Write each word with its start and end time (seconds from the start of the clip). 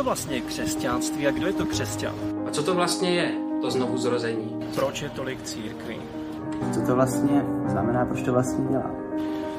to 0.00 0.04
vlastně 0.04 0.36
je 0.36 0.40
křesťanství 0.40 1.26
a 1.26 1.30
kdo 1.30 1.46
je 1.46 1.52
to 1.52 1.66
křesťan? 1.66 2.14
A 2.46 2.50
co 2.50 2.62
to 2.62 2.74
vlastně 2.74 3.10
je, 3.10 3.32
to 3.60 3.70
znovu 3.70 3.98
zrození? 3.98 4.60
Proč 4.74 5.02
je 5.02 5.10
tolik 5.10 5.42
církví? 5.42 5.96
Co 6.74 6.80
to 6.80 6.94
vlastně 6.94 7.44
znamená, 7.66 8.04
proč 8.04 8.22
to 8.22 8.32
vlastně 8.32 8.64
dělá? 8.70 8.90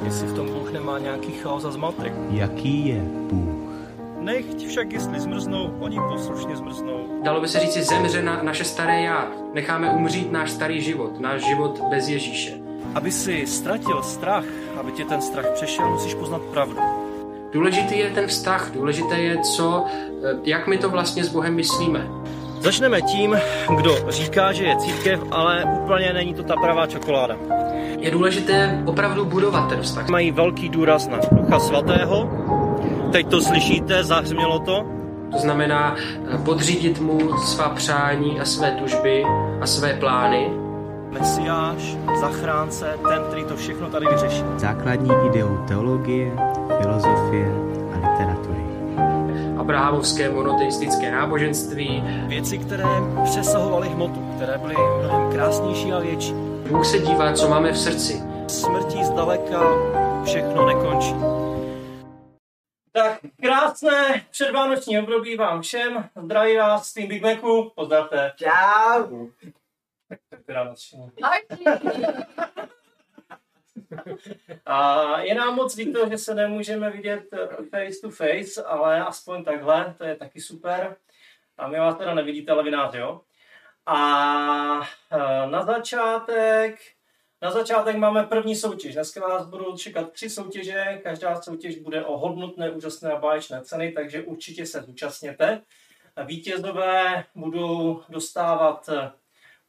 Jestli 0.03 0.27
v 0.27 0.35
tom 0.35 0.47
Bůh 0.47 0.71
nemá 0.71 0.99
nějaký 0.99 1.31
chaos 1.31 1.65
a 1.65 1.71
zmatek. 1.71 2.13
Jaký 2.29 2.87
je 2.87 3.01
Bůh? 3.03 3.71
Nechť 4.19 4.67
však, 4.67 4.93
jestli 4.93 5.19
zmrznou, 5.19 5.77
oni 5.79 5.99
poslušně 6.13 6.55
zmrznou. 6.55 7.21
Dalo 7.23 7.41
by 7.41 7.47
se 7.47 7.59
říci, 7.59 7.83
zemře 7.83 8.21
na 8.21 8.43
naše 8.43 8.63
staré 8.63 9.01
já. 9.01 9.31
Necháme 9.53 9.91
umřít 9.91 10.31
náš 10.31 10.51
starý 10.51 10.81
život, 10.81 11.19
náš 11.19 11.45
život 11.45 11.81
bez 11.89 12.07
Ježíše. 12.07 12.53
Aby 12.95 13.11
si 13.11 13.47
ztratil 13.47 14.03
strach, 14.03 14.45
aby 14.79 14.91
tě 14.91 15.05
ten 15.05 15.21
strach 15.21 15.49
přešel, 15.53 15.89
musíš 15.89 16.13
poznat 16.13 16.41
pravdu. 16.41 17.00
Důležitý 17.51 17.99
je 17.99 18.09
ten 18.09 18.27
vztah, 18.27 18.71
důležité 18.73 19.19
je, 19.19 19.37
co, 19.37 19.85
eh, 20.23 20.35
jak 20.43 20.67
my 20.67 20.77
to 20.77 20.89
vlastně 20.89 21.23
s 21.23 21.29
Bohem 21.29 21.55
myslíme. 21.55 22.07
Začneme 22.59 23.01
tím, 23.01 23.37
kdo 23.77 23.95
říká, 24.09 24.53
že 24.53 24.63
je 24.63 24.75
církev, 24.75 25.19
ale 25.31 25.65
úplně 25.83 26.13
není 26.13 26.33
to 26.33 26.43
ta 26.43 26.55
pravá 26.55 26.87
čokoláda. 26.87 27.37
Je 27.99 28.11
důležité 28.11 28.83
opravdu 28.85 29.25
budovat 29.25 29.69
ten 29.69 29.81
vztah. 29.81 30.09
Mají 30.09 30.31
velký 30.31 30.69
důraz 30.69 31.07
na 31.07 31.19
Ducha 31.31 31.59
Svatého. 31.59 32.29
Teď 33.11 33.27
to 33.27 33.41
slyšíte, 33.41 34.03
zahřmělo 34.03 34.59
to. 34.59 34.85
To 35.31 35.37
znamená 35.37 35.95
eh, 35.95 36.37
podřídit 36.37 36.99
mu 36.99 37.37
svá 37.37 37.69
přání 37.69 38.39
a 38.39 38.45
své 38.45 38.71
tužby 38.71 39.23
a 39.61 39.67
své 39.67 39.93
plány. 39.93 40.49
Mesiáš, 41.11 41.97
zachránce, 42.19 42.99
ten, 43.09 43.23
který 43.27 43.45
to 43.45 43.55
všechno 43.55 43.89
tady 43.89 44.05
vyřeší. 44.07 44.43
Základní 44.57 45.11
ideou 45.27 45.65
teologie, 45.67 46.31
filozofie 46.81 47.51
a 47.93 47.95
literatury. 47.95 48.61
Abrahamovské 49.57 50.29
monoteistické 50.29 51.11
náboženství. 51.11 52.03
Věci, 52.27 52.57
které 52.57 52.85
přesahovaly 53.23 53.89
hmotu, 53.89 54.33
které 54.35 54.57
byly 54.57 54.75
mnohem 54.75 55.31
krásnější 55.31 55.93
a 55.93 55.99
větší. 55.99 56.33
Bůh 56.69 56.85
se 56.85 56.99
dívá, 56.99 57.33
co 57.33 57.49
máme 57.49 57.71
v 57.71 57.77
srdci. 57.77 58.21
Smrtí 58.47 59.03
zdaleka 59.03 59.61
všechno 60.25 60.65
nekončí. 60.65 61.15
Tak, 62.93 63.19
krásné 63.41 64.21
předvánoční 64.31 64.99
období 64.99 65.37
vám 65.37 65.61
všem. 65.61 66.09
Zdraví 66.23 66.57
vás 66.57 66.87
z 66.87 66.93
tým 66.93 67.07
Big 67.07 67.23
Macu. 67.23 67.71
Pozdravte. 67.75 68.31
Čau! 68.35 69.27
Teda 70.51 70.63
nadšení. 70.63 71.11
A 74.65 75.19
je 75.19 75.35
nám 75.35 75.55
moc 75.55 75.75
líto, 75.75 76.09
že 76.09 76.17
se 76.17 76.35
nemůžeme 76.35 76.91
vidět 76.91 77.23
eh, 77.33 77.47
face 77.47 78.01
to 78.01 78.09
face, 78.09 78.63
ale 78.63 79.05
aspoň 79.05 79.43
takhle, 79.43 79.95
to 79.97 80.03
je 80.03 80.15
taky 80.15 80.41
super. 80.41 80.95
A 81.57 81.67
my 81.67 81.79
vás 81.79 81.97
teda 81.97 82.13
nevidíte, 82.13 82.51
ale 82.51 82.63
vy 82.63 82.71
nás, 82.71 82.93
jo? 82.93 83.21
A 83.85 84.81
eh, 85.11 85.49
na 85.49 85.65
začátek, 85.65 86.79
na 87.41 87.51
začátek 87.51 87.95
máme 87.95 88.23
první 88.23 88.55
soutěž. 88.55 88.93
Dneska 88.93 89.27
vás 89.27 89.45
budou 89.45 89.77
čekat 89.77 90.11
tři 90.11 90.29
soutěže, 90.29 90.99
každá 91.03 91.41
soutěž 91.41 91.79
bude 91.79 92.05
o 92.05 92.17
hodnotné, 92.17 92.71
úžasné 92.71 93.11
a 93.11 93.19
báječné 93.19 93.61
ceny, 93.61 93.91
takže 93.91 94.23
určitě 94.23 94.65
se 94.65 94.81
zúčastněte. 94.81 95.61
Vítězové 96.25 97.25
budou 97.35 98.03
dostávat 98.09 98.89
eh, 98.89 99.11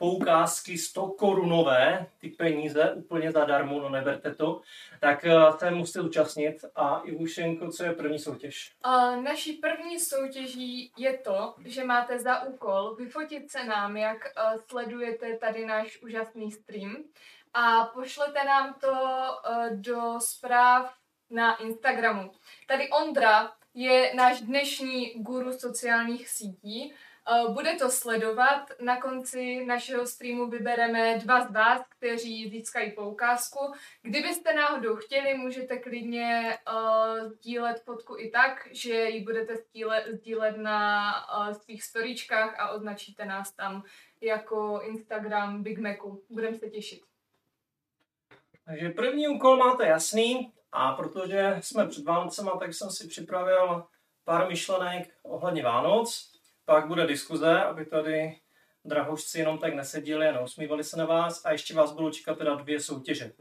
poukázky 0.02 0.78
100 0.78 1.06
korunové, 1.06 2.06
ty 2.18 2.28
peníze 2.28 2.92
úplně 2.92 3.32
zadarmo, 3.32 3.80
no 3.80 3.88
neberte 3.88 4.34
to, 4.34 4.60
tak 5.00 5.24
eh, 5.24 5.32
se 5.58 5.70
musíte 5.70 6.02
zúčastnit. 6.02 6.64
A 6.74 7.02
Ivušenko, 7.04 7.70
co 7.70 7.84
je 7.84 7.92
první 7.92 8.18
soutěž? 8.18 8.72
A 8.82 9.16
naší 9.16 9.52
první 9.52 10.00
soutěží 10.00 10.92
je 10.96 11.18
to, 11.18 11.54
že 11.64 11.84
máte 11.84 12.18
za 12.18 12.42
úkol 12.42 12.94
vyfotit 12.94 13.50
se 13.50 13.64
nám, 13.64 13.96
jak 13.96 14.16
uh, 14.16 14.60
sledujete 14.68 15.36
tady 15.36 15.66
náš 15.66 16.02
úžasný 16.02 16.52
stream 16.52 16.96
a 17.54 17.84
pošlete 17.84 18.44
nám 18.44 18.74
to 18.80 18.92
uh, 18.92 19.80
do 19.80 20.20
zpráv 20.20 20.94
na 21.30 21.56
Instagramu. 21.56 22.30
Tady 22.66 22.90
Ondra 22.90 23.52
je 23.74 24.14
náš 24.14 24.40
dnešní 24.40 25.10
guru 25.16 25.52
sociálních 25.52 26.28
sítí. 26.28 26.94
Uh, 27.30 27.54
Bude 27.54 27.74
to 27.74 27.90
sledovat. 27.90 28.70
Na 28.80 29.00
konci 29.00 29.64
našeho 29.66 30.06
streamu 30.06 30.46
vybereme 30.46 31.18
dva 31.18 31.46
z 31.46 31.52
vás, 31.52 31.82
kteří 31.88 32.50
získají 32.50 32.92
poukázku. 32.92 33.72
Kdybyste 34.02 34.54
náhodou 34.54 34.96
chtěli, 34.96 35.34
můžete 35.34 35.78
klidně 35.78 36.58
uh, 36.72 37.28
sdílet 37.28 37.82
fotku 37.84 38.18
i 38.18 38.30
tak, 38.30 38.68
že 38.72 38.94
ji 38.94 39.24
budete 39.24 39.56
sdílet, 39.56 40.06
sdílet 40.06 40.56
na 40.56 41.12
uh, 41.38 41.52
svých 41.52 41.82
storíčkách 41.82 42.60
a 42.60 42.70
označíte 42.70 43.24
nás 43.24 43.52
tam 43.52 43.82
jako 44.20 44.80
Instagram 44.84 45.62
Big 45.62 45.78
Macu. 45.78 46.22
Budeme 46.30 46.58
se 46.58 46.70
těšit. 46.70 47.00
Takže 48.64 48.88
první 48.88 49.28
úkol 49.28 49.56
máte 49.56 49.86
jasný 49.86 50.52
a 50.72 50.92
protože 50.92 51.56
jsme 51.60 51.86
před 51.86 52.04
Vánocema, 52.04 52.50
tak 52.50 52.74
jsem 52.74 52.90
si 52.90 53.08
připravil 53.08 53.84
pár 54.24 54.48
myšlenek 54.48 55.14
ohledně 55.22 55.62
Vánoc. 55.62 56.31
Pak 56.64 56.86
bude 56.86 57.06
diskuze, 57.06 57.62
aby 57.62 57.86
tady 57.86 58.40
drahošci 58.84 59.38
jenom 59.38 59.58
tak 59.58 59.74
neseděli 59.74 60.28
a 60.28 60.32
neusmívali 60.32 60.84
se 60.84 60.96
na 60.96 61.04
vás 61.04 61.44
a 61.44 61.52
ještě 61.52 61.74
vás 61.74 61.92
budou 61.92 62.10
čekat 62.10 62.38
teda 62.38 62.54
dvě 62.54 62.80
soutěže. 62.80 63.32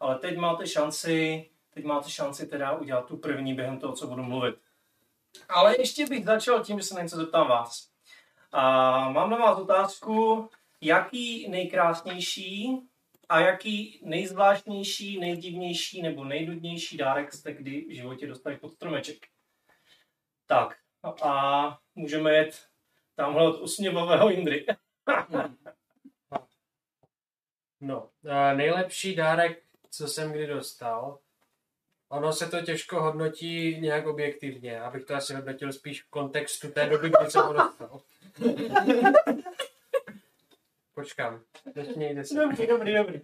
Ale 0.00 0.18
teď 0.18 0.36
máte 0.36 0.66
šanci, 0.66 1.50
teď 1.70 1.84
máte 1.84 2.10
šanci 2.10 2.46
teda 2.46 2.72
udělat 2.72 3.06
tu 3.06 3.16
první 3.16 3.54
během 3.54 3.78
toho, 3.78 3.92
co 3.92 4.06
budu 4.06 4.22
mluvit. 4.22 4.54
Ale 5.48 5.80
ještě 5.80 6.06
bych 6.06 6.24
začal 6.24 6.64
tím, 6.64 6.78
že 6.78 6.84
se 6.84 6.94
na 6.94 7.02
něco 7.02 7.16
zeptám 7.16 7.48
vás. 7.48 7.90
A 8.52 8.62
mám 9.08 9.30
na 9.30 9.36
vás 9.36 9.58
otázku, 9.58 10.48
jaký 10.80 11.48
nejkrásnější 11.48 12.80
a 13.28 13.40
jaký 13.40 14.00
nejzvláštnější, 14.04 15.18
nejdivnější 15.20 16.02
nebo 16.02 16.24
nejdudnější 16.24 16.96
dárek 16.96 17.32
jste 17.32 17.54
kdy 17.54 17.84
v 17.88 17.94
životě 17.94 18.26
dostali 18.26 18.56
pod 18.56 18.72
stromeček. 18.72 19.26
Tak, 20.46 20.76
a 21.22 21.78
můžeme 21.94 22.34
jet 22.34 22.69
tamhle 23.20 23.48
od 23.48 23.60
usměvavého 23.60 24.30
Jindry. 24.30 24.66
No, 27.82 28.08
a 28.30 28.54
nejlepší 28.54 29.14
dárek, 29.14 29.62
co 29.90 30.08
jsem 30.08 30.32
kdy 30.32 30.46
dostal, 30.46 31.18
ono 32.08 32.32
se 32.32 32.46
to 32.46 32.60
těžko 32.60 33.02
hodnotí 33.02 33.80
nějak 33.80 34.06
objektivně, 34.06 34.80
abych 34.80 35.04
to 35.04 35.14
asi 35.14 35.34
hodnotil 35.34 35.72
spíš 35.72 36.02
v 36.02 36.10
kontextu 36.10 36.68
té 36.68 36.86
doby, 36.86 37.08
kdy 37.20 37.30
jsem 37.30 37.42
ho 37.42 37.52
dostal. 37.52 38.00
Počkám, 40.94 41.40
začnějte 41.74 42.24
si. 42.24 42.34
Dobrý, 42.34 42.66
dobrý, 42.66 42.94
dobrý. 42.94 43.20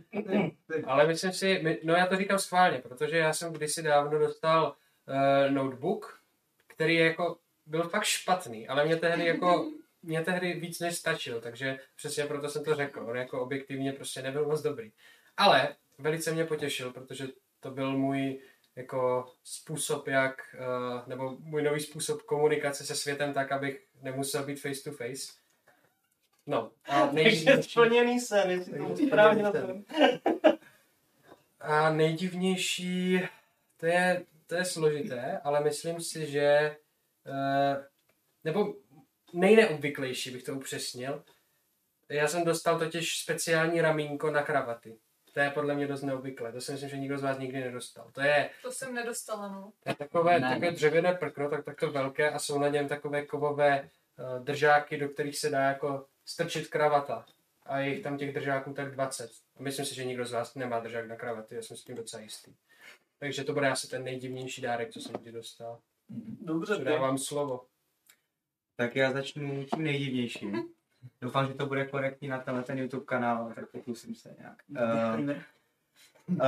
Ale 0.86 1.06
myslím 1.06 1.32
si, 1.32 1.60
my- 1.62 1.78
no 1.84 1.94
já 1.94 2.06
to 2.06 2.16
říkám 2.16 2.38
schválně, 2.38 2.78
protože 2.78 3.16
já 3.18 3.32
jsem 3.32 3.52
kdysi 3.52 3.82
dávno 3.82 4.18
dostal 4.18 4.74
uh, 5.08 5.50
notebook, 5.54 6.20
který 6.66 6.94
je 6.94 7.04
jako 7.04 7.38
byl 7.66 7.88
fakt 7.88 8.04
špatný, 8.04 8.68
ale 8.68 8.84
mě 8.84 8.96
tehdy 8.96 9.26
jako 9.26 9.66
mě 10.06 10.22
tehdy 10.22 10.54
víc 10.54 10.80
než 10.80 10.96
stačil, 10.96 11.40
takže 11.40 11.78
přesně 11.96 12.24
proto 12.24 12.48
jsem 12.48 12.64
to 12.64 12.74
řekl. 12.74 13.06
On 13.08 13.16
jako 13.16 13.42
objektivně 13.42 13.92
prostě 13.92 14.22
nebyl 14.22 14.46
moc 14.46 14.62
dobrý. 14.62 14.92
Ale 15.36 15.76
velice 15.98 16.32
mě 16.32 16.44
potěšil, 16.44 16.92
protože 16.92 17.28
to 17.60 17.70
byl 17.70 17.98
můj 17.98 18.40
jako 18.76 19.32
způsob, 19.44 20.08
jak, 20.08 20.54
uh, 20.54 21.08
nebo 21.08 21.36
můj 21.40 21.62
nový 21.62 21.80
způsob 21.80 22.22
komunikace 22.22 22.86
se 22.86 22.94
světem 22.94 23.32
tak, 23.32 23.52
abych 23.52 23.84
nemusel 24.02 24.44
být 24.44 24.60
face 24.60 24.84
to 24.84 24.92
face. 24.92 25.32
No, 26.46 26.70
a 26.84 27.00
Takže 27.06 27.14
nejdivnější, 27.14 27.70
splněný 27.70 28.20
sen, 28.20 28.50
jestli 28.50 28.72
Takže 28.72 28.88
to 28.88 29.06
správně 29.06 29.44
a 31.60 31.92
nejdivnější, 31.92 33.20
to 33.76 33.86
je, 33.86 34.24
to 34.46 34.54
je 34.54 34.64
složité, 34.64 35.40
ale 35.44 35.64
myslím 35.64 36.00
si, 36.00 36.26
že 36.26 36.76
uh, 37.26 37.84
nebo 38.44 38.74
nejneobvyklejší 39.32 40.30
bych 40.30 40.42
to 40.42 40.54
upřesnil. 40.54 41.24
Já 42.09 42.28
jsem 42.28 42.45
dostal 42.45 42.78
totiž 42.78 43.18
speciální 43.22 43.80
ramínko 43.80 44.30
na 44.30 44.42
kravaty. 44.42 44.98
To 45.33 45.41
je 45.41 45.50
podle 45.50 45.74
mě 45.74 45.86
dost 45.86 46.03
neobvyklé. 46.03 46.53
To 46.53 46.60
si 46.60 46.72
myslím, 46.72 46.91
že 46.91 46.97
nikdo 46.98 47.18
z 47.18 47.22
vás 47.22 47.39
nikdy 47.39 47.60
nedostal. 47.60 48.10
To 48.12 48.21
je, 48.21 48.50
To 48.62 48.72
jsem 48.72 48.95
nedostala, 48.95 49.48
no. 49.48 49.72
to 49.83 49.89
je 49.91 49.95
takové, 49.95 50.41
Ne. 50.41 50.48
takové 50.48 50.71
dřevěné 50.71 51.15
prkno, 51.15 51.50
tak 51.50 51.65
takto 51.65 51.91
velké 51.91 52.30
a 52.30 52.39
jsou 52.39 52.59
na 52.59 52.68
něm 52.68 52.89
takové 52.89 53.27
kovové 53.27 53.80
uh, 54.18 54.45
držáky, 54.45 54.97
do 54.98 55.09
kterých 55.09 55.39
se 55.39 55.50
dá 55.50 55.60
jako 55.62 56.06
strčit 56.24 56.68
kravata. 56.68 57.27
A 57.66 57.78
je 57.78 57.89
jich 57.95 58.03
tam 58.03 58.18
těch 58.18 58.34
držáků 58.34 58.72
tak 58.72 58.91
20. 58.95 59.30
A 59.56 59.62
myslím 59.62 59.86
si, 59.86 59.95
že 59.95 60.04
nikdo 60.04 60.24
z 60.27 60.33
vás 60.33 60.54
nemá 60.54 60.80
držák 60.80 61.06
na 61.06 61.16
kravaty, 61.16 61.54
já 61.54 61.62
jsem 61.62 61.77
s 61.77 61.84
tím 61.84 61.97
docela 61.97 62.22
jistý. 62.22 62.54
Takže 63.18 63.45
to 63.45 63.53
bude 63.53 63.71
asi 63.71 63.89
ten 63.89 64.04
nejdivnější 64.04 64.62
dárek, 64.62 64.91
co 64.91 65.00
jsem 65.00 65.15
kdy 65.15 65.33
dostal. 65.33 65.78
Dobře, 66.41 66.74
ty. 66.77 66.80
Předávám 66.80 67.18
slovo. 67.18 67.66
Tak 68.76 68.96
já 68.96 69.12
začnu 69.12 69.64
tím 69.64 69.84
nejdivnějším. 69.84 70.64
Doufám, 71.20 71.46
že 71.46 71.54
to 71.54 71.66
bude 71.66 71.84
korektní 71.84 72.28
na 72.28 72.38
tenhle 72.38 72.62
ten 72.62 72.78
YouTube 72.78 73.04
kanál, 73.04 73.52
tak 73.54 73.70
pokusím 73.70 74.14
se 74.14 74.36
nějak. 74.38 74.62
Uh, 74.68 75.30
uh, 76.28 76.38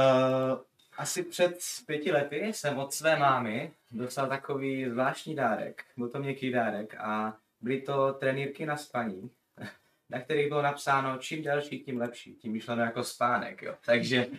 asi 0.99 1.23
před 1.23 1.59
pěti 1.87 2.13
lety 2.13 2.37
jsem 2.37 2.79
od 2.79 2.93
své 2.93 3.19
mámy 3.19 3.73
dostal 3.91 4.29
takový 4.29 4.91
zvláštní 4.91 5.35
dárek. 5.35 5.85
Byl 5.97 6.09
to 6.09 6.19
měkký 6.19 6.51
dárek 6.51 6.95
a 6.95 7.37
byly 7.61 7.81
to 7.81 8.13
trenýrky 8.13 8.67
na 8.67 8.77
spaní, 8.77 9.31
na 10.11 10.21
kterých 10.21 10.49
bylo 10.49 10.63
napsáno 10.63 11.19
čím 11.19 11.43
delší, 11.43 11.81
tím 11.81 12.01
lepší. 12.01 12.35
Tím 12.35 12.53
myšleno 12.53 12.83
jako 12.83 13.05
spánek, 13.05 13.63
jo. 13.63 13.75
Takže... 13.87 14.27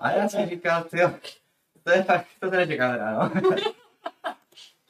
A 0.00 0.10
já 0.10 0.28
jsem 0.28 0.48
říkal, 0.48 0.84
jo, 0.92 1.14
to 1.82 1.90
je 1.90 2.02
fakt, 2.02 2.26
to 2.40 2.50
se 2.50 2.56
nečeká 2.56 2.92
teda, 2.92 3.12
no. 3.12 3.32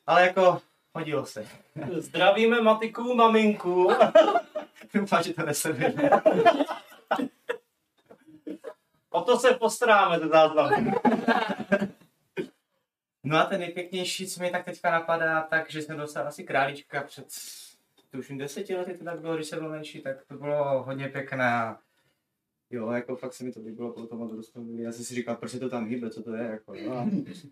Ale 0.06 0.22
jako, 0.22 0.62
hodilo 0.96 1.26
se. 1.26 1.46
Zdravíme 1.92 2.60
Matiku, 2.60 3.14
maminku. 3.14 3.90
Doufám, 4.94 5.22
že 5.22 5.34
to 5.34 5.42
nesleduje. 5.42 5.94
O 9.10 9.20
to 9.22 9.38
se 9.38 9.54
postaráme 9.54 10.18
ze 10.18 10.28
záznamu. 10.28 10.92
No 13.24 13.38
a 13.38 13.44
ten 13.44 13.60
nejpěknější, 13.60 14.26
co 14.26 14.42
mi 14.42 14.50
tak 14.50 14.64
teďka 14.64 14.90
napadá, 14.90 15.42
tak, 15.42 15.70
že 15.70 15.82
jsem 15.82 15.96
dostal 15.96 16.28
asi 16.28 16.44
králíčka 16.44 17.02
před, 17.02 17.26
tuším, 18.10 18.38
deseti 18.38 18.76
lety 18.76 18.98
to 18.98 19.04
tak 19.04 19.20
bylo, 19.20 19.36
když 19.36 19.46
jsem 19.46 19.58
byl 19.58 19.68
menší, 19.68 20.02
tak 20.02 20.16
to 20.28 20.34
bylo 20.34 20.82
hodně 20.82 21.08
pěkné. 21.08 21.76
Jo, 22.70 22.90
jako 22.90 23.16
fakt 23.16 23.32
se 23.32 23.44
mi 23.44 23.52
to 23.52 23.60
líbilo, 23.60 23.92
potom 23.92 24.18
moc 24.18 24.32
roztomilý. 24.32 24.82
Já 24.82 24.92
jsem 24.92 25.04
si 25.04 25.14
říkal, 25.14 25.36
proč 25.36 25.50
se 25.50 25.60
to 25.60 25.68
tam 25.68 25.86
hýbe, 25.86 26.10
co 26.10 26.22
to 26.22 26.34
je, 26.34 26.44
jako, 26.44 26.74
jo. 26.74 26.92
A 26.92 27.06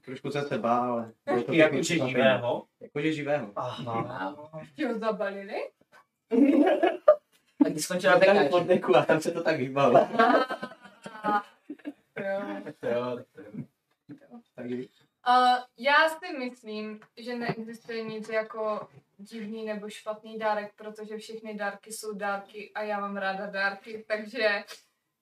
trošku 0.05 0.31
jsem 0.31 0.45
se 0.45 0.59
bál, 0.59 0.93
ale... 0.93 1.13
bylo 1.25 1.37
to 1.37 1.43
pěkný 1.45 1.59
Jakože 1.59 1.81
překvapení. 1.83 2.11
živého. 2.13 2.65
Jakože 2.81 3.13
živého. 3.13 3.53
Aha. 3.57 4.37
Ho 4.89 4.99
zabalili? 4.99 5.55
Tak 7.63 7.73
když 7.73 7.85
skončila 7.85 8.13
Tam 8.13 8.21
pekáč. 8.21 8.51
pod 8.51 8.67
deku 8.67 8.97
a 8.97 9.05
tam 9.05 9.21
se 9.21 9.31
to 9.31 9.43
tak 9.43 9.57
hýbalo. 9.61 10.09
Jo. 12.21 12.65
Jo, 12.95 13.19
tak. 13.33 13.45
Tak 14.55 14.67
jo. 14.71 14.85
Uh, 15.29 15.59
já 15.79 16.09
si 16.09 16.39
myslím, 16.39 17.01
že 17.17 17.39
neexistuje 17.39 18.03
nic 18.05 18.29
jako 18.29 18.89
divný 19.19 19.65
nebo 19.65 19.89
špatný 19.89 20.39
dárek, 20.39 20.73
protože 20.77 21.17
všechny 21.19 21.55
dárky 21.55 21.93
jsou 21.93 22.15
dárky 22.15 22.73
a 22.75 22.83
já 22.83 23.01
mám 23.01 23.17
ráda 23.17 23.47
dárky, 23.47 24.05
takže 24.09 24.65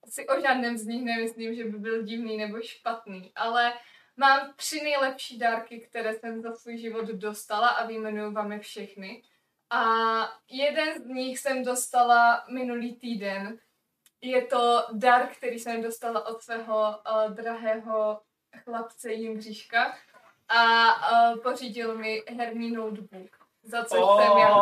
si 0.09 0.27
o 0.27 0.41
žádném 0.41 0.77
z 0.79 0.87
nich 0.87 1.05
nemyslím, 1.05 1.55
že 1.55 1.65
by 1.65 1.79
byl 1.79 2.03
divný 2.03 2.37
nebo 2.37 2.61
špatný, 2.61 3.33
ale 3.35 3.73
mám 4.17 4.53
tři 4.57 4.83
nejlepší 4.83 5.39
dárky, 5.39 5.81
které 5.81 6.15
jsem 6.15 6.43
za 6.43 6.53
svůj 6.53 6.79
život 6.79 7.07
dostala 7.07 7.69
a 7.69 7.87
vyjmenuju 7.87 8.33
vám 8.33 8.53
je 8.53 8.59
všechny. 8.59 9.23
A 9.71 9.85
jeden 10.49 11.03
z 11.03 11.07
nich 11.07 11.39
jsem 11.39 11.65
dostala 11.65 12.45
minulý 12.51 12.97
týden. 12.97 13.59
Je 14.21 14.47
to 14.47 14.87
dar, 14.93 15.27
který 15.27 15.59
jsem 15.59 15.83
dostala 15.83 16.27
od 16.27 16.43
svého 16.43 16.75
uh, 16.77 17.35
drahého 17.35 18.21
chlapce 18.57 19.13
Jindříška 19.13 19.99
a 20.49 20.95
uh, 21.33 21.39
pořídil 21.41 21.99
mi 21.99 22.23
herní 22.29 22.71
notebook, 22.71 23.42
za 23.65 23.85
což 23.85 23.99
Oh. 24.03 24.23
jsem 24.23 24.39
jako 24.39 24.61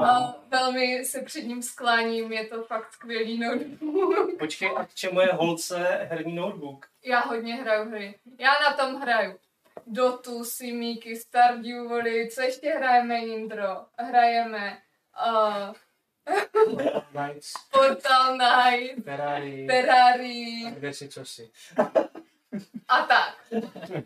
uh, 0.00 0.32
velmi 0.48 1.04
se 1.04 1.20
před 1.22 1.40
ním 1.42 1.62
skláním, 1.62 2.32
je 2.32 2.46
to 2.46 2.62
fakt 2.62 2.92
skvělý 2.92 3.38
notebook. 3.38 4.38
Počkej, 4.38 4.70
a 4.76 4.84
k 4.86 4.94
čemu 4.94 5.20
je 5.20 5.32
holce 5.32 6.06
herní 6.10 6.34
notebook? 6.34 6.86
Já 7.04 7.20
hodně 7.20 7.54
hraju 7.54 7.90
hry. 7.90 8.14
Já 8.38 8.50
na 8.70 8.76
tom 8.76 9.00
hraju. 9.00 9.38
Dotu, 9.86 10.44
Simíky, 10.44 11.16
Stardew 11.16 11.88
Valley, 11.88 12.30
co 12.30 12.42
ještě 12.42 12.70
hrajeme, 12.70 13.18
Indro? 13.18 13.76
Hrajeme 13.98 14.78
uh, 15.26 15.72
Nights, 17.22 17.52
Portal 17.72 18.36
Night, 18.38 19.04
Ferrari, 19.04 19.66
Ferrari, 19.70 20.64
kde 20.70 20.92
si 20.92 21.08
co 21.08 21.24
si. 21.24 21.50
A 22.88 23.02
tak. 23.02 23.62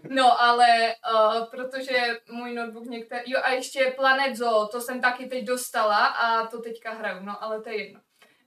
No, 0.08 0.42
ale 0.42 0.66
uh, 1.12 1.44
protože 1.50 2.20
můj 2.30 2.54
notebook 2.54 2.84
některý... 2.84 3.22
Jo, 3.26 3.40
a 3.42 3.50
ještě 3.50 3.94
Planet 3.96 4.36
Zoo, 4.36 4.68
to 4.68 4.80
jsem 4.80 5.00
taky 5.00 5.26
teď 5.26 5.44
dostala 5.44 6.06
a 6.06 6.46
to 6.46 6.62
teďka 6.62 6.92
hraju, 6.92 7.18
no, 7.22 7.42
ale 7.42 7.62
to 7.62 7.68
je 7.68 7.84
jedno. 7.84 8.00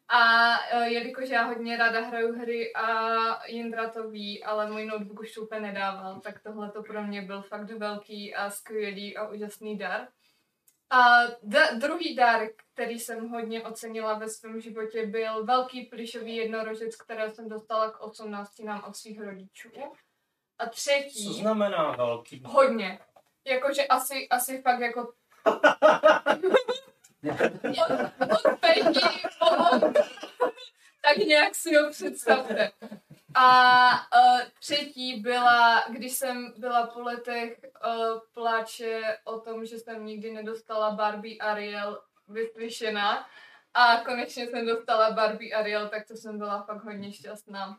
A 0.10 0.50
uh, 0.74 0.84
jelikož 0.84 1.30
já 1.30 1.44
hodně 1.44 1.78
ráda 1.78 2.02
hraju 2.02 2.40
hry 2.40 2.74
a 2.74 3.48
Jindra 3.48 3.90
to 3.90 4.10
ví, 4.10 4.44
ale 4.44 4.72
můj 4.72 4.86
notebook 4.86 5.20
už 5.20 5.38
úplně 5.38 5.62
nedával, 5.62 6.22
tak 6.22 6.44
tohle 6.44 6.72
to 6.72 6.84
pro 6.84 7.04
mě 7.04 7.22
byl 7.22 7.42
fakt 7.42 7.72
velký 7.72 8.36
a 8.36 8.50
skvělý 8.50 9.18
a 9.18 9.28
úžasný 9.28 9.78
dar. 9.78 10.08
A 10.92 11.20
d- 11.44 11.70
druhý 11.78 12.16
dárek, 12.16 12.64
který 12.74 13.00
jsem 13.00 13.30
hodně 13.30 13.64
ocenila 13.64 14.14
ve 14.14 14.30
svém 14.30 14.62
životě, 14.62 15.06
byl 15.06 15.46
velký 15.46 15.82
plišový 15.86 16.36
jednorožec, 16.36 16.96
který 16.96 17.32
jsem 17.34 17.50
dostala 17.50 17.92
k 17.92 18.02
18 18.02 18.60
nám 18.60 18.84
od 18.88 18.96
svých 18.96 19.22
rodičů. 19.22 19.70
A 20.60 20.66
třetí, 20.70 21.26
Co 21.28 21.34
znamená 21.34 21.92
velký? 21.92 22.44
hodně. 22.46 23.00
Jakože 23.46 23.88
asi, 23.88 24.30
asi 24.30 24.62
fakt 24.62 24.80
jako 24.80 25.14
od, 27.82 27.92
od 28.32 28.60
Peggy 28.60 29.00
tak 31.02 31.18
nějak 31.18 31.56
si 31.56 31.76
ho 31.76 31.90
představte. 31.90 32.72
A 33.36 33.90
uh, 33.92 34.40
třetí 34.60 35.20
byla, 35.20 35.84
když 35.90 36.14
jsem 36.14 36.54
byla 36.58 36.88
po 36.88 37.02
letech 37.02 37.60
uh, 37.86 38.20
pláče 38.34 39.18
o 39.24 39.40
tom, 39.40 39.66
že 39.66 39.80
jsem 39.80 40.06
nikdy 40.06 40.34
nedostala 40.34 40.92
Barbie 40.92 41.38
Ariel 41.38 42.02
vyslyšená. 42.28 43.26
A 43.74 43.98
konečně 44.06 44.48
jsem 44.48 44.66
dostala 44.66 45.12
Barbie 45.12 45.54
Ariel, 45.54 45.88
tak 45.88 46.08
to 46.08 46.16
jsem 46.16 46.38
byla 46.38 46.64
fakt 46.64 46.84
hodně 46.84 47.14
šťastná. 47.14 47.78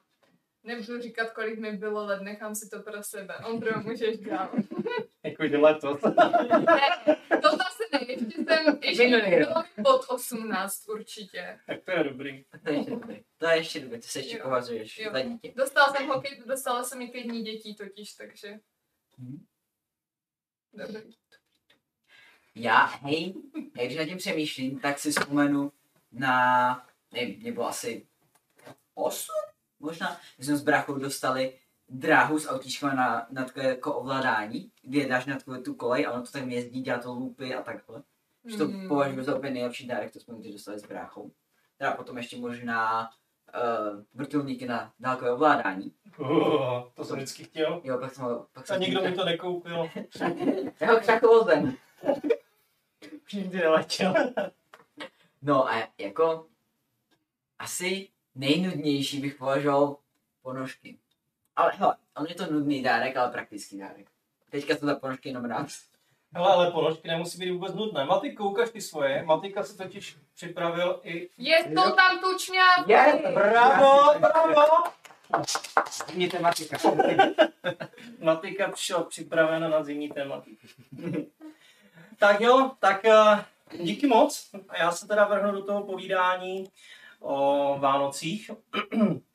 Nebudu 0.64 1.00
říkat, 1.00 1.30
kolik 1.30 1.58
mi 1.58 1.72
bylo 1.72 2.04
let, 2.04 2.22
nechám 2.22 2.54
si 2.54 2.70
to 2.70 2.82
pro 2.82 3.02
sebe. 3.02 3.34
Ondro, 3.46 3.80
můžeš 3.80 4.18
dál. 4.18 4.50
Jakože 5.22 5.56
letos. 5.56 6.02
Ne, 6.02 7.16
to 7.42 7.48
ne, 7.92 8.00
ještě 8.08 8.44
jsem, 8.44 8.78
ještě 8.82 9.02
Minulý 9.08 9.38
rok. 9.38 9.66
pod 9.84 10.04
18 10.08 10.88
určitě. 10.88 11.60
tak 11.66 11.82
to 11.84 11.90
je 11.90 12.04
dobrý. 12.04 12.44
To 12.64 12.70
je 12.70 12.76
ještě 12.78 12.90
dobrý. 12.90 13.24
To 13.38 13.46
je 13.46 13.56
ještě 13.56 13.80
dobrý, 13.80 14.00
to 14.00 14.06
se 14.08 14.18
ještě 14.18 14.38
považuješ 14.38 15.00
za 15.12 15.20
dítě. 15.22 15.52
Dostala 15.56 15.88
jsem 15.94 16.06
hokej, 16.08 16.42
dostala 16.46 16.84
jsem 16.84 17.02
i 17.02 17.08
pět 17.08 17.22
dní 17.22 17.42
dětí 17.42 17.74
totiž, 17.74 18.12
takže... 18.14 18.60
Mhm. 19.18 19.46
Dobrý. 20.72 21.10
Já, 22.54 22.84
hej, 22.84 23.34
já 23.76 23.84
když 23.84 23.96
nad 23.98 24.04
tím 24.04 24.18
přemýšlím, 24.18 24.80
tak 24.80 24.98
si 24.98 25.10
vzpomenu 25.10 25.72
na, 26.12 26.86
nevím, 27.12 27.40
mě 27.40 27.52
bylo 27.52 27.66
asi 27.68 28.06
8, 28.94 29.26
možná, 29.78 30.20
když 30.36 30.46
jsme 30.46 30.56
s 30.56 30.62
bráchou 30.62 30.94
dostali 30.94 31.58
dráhu 31.90 32.38
s 32.38 32.48
autíčkama 32.48 32.94
na, 32.94 33.26
na 33.30 33.44
takové 33.44 33.66
jako 33.66 33.94
ovládání, 33.94 34.70
kdy 34.82 34.98
je 34.98 35.08
dáš 35.08 35.26
na 35.26 35.36
takovou 35.36 35.62
tu 35.62 35.74
kolej 35.74 36.06
a 36.06 36.12
ono 36.12 36.22
to 36.22 36.30
tam 36.32 36.50
jezdí, 36.50 36.80
dělá 36.80 36.98
to 36.98 37.12
loopy 37.14 37.54
a 37.54 37.62
takhle. 37.62 38.02
Že 38.44 38.56
to 38.56 38.68
Mm. 38.68 38.88
považuji 38.88 39.22
za 39.24 39.36
úplně 39.36 39.52
nejlepší 39.52 39.86
dárek, 39.86 40.12
to 40.12 40.20
jsme 40.20 40.34
kdy 40.38 40.52
dostali 40.52 40.78
s 40.78 40.86
bráchou. 40.86 41.30
Teda 41.78 41.92
potom 41.92 42.16
ještě 42.18 42.36
možná 42.36 43.00
uh, 43.02 44.02
vrtulníky 44.14 44.66
na 44.66 44.92
dálkové 45.00 45.32
ovládání. 45.32 45.92
Uh, 46.18 46.82
to 46.94 47.04
jsem 47.04 47.16
vždycky 47.16 47.44
chtěl. 47.44 47.80
Jo, 47.84 47.98
pak 47.98 48.14
jsem, 48.14 48.24
pak 48.52 48.64
A 48.64 48.66
jsem 48.66 48.80
nikdo 48.80 49.02
mi 49.02 49.12
to 49.12 49.24
nekoupil. 49.24 49.90
Já 50.80 50.92
ho 50.92 51.00
křakovozem. 51.00 51.76
Už 53.24 53.32
nikdy 53.32 53.58
neletěl. 53.58 54.14
No 55.42 55.68
a 55.68 55.88
jako 55.98 56.46
asi 57.58 58.08
nejnudnější 58.34 59.20
bych 59.20 59.34
považoval 59.34 59.96
ponožky. 60.42 60.98
Ale 61.60 61.72
hele, 61.76 61.96
on 62.16 62.26
je 62.26 62.34
to 62.34 62.52
nudný 62.52 62.82
dárek, 62.82 63.16
ale 63.16 63.30
praktický 63.30 63.78
dárek. 63.78 64.06
Teďka 64.50 64.76
jsem 64.76 64.88
za 64.88 64.94
ponožky 64.94 65.28
jenom 65.28 65.44
rád. 65.44 65.66
Hele, 66.34 66.52
ale 66.52 66.70
ponožky 66.70 67.08
nemusí 67.08 67.38
být 67.38 67.50
vůbec 67.50 67.74
nudné. 67.74 68.04
Maty, 68.04 68.32
koukáš 68.32 68.70
ty 68.70 68.80
svoje. 68.80 69.22
Matika 69.22 69.62
si 69.62 69.76
totiž 69.76 70.16
připravil 70.34 71.00
i... 71.04 71.28
Je 71.38 71.64
to 71.64 71.82
tam 71.82 72.20
tučňáky! 72.20 72.92
Je, 72.92 73.32
Bravo, 73.34 74.18
bravo! 74.18 74.62
Zimní 76.06 76.28
tematika. 76.28 76.78
Matika 78.20 78.70
přišla 78.70 79.02
připravena 79.02 79.68
na 79.68 79.82
zimní 79.82 80.08
tématu. 80.08 80.50
tak 82.18 82.40
jo, 82.40 82.70
tak 82.78 83.04
eh, 83.04 83.44
díky 83.82 84.06
moc. 84.06 84.50
A 84.68 84.78
Já 84.78 84.92
se 84.92 85.08
teda 85.08 85.24
vrhnu 85.24 85.52
do 85.52 85.64
toho 85.64 85.82
povídání 85.82 86.70
o 87.20 87.76
Vánocích. 87.78 88.50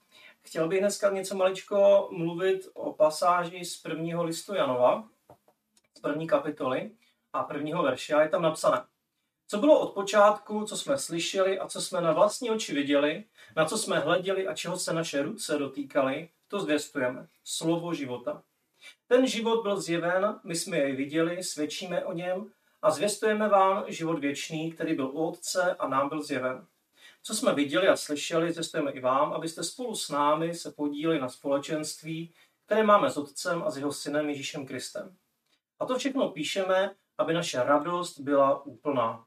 Chtěl 0.46 0.68
bych 0.68 0.80
dneska 0.80 1.10
něco 1.10 1.36
maličko 1.36 2.10
mluvit 2.12 2.68
o 2.74 2.94
pasáži 2.94 3.66
z 3.66 3.82
prvního 3.82 4.24
listu 4.24 4.56
Janova, 4.56 5.04
z 5.98 6.00
první 6.00 6.28
kapitoly 6.28 6.92
a 7.34 7.44
prvního 7.44 7.84
verše. 7.84 8.14
A 8.14 8.22
je 8.22 8.30
tam 8.30 8.42
napsané. 8.42 8.84
Co 9.48 9.58
bylo 9.58 9.80
od 9.80 9.94
počátku, 9.94 10.66
co 10.66 10.78
jsme 10.78 10.98
slyšeli 10.98 11.60
a 11.60 11.68
co 11.68 11.82
jsme 11.82 12.02
na 12.02 12.14
vlastní 12.14 12.52
oči 12.52 12.74
viděli, 12.74 13.24
na 13.56 13.66
co 13.66 13.78
jsme 13.78 14.00
hleděli 14.00 14.48
a 14.48 14.56
čeho 14.56 14.78
se 14.78 14.94
naše 14.94 15.22
ruce 15.22 15.58
dotýkaly, 15.58 16.30
to 16.48 16.60
zvěstujeme. 16.60 17.28
Slovo 17.44 17.94
života. 17.94 18.44
Ten 19.08 19.28
život 19.28 19.64
byl 19.64 19.82
zjeven, 19.82 20.40
my 20.44 20.56
jsme 20.56 20.78
jej 20.78 20.96
viděli, 20.96 21.44
svědčíme 21.44 22.06
o 22.06 22.14
něm 22.14 22.52
a 22.82 22.92
zvěstujeme 22.92 23.50
vám 23.50 23.84
život 23.88 24.20
věčný, 24.20 24.72
který 24.72 24.96
byl 24.96 25.08
u 25.08 25.28
Otce 25.28 25.76
a 25.80 25.88
nám 25.88 26.10
byl 26.10 26.24
zjeven. 26.24 26.66
Co 27.28 27.36
jsme 27.36 27.54
viděli 27.54 27.88
a 27.88 27.96
slyšeli, 27.96 28.54
zjistujeme 28.54 28.92
i 28.92 29.00
vám, 29.00 29.34
abyste 29.34 29.64
spolu 29.64 29.96
s 29.96 30.10
námi 30.10 30.54
se 30.54 30.72
podíleli 30.72 31.20
na 31.20 31.30
společenství, 31.30 32.34
které 32.66 32.84
máme 32.84 33.12
s 33.12 33.18
Otcem 33.18 33.64
a 33.64 33.72
s 33.72 33.78
jeho 33.78 33.94
synem 33.94 34.30
Ježíšem 34.30 34.66
Kristem. 34.66 35.18
A 35.80 35.86
to 35.86 35.98
všechno 35.98 36.30
píšeme, 36.30 36.96
aby 37.18 37.34
naše 37.34 37.64
radost 37.64 38.20
byla 38.20 38.66
úplná. 38.66 39.26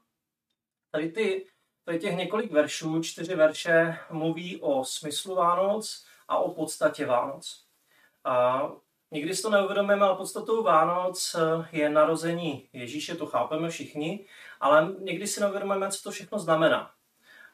Tady, 0.91 1.11
ty, 1.11 1.45
tady 1.83 1.99
těch 1.99 2.15
několik 2.15 2.51
veršů, 2.51 3.01
čtyři 3.01 3.35
verše, 3.35 3.97
mluví 4.11 4.61
o 4.61 4.85
smyslu 4.85 5.35
Vánoc 5.35 6.05
a 6.27 6.37
o 6.37 6.53
podstatě 6.53 7.05
Vánoc. 7.05 7.65
A 8.23 8.61
Nikdy 9.11 9.35
si 9.35 9.41
to 9.41 9.49
neuvědomujeme, 9.49 10.05
ale 10.05 10.15
podstatou 10.17 10.63
Vánoc 10.63 11.35
je 11.71 11.89
narození 11.89 12.69
Ježíše, 12.73 13.15
to 13.15 13.25
chápeme 13.25 13.69
všichni, 13.69 14.25
ale 14.59 14.95
někdy 14.99 15.27
si 15.27 15.41
neuvědomujeme, 15.41 15.91
co 15.91 16.03
to 16.03 16.11
všechno 16.11 16.39
znamená. 16.39 16.98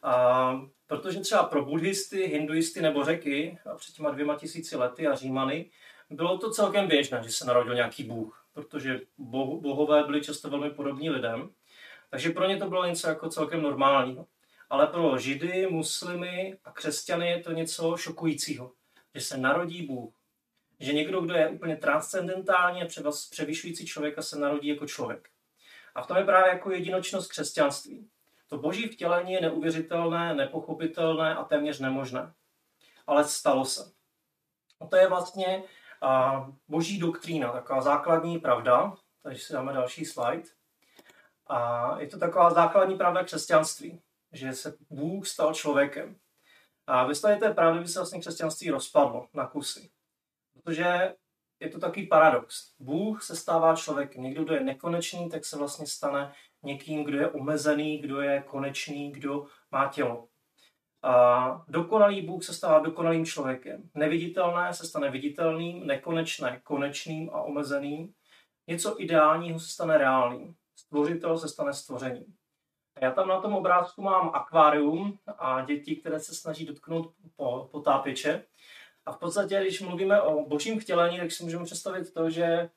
A 0.06 0.62
protože 0.88 1.20
třeba 1.20 1.44
pro 1.44 1.66
buddhisty, 1.66 2.28
hinduisty 2.28 2.82
nebo 2.82 3.04
řeky 3.04 3.58
a 3.66 3.76
před 3.76 3.96
těma 3.96 4.12
dvěma 4.12 4.36
tisíci 4.36 4.76
lety 4.76 5.08
a 5.08 5.16
římany 5.16 5.70
bylo 6.10 6.38
to 6.38 6.52
celkem 6.52 6.88
běžné, 6.88 7.22
že 7.24 7.30
se 7.30 7.46
narodil 7.46 7.76
nějaký 7.76 8.04
bůh, 8.04 8.46
protože 8.54 9.02
bohové 9.18 10.04
byli 10.04 10.22
často 10.22 10.50
velmi 10.50 10.70
podobní 10.70 11.10
lidem. 11.10 11.50
Takže 12.10 12.30
pro 12.30 12.48
ně 12.48 12.58
to 12.58 12.70
bylo 12.70 12.86
něco 12.86 13.08
jako 13.08 13.30
celkem 13.30 13.62
normálního. 13.62 14.26
Ale 14.70 14.88
pro 14.88 15.18
židy, 15.18 15.68
muslimy 15.68 16.58
a 16.64 16.72
křesťany 16.72 17.28
je 17.28 17.44
to 17.44 17.52
něco 17.52 17.98
šokujícího, 17.98 18.72
že 19.16 19.22
se 19.22 19.38
narodí 19.38 19.86
Bůh. 19.86 20.14
Že 20.80 20.94
někdo, 20.94 21.22
kdo 21.22 21.34
je 21.34 21.50
úplně 21.50 21.76
transcendentální 21.76 22.82
a 22.84 22.88
převyšující 23.32 23.86
člověka, 23.86 24.22
se 24.22 24.40
narodí 24.40 24.68
jako 24.68 24.88
člověk. 24.88 25.30
A 25.96 26.02
v 26.02 26.08
tom 26.08 26.18
je 26.18 26.24
právě 26.24 26.54
jako 26.54 26.72
jedinočnost 26.72 27.32
křesťanství. 27.32 28.10
To 28.56 28.62
boží 28.62 28.88
vtělení 28.88 29.34
je 29.34 29.42
neuvěřitelné, 29.42 30.34
nepochopitelné 30.34 31.36
a 31.36 31.44
téměř 31.44 31.80
nemožné. 31.80 32.34
Ale 33.08 33.24
stalo 33.24 33.66
se. 33.66 33.92
A 34.80 34.86
to 34.86 34.96
je 34.96 35.08
vlastně 35.08 35.64
a, 36.02 36.48
boží 36.68 37.00
doktrína, 37.00 37.52
taková 37.52 37.82
základní 37.82 38.40
pravda. 38.40 38.94
Takže 39.24 39.42
si 39.42 39.54
dáme 39.54 39.74
další 39.74 40.06
slide. 40.06 40.44
A 41.48 41.90
je 42.00 42.08
to 42.08 42.20
taková 42.20 42.50
základní 42.50 42.98
pravda 42.98 43.24
křesťanství, 43.24 44.02
že 44.32 44.54
se 44.54 44.78
Bůh 44.90 45.28
stal 45.28 45.54
člověkem. 45.54 46.16
A 46.88 47.06
ve 47.06 47.38
té 47.40 47.54
pravdy 47.54 47.80
by 47.80 47.88
se 47.88 48.00
vlastně 48.00 48.20
křesťanství 48.20 48.70
rozpadlo 48.70 49.28
na 49.34 49.48
kusy. 49.48 49.90
Protože 50.54 51.16
je 51.60 51.70
to 51.70 51.80
takový 51.80 52.08
paradox. 52.08 52.74
Bůh 52.80 53.24
se 53.24 53.36
stává 53.36 53.76
člověkem. 53.76 54.24
Někdo, 54.24 54.44
kdo 54.44 54.54
je 54.54 54.64
nekonečný, 54.64 55.30
tak 55.30 55.46
se 55.46 55.58
vlastně 55.58 55.88
stane 55.88 56.34
někým, 56.66 57.04
kdo 57.04 57.18
je 57.18 57.30
omezený, 57.30 57.98
kdo 57.98 58.22
je 58.22 58.42
konečný, 58.42 59.12
kdo 59.12 59.46
má 59.72 59.88
tělo. 59.88 60.28
A 61.04 61.66
dokonalý 61.68 62.22
Bůh 62.22 62.44
se 62.44 62.54
stává 62.54 62.80
dokonalým 62.80 63.26
člověkem. 63.26 63.90
Neviditelné 63.96 64.74
se 64.74 64.88
stane 64.88 65.12
viditelným, 65.12 65.88
nekonečné 65.88 66.62
konečným 66.64 67.30
a 67.34 67.42
omezeným. 67.42 68.14
Něco 68.68 69.02
ideálního 69.02 69.60
se 69.60 69.68
stane 69.68 69.98
reálným. 69.98 70.56
Stvořitel 70.76 71.38
se 71.38 71.48
stane 71.48 71.74
stvořením. 71.74 72.36
Já 73.02 73.12
tam 73.12 73.28
na 73.28 73.42
tom 73.42 73.54
obrázku 73.54 74.02
mám 74.02 74.32
akvárium 74.34 75.20
a 75.38 75.62
děti, 75.62 75.96
které 75.96 76.20
se 76.20 76.36
snaží 76.36 76.66
dotknout 76.66 77.14
potápěče. 77.72 78.46
A 79.06 79.12
v 79.12 79.20
podstatě, 79.20 79.62
když 79.62 79.82
mluvíme 79.82 80.22
o 80.22 80.46
božím 80.46 80.80
vtělení, 80.80 81.18
tak 81.18 81.32
si 81.32 81.44
můžeme 81.44 81.66
představit 81.66 82.14
to, 82.14 82.30
že 82.30 82.70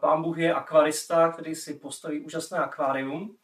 pán 0.00 0.22
Bůh 0.22 0.38
je 0.38 0.54
akvarista, 0.54 1.32
který 1.32 1.54
si 1.54 1.74
postaví 1.74 2.20
úžasné 2.20 2.58
akvárium, 2.58 3.36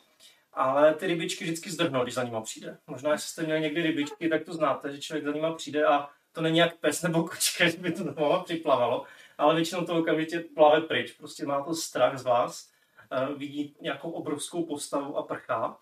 ale 0.53 0.95
ty 0.95 1.07
rybičky 1.07 1.45
vždycky 1.45 1.71
zdrhnou, 1.71 2.03
když 2.03 2.15
za 2.15 2.25
nima 2.25 2.41
přijde. 2.41 2.79
Možná, 2.87 3.12
jestli 3.12 3.29
jste 3.29 3.43
měli 3.43 3.61
někdy 3.61 3.83
rybičky, 3.83 4.29
tak 4.29 4.45
to 4.45 4.55
znáte, 4.55 4.93
že 4.93 5.00
člověk 5.00 5.25
za 5.25 5.33
nima 5.33 5.53
přijde 5.53 5.87
a 5.87 6.09
to 6.33 6.41
není 6.41 6.59
jak 6.59 6.77
pes 6.77 7.03
nebo 7.03 7.23
kočka, 7.23 7.69
že 7.69 7.79
by 7.79 7.93
to 7.93 8.15
toho 8.15 8.43
připlavalo, 8.45 9.05
ale 9.38 9.55
většinou 9.55 9.85
to 9.85 9.99
okamžitě 9.99 10.45
plave 10.55 10.81
pryč. 10.81 11.12
Prostě 11.12 11.47
má 11.47 11.65
to 11.65 11.75
strach 11.75 12.19
z 12.19 12.23
vás, 12.23 12.71
vidí 13.37 13.77
nějakou 13.81 14.11
obrovskou 14.11 14.67
postavu 14.67 15.17
a 15.17 15.23
prchá. 15.23 15.77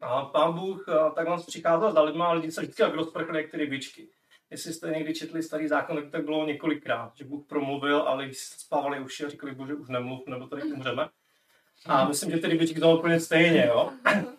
A 0.00 0.24
pán 0.24 0.52
Bůh 0.52 0.86
tak 1.14 1.28
vám 1.28 1.42
přicházel 1.42 1.92
za 1.92 2.02
lidma 2.02 2.26
a 2.26 2.32
lidi 2.32 2.52
se 2.52 2.60
vždycky 2.60 2.82
jak 2.82 2.94
rozprchli 2.94 3.42
jak 3.42 3.50
ty 3.50 3.56
rybičky. 3.56 4.08
Jestli 4.50 4.72
jste 4.72 4.90
někdy 4.90 5.14
četli 5.14 5.42
starý 5.42 5.68
zákon, 5.68 5.96
tak 5.96 6.10
to 6.10 6.18
bylo 6.22 6.46
několikrát, 6.46 7.16
že 7.16 7.24
Bůh 7.24 7.46
promluvil, 7.46 7.98
ale 7.98 8.24
když 8.24 8.38
spávali 8.38 9.00
uši 9.00 9.24
a 9.24 9.28
říkali, 9.28 9.54
bože, 9.54 9.74
už 9.74 9.88
nemluv, 9.88 10.26
nebo 10.26 10.46
tady 10.46 10.62
umřeme. 10.62 11.08
A 11.86 12.08
myslím, 12.08 12.30
že 12.30 12.38
ty 12.38 12.46
rybičky 12.46 12.80
to 12.80 12.98
úplně 12.98 13.20
stejně, 13.20 13.66
jo. 13.66 13.92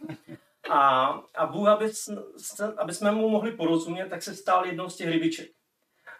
A, 0.69 1.07
a 1.35 1.45
Bůh, 1.45 1.67
aby, 1.67 1.91
aby 2.77 2.93
jsme 2.93 3.11
mu 3.11 3.29
mohli 3.29 3.51
porozumět, 3.51 4.09
tak 4.09 4.23
se 4.23 4.35
stál 4.35 4.65
jednou 4.65 4.89
z 4.89 4.95
těch 4.95 5.09
rybiček. 5.09 5.51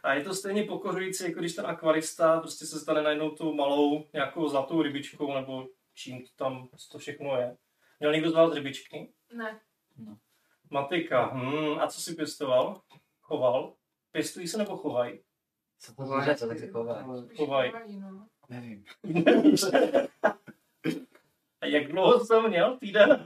A 0.04 0.14
je 0.14 0.24
to 0.24 0.34
stejně 0.34 0.64
pokořující, 0.64 1.24
jako 1.24 1.40
když 1.40 1.56
ten 1.56 1.66
akvarista 1.66 2.40
prostě 2.40 2.66
se 2.66 2.80
stane 2.80 3.02
najednou 3.02 3.30
tou 3.30 3.54
malou 3.54 4.06
nějakou 4.14 4.50
zlatou 4.50 4.82
rybičkou, 4.82 5.34
nebo 5.34 5.68
čím 5.94 6.22
to 6.22 6.30
tam 6.36 6.68
to 6.92 6.98
všechno 6.98 7.38
je. 7.38 7.58
Měl 8.00 8.12
někdo 8.12 8.30
z 8.30 8.34
vás 8.34 8.54
rybičky? 8.54 9.14
Ne. 9.34 9.60
Matika. 10.70 11.26
Hmm, 11.26 11.80
a 11.80 11.88
co 11.88 12.02
si 12.02 12.16
pěstoval? 12.16 12.82
Choval? 13.22 13.74
Pěstují 14.12 14.48
se 14.48 14.58
nebo 14.58 14.78
chovají? 14.78 15.20
Co 15.80 15.96
to 15.96 16.06
zvířata, 16.06 16.48
tak 16.48 16.60
se 16.60 16.68
chovají. 16.68 17.06
Chovají. 17.38 17.72
no. 18.00 18.28
Nevím. 18.50 18.86
A 21.62 21.66
jak 21.66 21.88
dlouho 21.88 22.26
jsem 22.26 22.48
měl? 22.50 22.78
Týden? 22.78 23.26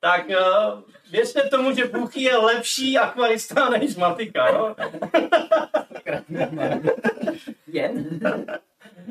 tak 0.00 0.26
uh, 0.28 0.34
věřte 1.10 1.42
tomu, 1.48 1.72
že 1.74 1.84
Buchy 1.84 2.22
je 2.22 2.36
lepší 2.36 2.98
akvarista 2.98 3.68
než 3.68 3.96
Matika, 3.96 4.48
jo? 4.48 4.76
Jen? 7.66 8.20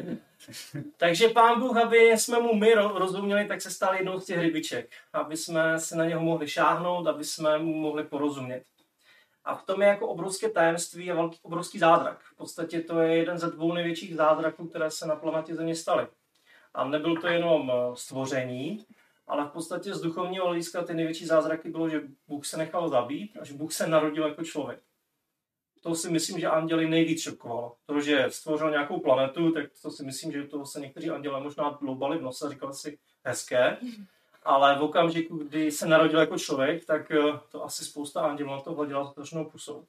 Takže 0.97 1.29
pán 1.29 1.59
Bůh, 1.59 1.77
aby 1.77 1.97
jsme 1.97 2.39
mu 2.39 2.55
my 2.55 2.73
rozuměli, 2.73 3.47
tak 3.47 3.61
se 3.61 3.71
stal 3.71 3.95
jednou 3.95 4.19
z 4.19 4.25
těch 4.25 4.39
rybiček. 4.39 4.91
Aby 5.13 5.37
jsme 5.37 5.79
se 5.79 5.95
na 5.95 6.05
něho 6.05 6.21
mohli 6.21 6.47
šáhnout, 6.47 7.07
aby 7.07 7.23
jsme 7.23 7.59
mu 7.59 7.73
mohli 7.73 8.03
porozumět. 8.03 8.63
A 9.45 9.55
v 9.55 9.65
tom 9.65 9.81
je 9.81 9.87
jako 9.87 10.07
obrovské 10.07 10.49
tajemství 10.49 11.11
a 11.11 11.15
velký, 11.15 11.39
obrovský 11.41 11.79
zázrak. 11.79 12.19
V 12.19 12.35
podstatě 12.35 12.81
to 12.81 12.99
je 12.99 13.17
jeden 13.17 13.37
ze 13.37 13.51
dvou 13.51 13.73
největších 13.73 14.15
zázraků, 14.15 14.67
které 14.67 14.91
se 14.91 15.07
na 15.07 15.15
planetě 15.15 15.55
Země 15.55 15.75
staly. 15.75 16.07
A 16.73 16.87
nebyl 16.87 17.21
to 17.21 17.27
jenom 17.27 17.71
eh, 17.71 17.95
stvoření, 17.95 18.85
ale 19.27 19.45
v 19.45 19.49
podstatě 19.49 19.93
z 19.93 20.01
duchovního 20.01 20.45
hlediska 20.45 20.83
ty 20.83 20.93
největší 20.93 21.25
zázraky 21.25 21.69
bylo, 21.69 21.89
že 21.89 22.01
Bůh 22.27 22.45
se 22.45 22.57
nechal 22.57 22.89
zabít 22.89 23.37
a 23.41 23.45
že 23.45 23.53
Bůh 23.53 23.73
se 23.73 23.87
narodil 23.87 24.27
jako 24.27 24.43
člověk 24.43 24.79
to 25.87 25.95
si 25.95 26.09
myslím, 26.09 26.39
že 26.39 26.47
anděli 26.47 26.89
nejvíc 26.89 27.21
šokovalo. 27.21 27.75
To, 27.85 28.01
že 28.01 28.25
stvořil 28.29 28.71
nějakou 28.71 28.99
planetu, 28.99 29.51
tak 29.51 29.65
to 29.81 29.91
si 29.91 30.03
myslím, 30.03 30.31
že 30.31 30.43
toho 30.43 30.65
se 30.65 30.79
někteří 30.79 31.09
anděle 31.09 31.39
možná 31.39 31.77
dloubali 31.81 32.17
v 32.17 32.21
nose 32.21 32.47
a 32.47 32.49
říkali 32.49 32.73
si 32.73 32.99
hezké, 33.23 33.77
ale 34.43 34.79
v 34.79 34.83
okamžiku, 34.83 35.37
kdy 35.37 35.71
se 35.71 35.87
narodil 35.87 36.19
jako 36.19 36.37
člověk, 36.37 36.85
tak 36.85 37.11
eh, 37.11 37.39
to 37.51 37.63
asi 37.63 37.85
spousta 37.85 38.21
andělů 38.21 38.51
na 38.51 38.59
to 38.61 38.73
hleděla 38.73 39.09
otevřenou 39.09 39.45
pusou. 39.45 39.85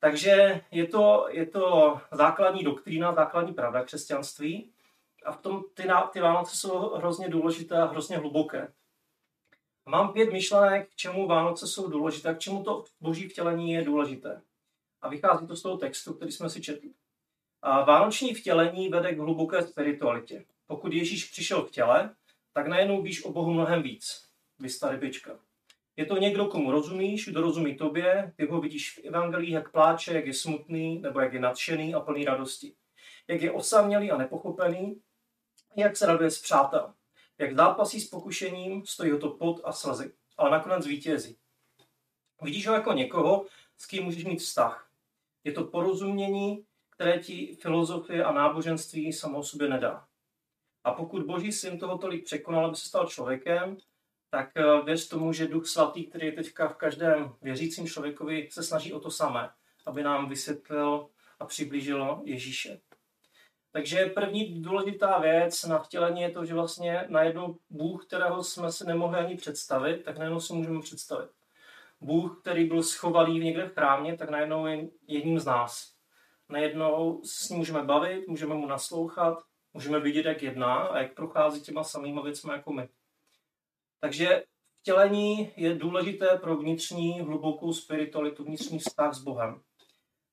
Takže 0.00 0.60
je 0.70 0.86
to, 0.86 1.26
je 1.30 1.46
to 1.46 2.00
základní 2.12 2.64
doktrína, 2.64 3.14
základní 3.14 3.54
pravda 3.54 3.84
křesťanství 3.84 4.70
a 5.24 5.32
v 5.32 5.42
tom 5.42 5.64
ty, 5.74 5.88
ty 6.12 6.20
Vánoce 6.20 6.56
jsou 6.56 6.78
hrozně 6.78 7.28
důležité 7.28 7.82
a 7.82 7.84
hrozně 7.84 8.18
hluboké. 8.18 8.72
Mám 9.86 10.12
pět 10.12 10.32
myšlenek, 10.32 10.88
k 10.90 10.96
čemu 10.96 11.26
Vánoce 11.26 11.66
jsou 11.66 11.88
důležité, 11.88 12.34
k 12.34 12.38
čemu 12.38 12.64
to 12.64 12.84
boží 13.00 13.28
vtělení 13.28 13.72
je 13.72 13.84
důležité. 13.84 14.42
A 15.02 15.08
vychází 15.08 15.46
to 15.46 15.56
z 15.56 15.62
toho 15.62 15.76
textu, 15.76 16.14
který 16.14 16.32
jsme 16.32 16.50
si 16.50 16.60
četli. 16.60 16.90
A 17.62 17.84
vánoční 17.84 18.34
vtělení 18.34 18.88
vede 18.88 19.14
k 19.14 19.18
hluboké 19.18 19.62
spiritualitě. 19.62 20.44
Pokud 20.66 20.92
Ježíš 20.92 21.24
přišel 21.24 21.64
v 21.64 21.70
těle, 21.70 22.14
tak 22.52 22.66
najednou 22.66 23.02
víš 23.02 23.24
o 23.24 23.32
Bohu 23.32 23.52
mnohem 23.52 23.82
víc. 23.82 24.28
Vysta 24.58 24.90
rybička. 24.90 25.38
Je 25.96 26.06
to 26.06 26.16
někdo, 26.16 26.46
komu 26.46 26.70
rozumíš, 26.70 27.28
kdo 27.28 27.40
rozumí 27.40 27.76
tobě, 27.76 28.32
ty 28.36 28.46
ho 28.46 28.60
vidíš 28.60 28.98
v 28.98 29.04
evangelii, 29.04 29.52
jak 29.52 29.72
pláče, 29.72 30.14
jak 30.14 30.26
je 30.26 30.34
smutný, 30.34 30.98
nebo 30.98 31.20
jak 31.20 31.32
je 31.32 31.40
nadšený 31.40 31.94
a 31.94 32.00
plný 32.00 32.24
radosti. 32.24 32.74
Jak 33.28 33.42
je 33.42 33.52
osamělý 33.52 34.10
a 34.10 34.16
nepochopený, 34.16 35.00
jak 35.76 35.96
se 35.96 36.06
raduje 36.06 36.30
s 36.30 36.42
přátel. 36.42 36.94
Jak 37.38 37.56
zápasí 37.56 38.00
s 38.00 38.08
pokušením, 38.08 38.86
stojí 38.86 39.10
ho 39.10 39.18
to 39.18 39.30
pot 39.30 39.60
a 39.64 39.72
slzy, 39.72 40.12
ale 40.36 40.50
nakonec 40.50 40.86
vítězí. 40.86 41.36
Vidíš 42.42 42.66
ho 42.66 42.74
jako 42.74 42.92
někoho, 42.92 43.46
s 43.78 43.86
kým 43.86 44.04
můžeš 44.04 44.24
mít 44.24 44.38
vztah. 44.40 44.87
Je 45.44 45.52
to 45.52 45.64
porozumění, 45.64 46.64
které 46.90 47.18
ti 47.18 47.56
filozofie 47.62 48.24
a 48.24 48.32
náboženství 48.32 49.12
samo 49.12 49.42
sobě 49.42 49.68
nedá. 49.68 50.06
A 50.84 50.92
pokud 50.92 51.26
Boží 51.26 51.52
syn 51.52 51.78
toho 51.78 51.98
tolik 51.98 52.24
překonal, 52.24 52.66
aby 52.66 52.76
se 52.76 52.88
stal 52.88 53.06
člověkem, 53.06 53.76
tak 54.30 54.50
eh, 54.56 54.82
věř 54.84 55.08
tomu, 55.08 55.32
že 55.32 55.48
Duch 55.48 55.66
Svatý, 55.66 56.06
který 56.06 56.26
je 56.26 56.32
teďka 56.32 56.68
v 56.68 56.76
každém 56.76 57.34
věřícím 57.42 57.86
člověkovi, 57.86 58.48
se 58.52 58.62
snaží 58.62 58.92
o 58.92 59.00
to 59.00 59.10
samé, 59.10 59.50
aby 59.86 60.02
nám 60.02 60.28
vysvětlil 60.28 61.08
a 61.40 61.46
přiblížil 61.46 62.22
Ježíše. 62.24 62.80
Takže 63.72 64.06
první 64.06 64.62
důležitá 64.62 65.18
věc 65.18 65.64
na 65.64 65.78
vtělení 65.78 66.20
je 66.22 66.30
to, 66.30 66.44
že 66.44 66.54
vlastně 66.54 67.04
najednou 67.08 67.58
Bůh, 67.70 68.06
kterého 68.06 68.44
jsme 68.44 68.72
si 68.72 68.86
nemohli 68.86 69.18
ani 69.18 69.36
představit, 69.36 70.04
tak 70.04 70.18
najednou 70.18 70.40
si 70.40 70.52
můžeme 70.52 70.80
představit. 70.80 71.30
Bůh, 72.00 72.40
který 72.40 72.64
byl 72.64 72.82
schovaný 72.82 73.38
někde 73.38 73.68
v 73.68 73.74
chrámě, 73.74 74.16
tak 74.16 74.30
najednou 74.30 74.66
je 74.66 74.88
jedním 75.06 75.38
z 75.38 75.46
nás. 75.46 75.92
Najednou 76.48 77.22
s 77.24 77.48
ním 77.48 77.58
můžeme 77.58 77.82
bavit, 77.82 78.28
můžeme 78.28 78.54
mu 78.54 78.66
naslouchat, 78.66 79.38
můžeme 79.72 80.00
vidět, 80.00 80.26
jak 80.26 80.42
jedná 80.42 80.74
a 80.74 80.98
jak 80.98 81.14
prochází 81.14 81.62
těma 81.62 81.84
samýma 81.84 82.22
věcmi 82.22 82.52
jako 82.52 82.72
my. 82.72 82.88
Takže 84.00 84.44
vtělení 84.80 85.52
je 85.56 85.74
důležité 85.74 86.38
pro 86.38 86.56
vnitřní 86.56 87.20
hlubokou 87.20 87.72
spiritualitu, 87.72 88.44
vnitřní 88.44 88.78
vztah 88.78 89.14
s 89.14 89.22
Bohem. 89.22 89.60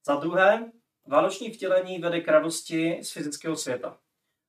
Za 0.08 0.16
druhé, 0.16 0.72
vánoční 1.08 1.52
vtělení 1.52 2.00
vede 2.00 2.22
k 2.22 2.28
radosti 2.28 3.00
z 3.04 3.12
fyzického 3.12 3.56
světa. 3.56 4.00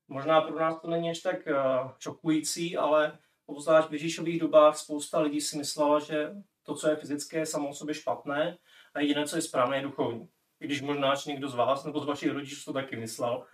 Možná 0.08 0.40
pro 0.40 0.60
nás 0.60 0.80
to 0.80 0.90
není 0.90 1.10
až 1.10 1.18
tak 1.18 1.46
eh, 1.46 1.54
šokující, 1.98 2.76
ale 2.76 3.18
obzvlášť 3.46 3.88
v 3.88 3.92
Ježíšových 3.92 4.40
dobách 4.40 4.76
spousta 4.76 5.20
lidí 5.20 5.40
si 5.40 5.58
myslela, 5.58 6.00
že 6.00 6.30
to, 6.66 6.74
co 6.74 6.88
je 6.88 6.96
fyzické, 6.96 7.38
je 7.38 7.46
samo 7.46 7.68
o 7.68 7.74
sobě 7.74 7.94
špatné 7.94 8.58
a 8.94 9.00
jediné, 9.00 9.26
co 9.26 9.36
je 9.36 9.42
správné, 9.42 9.76
je 9.76 9.82
duchovní. 9.82 10.28
I 10.60 10.66
když 10.66 10.82
možná 10.82 11.14
někdo 11.26 11.48
z 11.48 11.54
vás 11.54 11.84
nebo 11.84 12.00
z 12.00 12.06
vašich 12.06 12.32
rodičů 12.32 12.64
to 12.64 12.72
taky 12.72 12.96
myslel. 12.96 13.46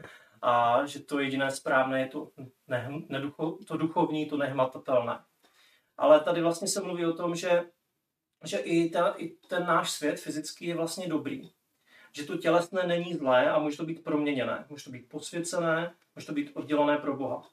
A 0.42 0.86
že 0.86 1.00
to 1.00 1.20
jediné 1.20 1.50
správné 1.50 2.00
je 2.00 2.06
to, 2.06 2.30
ne, 2.68 2.88
neducho, 3.08 3.58
to 3.66 3.76
duchovní, 3.76 4.26
to 4.26 4.36
nehmatatelné. 4.36 5.18
Ale 5.96 6.20
tady 6.20 6.42
vlastně 6.42 6.68
se 6.68 6.82
mluví 6.82 7.06
o 7.06 7.12
tom, 7.12 7.34
že, 7.34 7.64
že 8.44 8.58
i, 8.58 8.90
ta, 8.90 9.14
i 9.18 9.28
ten 9.28 9.66
náš 9.66 9.90
svět 9.90 10.20
fyzický 10.20 10.66
je 10.66 10.74
vlastně 10.74 11.08
dobrý. 11.08 11.50
Že 12.12 12.24
to 12.24 12.36
tělesné 12.36 12.86
není 12.86 13.14
zlé 13.14 13.50
a 13.50 13.58
může 13.58 13.76
to 13.76 13.84
být 13.84 14.04
proměněné. 14.04 14.66
Může 14.68 14.84
to 14.84 14.90
být 14.90 15.08
posvěcené, 15.08 15.94
může 16.14 16.26
to 16.26 16.32
být 16.32 16.50
oddělené 16.54 16.98
pro 16.98 17.16
Boha. 17.16 17.51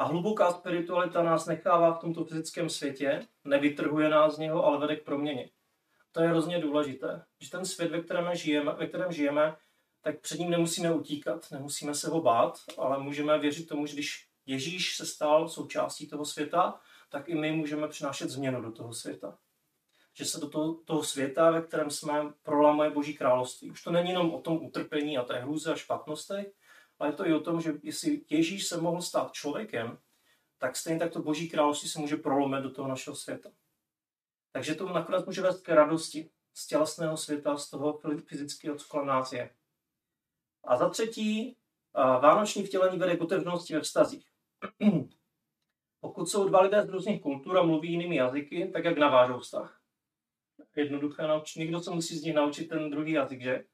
A 0.00 0.04
hluboká 0.04 0.52
spiritualita 0.52 1.22
nás 1.22 1.46
nechává 1.46 1.94
v 1.94 1.98
tomto 1.98 2.24
fyzickém 2.24 2.68
světě, 2.68 3.26
nevytrhuje 3.44 4.08
nás 4.08 4.34
z 4.34 4.38
něho, 4.38 4.64
ale 4.64 4.78
vede 4.78 4.96
k 4.96 5.04
proměně. 5.04 5.50
To 6.12 6.20
je 6.20 6.28
hrozně 6.28 6.58
důležité. 6.58 7.24
Že 7.40 7.50
ten 7.50 7.64
svět, 7.64 7.90
ve 7.90 8.00
kterém 8.00 8.34
žijeme, 8.34 8.72
ve 8.72 8.86
kterém 8.86 9.12
žijeme 9.12 9.56
tak 10.02 10.20
před 10.20 10.38
ním 10.38 10.50
nemusíme 10.50 10.94
utíkat, 10.94 11.50
nemusíme 11.50 11.94
se 11.94 12.10
ho 12.10 12.20
bát, 12.20 12.58
ale 12.78 13.02
můžeme 13.02 13.38
věřit 13.38 13.68
tomu, 13.68 13.86
že 13.86 13.94
když 13.94 14.28
Ježíš 14.46 14.96
se 14.96 15.06
stal 15.06 15.48
součástí 15.48 16.08
toho 16.08 16.24
světa, 16.24 16.80
tak 17.10 17.28
i 17.28 17.34
my 17.34 17.52
můžeme 17.52 17.88
přinášet 17.88 18.30
změnu 18.30 18.62
do 18.62 18.72
toho 18.72 18.94
světa. 18.94 19.38
Že 20.14 20.24
se 20.24 20.40
do 20.40 20.48
toho, 20.48 20.74
toho 20.74 21.04
světa, 21.04 21.50
ve 21.50 21.62
kterém 21.62 21.90
jsme, 21.90 22.32
prolamuje 22.42 22.90
Boží 22.90 23.14
království. 23.14 23.70
Už 23.70 23.82
to 23.82 23.90
není 23.90 24.08
jenom 24.08 24.34
o 24.34 24.40
tom 24.40 24.64
utrpení 24.64 25.18
a 25.18 25.24
té 25.24 25.38
hrůze 25.38 25.72
a 25.72 25.76
špatnostech, 25.76 26.46
ale 27.00 27.10
je 27.10 27.12
to 27.12 27.26
i 27.26 27.34
o 27.34 27.40
tom, 27.40 27.60
že 27.60 27.72
jestli 27.82 28.24
Ježíš 28.30 28.66
se 28.66 28.80
mohl 28.80 29.02
stát 29.02 29.32
člověkem, 29.32 29.98
tak 30.58 30.76
stejně 30.76 30.98
tak 30.98 31.12
to 31.12 31.22
Boží 31.22 31.48
království 31.48 31.88
se 31.88 31.98
může 31.98 32.16
prolomit 32.16 32.62
do 32.62 32.70
toho 32.70 32.88
našeho 32.88 33.16
světa. 33.16 33.50
Takže 34.52 34.74
to 34.74 34.88
nakonec 34.88 35.26
může 35.26 35.42
vést 35.42 35.62
k 35.62 35.68
radosti 35.68 36.30
z 36.54 36.66
tělesného 36.66 37.16
světa, 37.16 37.56
z 37.56 37.70
toho 37.70 38.00
fyzického, 38.26 38.76
co 38.76 39.04
nás 39.04 39.32
je. 39.32 39.50
A 40.64 40.76
za 40.76 40.88
třetí, 40.88 41.56
vánoční 41.94 42.62
vtělení 42.62 42.98
vede 42.98 43.16
k 43.16 43.20
otevřenosti 43.20 43.74
ve 43.74 43.80
vztazích. 43.80 44.26
Pokud 46.00 46.26
jsou 46.26 46.48
dva 46.48 46.62
lidé 46.62 46.82
z 46.82 46.88
různých 46.88 47.22
kultur 47.22 47.58
a 47.58 47.62
mluví 47.62 47.90
jinými 47.90 48.16
jazyky, 48.16 48.70
tak 48.72 48.84
jak 48.84 48.98
navážou 48.98 49.38
vztah? 49.38 49.80
Jednoduché 50.76 51.22
naučit. 51.22 51.58
Někdo 51.58 51.80
se 51.80 51.90
musí 51.90 52.18
z 52.18 52.22
nich 52.22 52.34
naučit 52.34 52.68
ten 52.68 52.90
druhý 52.90 53.12
jazyk, 53.12 53.42
že? 53.42 53.64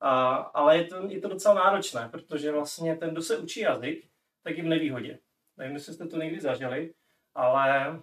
A, 0.00 0.34
ale 0.34 0.78
je 0.78 0.84
to, 0.84 1.06
je 1.08 1.20
to 1.20 1.28
docela 1.28 1.54
náročné, 1.54 2.08
protože 2.08 2.52
vlastně 2.52 2.96
ten, 2.96 3.10
kdo 3.10 3.22
se 3.22 3.38
učí 3.38 3.60
jazyk, 3.60 4.08
tak 4.42 4.56
je 4.56 4.62
v 4.62 4.66
nevýhodě. 4.66 5.18
Nevím, 5.56 5.74
jestli 5.74 5.94
jste 5.94 6.06
to 6.06 6.16
někdy 6.16 6.40
zažili, 6.40 6.94
ale 7.34 8.00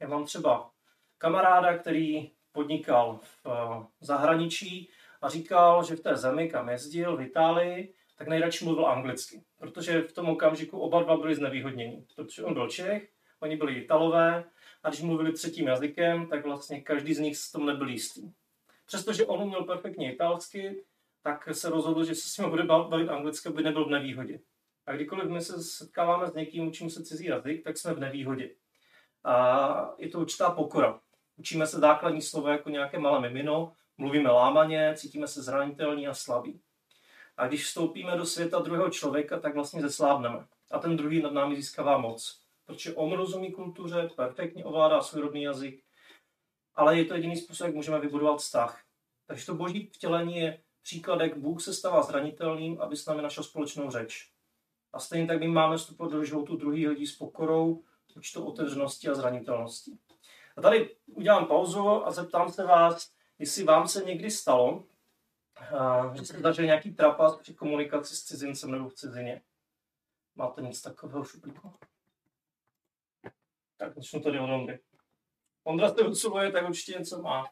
já 0.00 0.08
mám 0.08 0.24
třeba 0.24 0.70
kamaráda, 1.18 1.78
který 1.78 2.30
podnikal 2.52 3.20
v 3.44 3.86
zahraničí 4.00 4.90
a 5.22 5.28
říkal, 5.28 5.84
že 5.84 5.96
v 5.96 6.00
té 6.00 6.16
zemi, 6.16 6.50
kam 6.50 6.68
jezdil, 6.68 7.16
v 7.16 7.20
Itálii, 7.20 7.94
tak 8.16 8.28
nejradši 8.28 8.64
mluvil 8.64 8.86
anglicky, 8.86 9.42
protože 9.58 10.02
v 10.02 10.12
tom 10.12 10.28
okamžiku 10.28 10.78
oba 10.78 11.02
dva 11.02 11.16
byli 11.16 11.34
znevýhodněni, 11.34 12.06
protože 12.16 12.44
on 12.44 12.54
byl 12.54 12.68
Čech, 12.68 13.10
oni 13.40 13.56
byli 13.56 13.74
Italové 13.74 14.44
a 14.82 14.88
když 14.88 15.02
mluvili 15.02 15.32
třetím 15.32 15.66
jazykem, 15.66 16.26
tak 16.26 16.44
vlastně 16.44 16.80
každý 16.80 17.14
z 17.14 17.18
nich 17.18 17.36
s 17.36 17.52
tom 17.52 17.66
nebyl 17.66 17.88
jistý. 17.88 18.32
Přestože 18.86 19.26
on 19.26 19.42
uměl 19.42 19.64
perfektně 19.64 20.12
italsky, 20.12 20.84
tak 21.22 21.48
se 21.52 21.70
rozhodl, 21.70 22.04
že 22.04 22.14
se 22.14 22.28
s 22.28 22.38
ním 22.38 22.50
bude 22.50 22.62
bavit 22.62 23.08
anglicky, 23.08 23.48
aby 23.48 23.62
nebyl 23.62 23.84
v 23.84 23.90
nevýhodě. 23.90 24.40
A 24.86 24.92
kdykoliv 24.92 25.30
my 25.30 25.40
se 25.40 25.62
setkáváme 25.62 26.26
s 26.26 26.34
někým, 26.34 26.68
učím 26.68 26.90
se 26.90 27.04
cizí 27.04 27.26
jazyk, 27.26 27.64
tak 27.64 27.78
jsme 27.78 27.94
v 27.94 28.00
nevýhodě. 28.00 28.50
A 29.24 29.94
je 29.98 30.08
to 30.08 30.20
určitá 30.20 30.50
pokora. 30.50 31.00
Učíme 31.36 31.66
se 31.66 31.78
základní 31.78 32.22
slovo 32.22 32.48
jako 32.48 32.70
nějaké 32.70 32.98
malé 32.98 33.20
mimino, 33.20 33.72
mluvíme 33.98 34.30
lámaně, 34.30 34.94
cítíme 34.96 35.26
se 35.26 35.42
zranitelní 35.42 36.08
a 36.08 36.14
slabí. 36.14 36.60
A 37.36 37.46
když 37.46 37.64
vstoupíme 37.64 38.16
do 38.16 38.26
světa 38.26 38.58
druhého 38.58 38.90
člověka, 38.90 39.38
tak 39.38 39.54
vlastně 39.54 39.82
zeslábneme. 39.82 40.46
A 40.70 40.78
ten 40.78 40.96
druhý 40.96 41.22
nad 41.22 41.32
námi 41.32 41.56
získává 41.56 41.98
moc. 41.98 42.42
Protože 42.66 42.94
on 42.94 43.12
rozumí 43.12 43.52
kultuře, 43.52 44.10
perfektně 44.16 44.64
ovládá 44.64 45.02
svůj 45.02 45.22
rodný 45.22 45.42
jazyk, 45.42 45.82
ale 46.74 46.98
je 46.98 47.04
to 47.04 47.14
jediný 47.14 47.36
způsob, 47.36 47.66
jak 47.66 47.74
můžeme 47.74 48.00
vybudovat 48.00 48.36
vztah. 48.36 48.82
Takže 49.26 49.46
to 49.46 49.54
boží 49.54 49.90
vtělení 49.92 50.36
je 50.36 50.62
příklad, 50.88 51.20
jak 51.20 51.38
Bůh 51.38 51.62
se 51.62 51.74
stává 51.74 52.02
zranitelným, 52.02 52.80
aby 52.80 52.96
s 52.96 53.06
námi 53.06 53.22
našel 53.22 53.44
společnou 53.44 53.90
řeč. 53.90 54.32
A 54.92 54.98
stejně 54.98 55.26
tak 55.26 55.40
my 55.40 55.48
máme 55.48 55.76
vstupovat 55.76 56.12
do 56.12 56.24
životu 56.24 56.56
druhých 56.56 56.88
lidí 56.88 57.06
s 57.06 57.16
pokorou, 57.16 57.84
určitou 58.16 58.44
otevřeností 58.44 59.08
a 59.08 59.14
zranitelností. 59.14 60.00
A 60.56 60.60
tady 60.60 60.96
udělám 61.06 61.46
pauzu 61.46 61.88
a 61.88 62.10
zeptám 62.10 62.52
se 62.52 62.64
vás, 62.64 63.12
jestli 63.38 63.64
vám 63.64 63.88
se 63.88 64.04
někdy 64.04 64.30
stalo, 64.30 64.84
že 66.14 66.24
jste 66.24 66.40
zažili 66.40 66.66
nějaký 66.66 66.94
trapas 66.94 67.36
při 67.36 67.54
komunikaci 67.54 68.16
s 68.16 68.24
cizincem 68.24 68.70
nebo 68.70 68.88
v 68.88 68.94
cizině. 68.94 69.42
Máte 70.34 70.62
nic 70.62 70.82
takového 70.82 71.24
šuplíku? 71.24 71.72
Tak 73.76 73.94
začnu 73.94 74.20
tady 74.20 74.38
od 74.38 74.50
Ondry. 74.50 74.80
Ondra 75.64 75.88
se 75.88 76.00
odsuvuje, 76.00 76.52
tak 76.52 76.68
určitě 76.68 76.98
něco 76.98 77.22
má. 77.22 77.44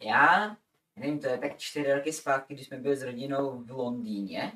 Já, 0.00 0.56
nevím, 0.96 1.20
to 1.20 1.26
je 1.26 1.38
tak 1.38 1.58
čtyři 1.58 1.92
roky 1.92 2.12
zpátky, 2.12 2.54
když 2.54 2.66
jsme 2.66 2.76
byli 2.76 2.96
s 2.96 3.02
rodinou 3.02 3.62
v 3.62 3.70
Londýně. 3.70 4.52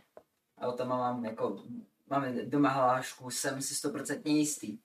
A 0.58 0.66
o 0.66 0.72
tom 0.72 0.88
mám 0.88 1.24
jako, 1.24 1.64
máme 2.10 2.32
doma 2.32 2.68
hlášku, 2.68 3.30
jsem 3.30 3.62
si 3.62 3.74
stoprocentně 3.74 4.32
jistý. 4.32 4.78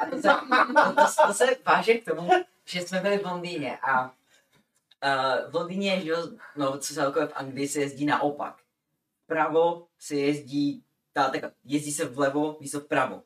A 0.00 0.06
to 0.06 0.16
se, 0.16 0.28
to, 0.74 1.26
to, 1.26 1.34
se 1.34 1.46
váže 1.66 1.94
k 1.94 2.04
tomu, 2.04 2.30
že 2.64 2.80
jsme 2.80 3.00
byli 3.00 3.18
v 3.18 3.26
Londýně 3.26 3.78
a 3.78 4.04
uh, 4.04 5.50
v 5.50 5.54
Londýně, 5.54 6.00
že 6.00 6.12
no 6.56 6.78
co 6.78 6.94
celkově 6.94 7.28
v 7.28 7.32
Anglii 7.36 7.68
se 7.68 7.80
jezdí 7.80 8.06
naopak. 8.06 8.56
Vpravo 9.24 9.86
se 9.98 10.14
jezdí, 10.14 10.84
ta, 11.12 11.30
tak, 11.30 11.52
jezdí 11.64 11.92
se 11.92 12.04
vlevo 12.04 12.56
místo 12.60 12.80
vpravo. 12.80 13.22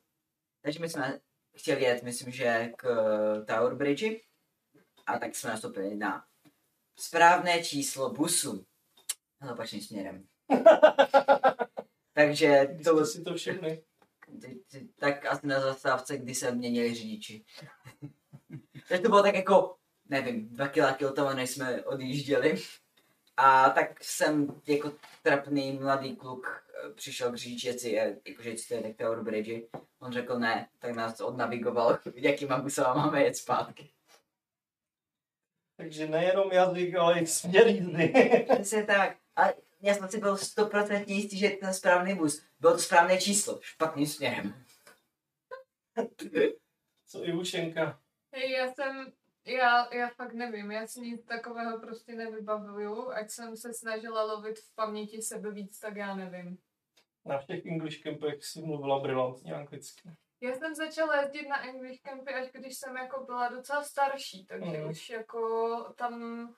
Takže 0.62 0.80
my 0.80 0.88
jsme 0.88 1.20
chtěli 1.56 1.82
jet, 1.82 2.02
myslím, 2.02 2.32
že 2.32 2.72
k 2.76 2.84
Tower 3.46 3.74
Bridge 3.74 4.20
a 5.06 5.18
tak 5.18 5.34
jsme 5.34 5.50
nastoupili 5.50 5.96
na 5.96 6.24
správné 6.96 7.64
číslo 7.64 8.10
busu. 8.10 8.64
No, 9.42 9.52
opačným 9.52 9.82
směrem. 9.82 10.24
Takže 12.14 12.76
To 12.84 12.96
to, 12.98 13.06
si 13.06 13.22
to 13.22 13.34
všechny. 13.34 13.82
tak 14.98 15.26
asi 15.26 15.46
na 15.46 15.60
zastávce, 15.60 16.18
kdy 16.18 16.34
se 16.34 16.52
měnili 16.52 16.94
řidiči. 16.94 17.44
Takže 18.88 19.02
to 19.02 19.08
bylo 19.08 19.22
tak 19.22 19.34
jako, 19.34 19.76
nevím, 20.08 20.48
dva 20.48 20.68
kiláky 20.68 21.06
od 21.06 21.14
toho, 21.16 21.34
než 21.34 21.50
jsme 21.50 21.84
odjížděli. 21.84 22.62
A 23.36 23.70
tak 23.70 24.04
jsem 24.04 24.60
jako 24.66 24.92
trapný 25.22 25.72
mladý 25.72 26.16
kluk 26.16 26.46
eh, 26.46 26.90
přišel 26.94 27.32
k 27.32 27.36
řidiči, 27.36 27.94
jakože 28.28 28.54
to 28.68 28.74
je 28.74 28.82
tak 28.82 28.96
Tower 28.96 29.22
Bridge. 29.22 29.62
On 29.98 30.12
řekl 30.12 30.38
ne, 30.38 30.68
tak 30.78 30.94
nás 30.94 31.20
odnavigoval, 31.20 31.98
jakýma 32.14 32.58
busama 32.58 32.94
máme 32.94 33.22
jet 33.22 33.36
zpátky. 33.36 33.90
Takže 35.76 36.06
nejenom 36.06 36.52
jazyk, 36.52 36.94
ale 36.94 37.20
i 37.20 37.26
směr 37.26 37.66
jízdy. 37.66 38.12
Přesně 38.54 38.84
tak. 38.84 39.16
A 39.36 39.42
já 39.82 39.94
jsem 39.94 40.08
si 40.08 40.20
byl 40.20 40.36
stoprocentně 40.36 41.14
jistý, 41.14 41.38
že 41.38 41.46
je 41.46 41.56
ten 41.56 41.74
správný 41.74 42.14
bus. 42.14 42.42
Bylo 42.60 42.72
to 42.72 42.78
správné 42.78 43.20
číslo, 43.20 43.58
špatným 43.62 44.06
směrem. 44.06 44.64
Co 47.06 47.24
Ivušenka. 47.24 48.00
Hej, 48.34 48.52
já 48.52 48.72
jsem, 48.72 49.12
já, 49.44 49.94
já 49.94 50.08
fakt 50.08 50.32
nevím, 50.32 50.70
já 50.70 50.86
si 50.86 51.00
nic 51.00 51.24
takového 51.24 51.80
prostě 51.80 52.14
nevybavuju, 52.14 53.10
ať 53.10 53.30
jsem 53.30 53.56
se 53.56 53.74
snažila 53.74 54.22
lovit 54.24 54.58
v 54.58 54.74
paměti 54.74 55.22
sebe 55.22 55.50
víc, 55.50 55.80
tak 55.80 55.96
já 55.96 56.14
nevím. 56.14 56.58
Na 57.24 57.38
všech 57.38 57.66
English 57.66 58.02
campech 58.02 58.44
si 58.44 58.60
mluvila 58.60 59.00
brilantně 59.00 59.54
anglicky. 59.54 60.10
Já 60.40 60.54
jsem 60.54 60.74
začala 60.74 61.20
jezdit 61.20 61.48
na 61.48 61.64
English 61.68 62.00
campy, 62.02 62.34
až 62.34 62.48
když 62.52 62.76
jsem 62.78 62.96
jako 62.96 63.24
byla 63.24 63.48
docela 63.48 63.82
starší, 63.82 64.46
takže 64.46 64.78
Mhm. 64.80 64.90
už 64.90 65.10
jako 65.10 65.78
tam 65.96 66.48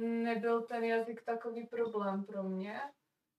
nebyl 0.00 0.62
ten 0.62 0.84
jazyk 0.84 1.22
takový 1.24 1.66
problém 1.66 2.24
pro 2.24 2.42
mě. 2.42 2.80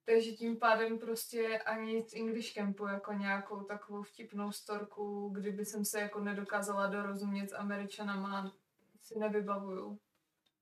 Takže 0.05 0.31
tím 0.31 0.59
pádem 0.59 0.99
prostě 0.99 1.57
ani 1.59 2.03
z 2.09 2.13
English 2.15 2.53
Campu 2.53 2.87
jako 2.87 3.13
nějakou 3.13 3.63
takovou 3.63 4.03
vtipnou 4.03 4.51
storku, 4.51 5.29
kdyby 5.29 5.65
jsem 5.65 5.85
se 5.85 5.99
jako 6.01 6.19
nedokázala 6.19 6.87
dorozumět 6.87 7.49
s 7.49 7.53
Američanama, 7.55 8.53
si 9.01 9.19
nevybavuju. 9.19 9.99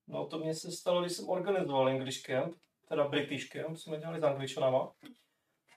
No 0.08 0.26
to 0.28 0.40
mě 0.40 0.54
se 0.56 0.72
stalo, 0.72 1.02
když 1.02 1.14
jsem 1.14 1.30
organizoval 1.30 1.90
English 1.90 2.22
Camp, 2.22 2.56
teda 2.90 3.08
British 3.08 3.50
Camp, 3.50 3.78
jsme 3.78 3.98
dělali 3.98 4.20
s 4.20 4.24
angličanama. 4.24 4.92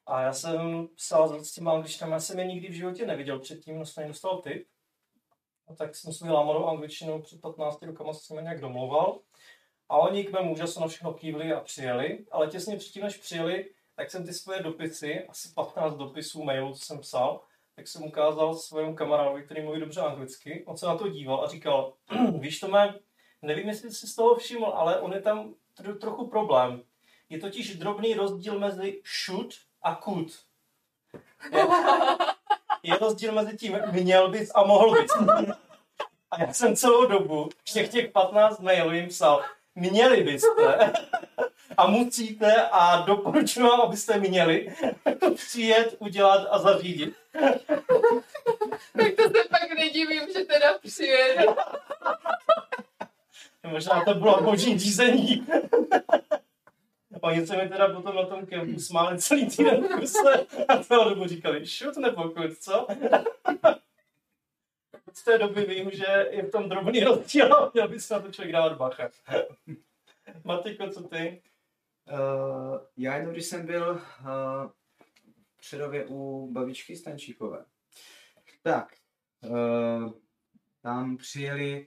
A 0.07 0.23
já 0.23 0.33
jsem 0.33 0.88
psal 0.95 1.45
s 1.45 1.53
těma 1.53 1.73
angličanama, 1.73 2.16
já 2.16 2.21
jsem 2.21 2.38
je 2.38 2.47
nikdy 2.47 2.69
v 2.69 2.73
životě 2.73 3.07
neviděl 3.07 3.38
předtím, 3.38 3.79
no 3.79 3.87
jsem 3.87 4.03
nedostal 4.03 4.42
tip. 4.42 4.66
A 5.69 5.75
tak 5.75 5.95
jsem 5.95 6.12
svou 6.12 6.33
lámanou 6.33 6.66
angličtinou 6.66 7.23
před 7.23 7.40
15 7.40 7.83
rokama 7.83 8.12
se 8.12 8.25
s 8.25 8.29
nimi 8.29 8.42
nějak 8.42 8.61
domlouval. 8.61 9.21
A 9.88 9.99
oni 9.99 10.25
k 10.25 10.33
mému 10.33 10.53
úžasu 10.53 10.81
na 10.81 10.88
všechno 10.88 11.14
kývli 11.14 11.53
a 11.53 11.61
přijeli, 11.61 12.27
ale 12.31 12.47
těsně 12.47 12.77
předtím, 12.77 13.03
než 13.03 13.16
přijeli, 13.16 13.71
tak 13.95 14.11
jsem 14.11 14.27
ty 14.27 14.33
svoje 14.33 14.62
dopisy, 14.62 15.27
asi 15.29 15.49
15 15.55 15.95
dopisů 15.95 16.42
mailů, 16.42 16.73
co 16.75 16.85
jsem 16.85 16.99
psal, 16.99 17.40
tak 17.75 17.88
jsem 17.88 18.03
ukázal 18.03 18.55
svému 18.55 18.95
kamarádovi, 18.95 19.42
který 19.42 19.62
mluví 19.62 19.81
dobře 19.81 20.01
anglicky. 20.01 20.64
On 20.66 20.77
se 20.77 20.87
na 20.87 20.99
to 20.99 21.09
díval 21.09 21.45
a 21.45 21.49
říkal, 21.49 21.95
víš 22.38 22.61
Tome, 22.61 22.95
nevím, 23.42 23.69
jestli 23.69 23.90
jsi 23.90 24.07
z 24.07 24.14
toho 24.14 24.37
všiml, 24.37 24.66
ale 24.66 25.01
on 25.01 25.12
je 25.12 25.21
tam 25.21 25.55
tro- 25.79 25.99
trochu 25.99 26.27
problém. 26.27 26.83
Je 27.29 27.38
totiž 27.38 27.77
drobný 27.77 28.14
rozdíl 28.14 28.59
mezi 28.59 29.03
should 29.25 29.55
a 29.87 29.94
could. 29.94 30.33
Je, 31.53 31.66
je 32.83 32.99
rozdíl 32.99 33.33
mezi 33.33 33.57
tím 33.57 33.79
měl 33.92 34.29
bys 34.29 34.51
a 34.55 34.64
mohl 34.64 35.03
bys. 35.03 35.11
A 36.31 36.40
já 36.40 36.53
jsem 36.53 36.77
celou 36.77 37.07
dobu 37.07 37.49
všech 37.64 37.88
těch 37.88 38.11
15 38.11 38.61
mailů 38.61 38.92
jim 38.92 39.09
psal, 39.09 39.44
měli 39.75 40.22
byste 40.22 40.92
a 41.77 41.87
musíte 41.87 42.68
a 42.72 43.01
doporučuji 43.01 43.62
vám, 43.62 43.81
abyste 43.81 44.18
měli 44.18 44.75
přijet, 45.35 45.96
udělat 45.99 46.49
a 46.51 46.59
zařídit. 46.59 47.14
Tak 48.96 49.14
to 49.16 49.22
se 49.22 49.49
pak 49.51 49.79
nedivím, 49.79 50.22
že 50.33 50.44
teda 50.44 50.79
přijede. 50.79 51.44
Možná 53.66 54.05
to 54.05 54.14
bylo 54.14 54.42
boží 54.42 54.79
řízení. 54.79 55.46
Oni 57.20 57.46
se 57.46 57.57
mi 57.57 57.68
teda 57.68 57.94
potom 57.94 58.16
na 58.16 58.26
tom 58.26 58.46
kempu 58.46 58.81
smáli 58.81 59.18
celý 59.18 59.46
týden 59.46 59.85
v 59.85 59.88
kuse 59.88 60.46
a 60.68 60.85
celou 60.85 61.09
dobu 61.09 61.26
říkali, 61.26 61.66
šut 61.66 61.96
nebo 61.96 62.29
kud, 62.29 62.59
co? 62.59 62.87
Z 65.12 65.24
té 65.24 65.38
doby 65.38 65.64
vím, 65.64 65.90
že 65.90 66.29
je 66.31 66.42
v 66.42 66.50
tom 66.50 66.68
drobný 66.68 67.00
rozdíl 67.00 67.55
a 67.55 67.70
měl 67.74 67.88
by 67.88 68.00
se 68.00 68.14
na 68.14 68.20
to 68.20 68.33
člověk 68.33 68.52
dávat 68.52 68.76
bacha. 68.76 69.11
Matiko, 70.44 70.90
co 70.90 71.02
ty? 71.02 71.42
Uh, 72.12 72.79
já 72.96 73.16
jednou, 73.16 73.33
když 73.33 73.46
jsem 73.46 73.66
byl 73.66 73.90
uh, 73.90 73.98
v 75.46 75.59
Přerově 75.61 76.07
u 76.09 76.48
babičky 76.52 76.96
Stančíkové, 76.96 77.64
tak 78.62 78.94
uh, 79.40 80.12
tam 80.83 81.16
přijeli 81.16 81.87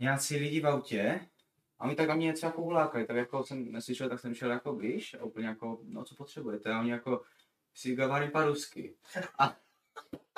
nějací 0.00 0.36
lidi 0.36 0.60
v 0.60 0.66
autě 0.66 1.20
a 1.78 1.84
oni 1.84 1.94
tak 1.94 2.08
na 2.08 2.14
mě 2.14 2.26
něco 2.26 2.46
jako 2.46 2.62
ulákají, 2.62 3.06
tak 3.06 3.16
jako 3.16 3.44
jsem 3.44 3.72
neslyšel, 3.72 4.08
tak 4.08 4.20
jsem 4.20 4.34
šel 4.34 4.50
jako 4.50 4.72
blíž 4.72 5.14
a 5.20 5.24
úplně 5.24 5.46
jako, 5.46 5.78
no 5.82 6.04
co 6.04 6.14
potřebujete, 6.14 6.72
a 6.72 6.80
oni 6.80 6.90
jako, 6.90 7.22
si 7.74 7.94
gavarím 7.94 8.30
pa 8.30 8.44
rusky. 8.44 8.94
A 9.38 9.56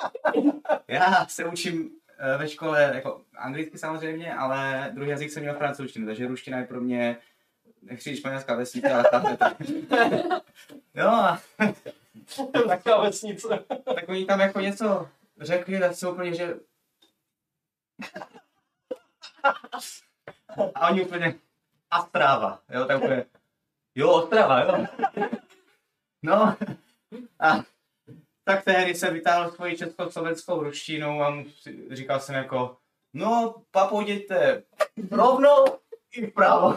já 0.87 1.25
se 1.25 1.45
učím 1.45 1.91
eh, 2.17 2.37
ve 2.37 2.49
škole, 2.49 2.91
jako 2.95 3.25
anglicky 3.37 3.77
samozřejmě, 3.77 4.33
ale 4.33 4.91
druhý 4.93 5.09
jazyk 5.09 5.31
jsem 5.31 5.43
měl 5.43 5.55
francouzštinu, 5.55 6.05
takže 6.05 6.27
ruština 6.27 6.57
je 6.57 6.65
pro 6.65 6.81
mě, 6.81 7.17
nechci 7.81 8.17
španělská 8.17 8.55
vesnice, 8.55 8.93
ale 8.93 9.03
tam 9.11 9.37
tak. 9.37 9.57
jo 10.95 11.07
a... 11.07 11.41
Taková 12.67 13.03
vesnice. 13.03 13.65
Tak 13.95 14.09
oni 14.09 14.25
tam 14.25 14.39
jako 14.39 14.59
něco 14.59 15.09
řekli, 15.39 15.79
tak 15.79 15.95
jsou 15.95 16.11
úplně, 16.11 16.33
že... 16.33 16.59
A 20.75 20.89
oni 20.89 21.05
úplně, 21.05 21.35
Astrava, 21.91 22.59
jo, 22.69 22.85
tak 22.85 22.97
úplně, 22.97 23.25
jo, 23.95 24.11
Ostrava, 24.11 24.59
jo. 24.59 24.85
No, 26.23 26.55
a 27.39 27.63
tak 28.43 28.63
tehdy 28.63 28.95
jsem 28.95 29.13
vytáhl 29.13 29.51
svoji 29.51 29.77
československou 29.77 30.63
ruštinu 30.63 31.23
a 31.23 31.43
říkal 31.91 32.19
jsem 32.19 32.35
jako, 32.35 32.77
no, 33.13 33.55
papu, 33.71 34.01
jděte 34.01 34.63
rovnou 35.11 35.65
i 36.11 36.27
vpravo. 36.27 36.75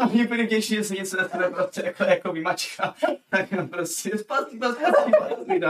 A 0.00 0.06
mě 0.12 0.26
byli 0.26 0.46
vděční, 0.46 0.76
že 0.76 0.84
se 0.84 0.94
něco 0.94 1.16
na 1.16 1.28
tebe 1.28 1.50
prostě 1.50 1.82
jako, 1.84 2.04
jako 2.04 2.32
vymačka. 2.32 2.94
Tak 3.28 3.50
jenom 3.50 3.68
prostě 3.68 4.18
spásí, 4.18 4.56
spásí, 4.56 4.80
spásí, 4.80 5.60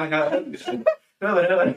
Dobře, 1.21 1.49
dobře. 1.49 1.75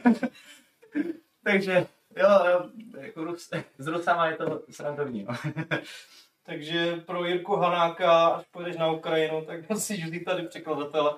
Takže, 1.44 1.86
jo, 2.16 2.28
jo, 2.50 2.70
jako 3.00 3.24
Rus, 3.24 3.50
s 3.78 3.86
Rusama 3.86 4.26
je 4.26 4.36
to 4.36 4.62
srandovní. 4.70 5.26
Takže 6.42 6.96
pro 6.96 7.24
Jirku 7.24 7.56
Hanáka, 7.56 8.26
až 8.26 8.46
pojedeš 8.46 8.76
na 8.76 8.92
Ukrajinu, 8.92 9.44
tak 9.44 9.68
musíš 9.70 10.04
vzít 10.04 10.24
tady 10.24 10.48
překladatele. 10.48 11.16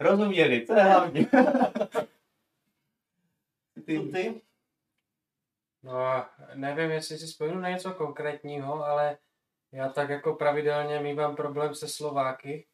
Rozuměli, 0.00 0.60
to 0.60 0.74
je 0.74 0.82
hlavně. 0.82 1.26
Co 3.86 4.02
ty? 4.12 4.40
No, 5.82 6.26
nevím, 6.54 6.90
jestli 6.90 7.18
si 7.18 7.26
spojím 7.26 7.60
na 7.60 7.70
něco 7.70 7.92
konkrétního, 7.92 8.84
ale 8.84 9.18
já 9.72 9.88
tak 9.88 10.10
jako 10.10 10.34
pravidelně 10.34 11.00
mývám 11.00 11.36
problém 11.36 11.74
se 11.74 11.88
Slováky. 11.88 12.66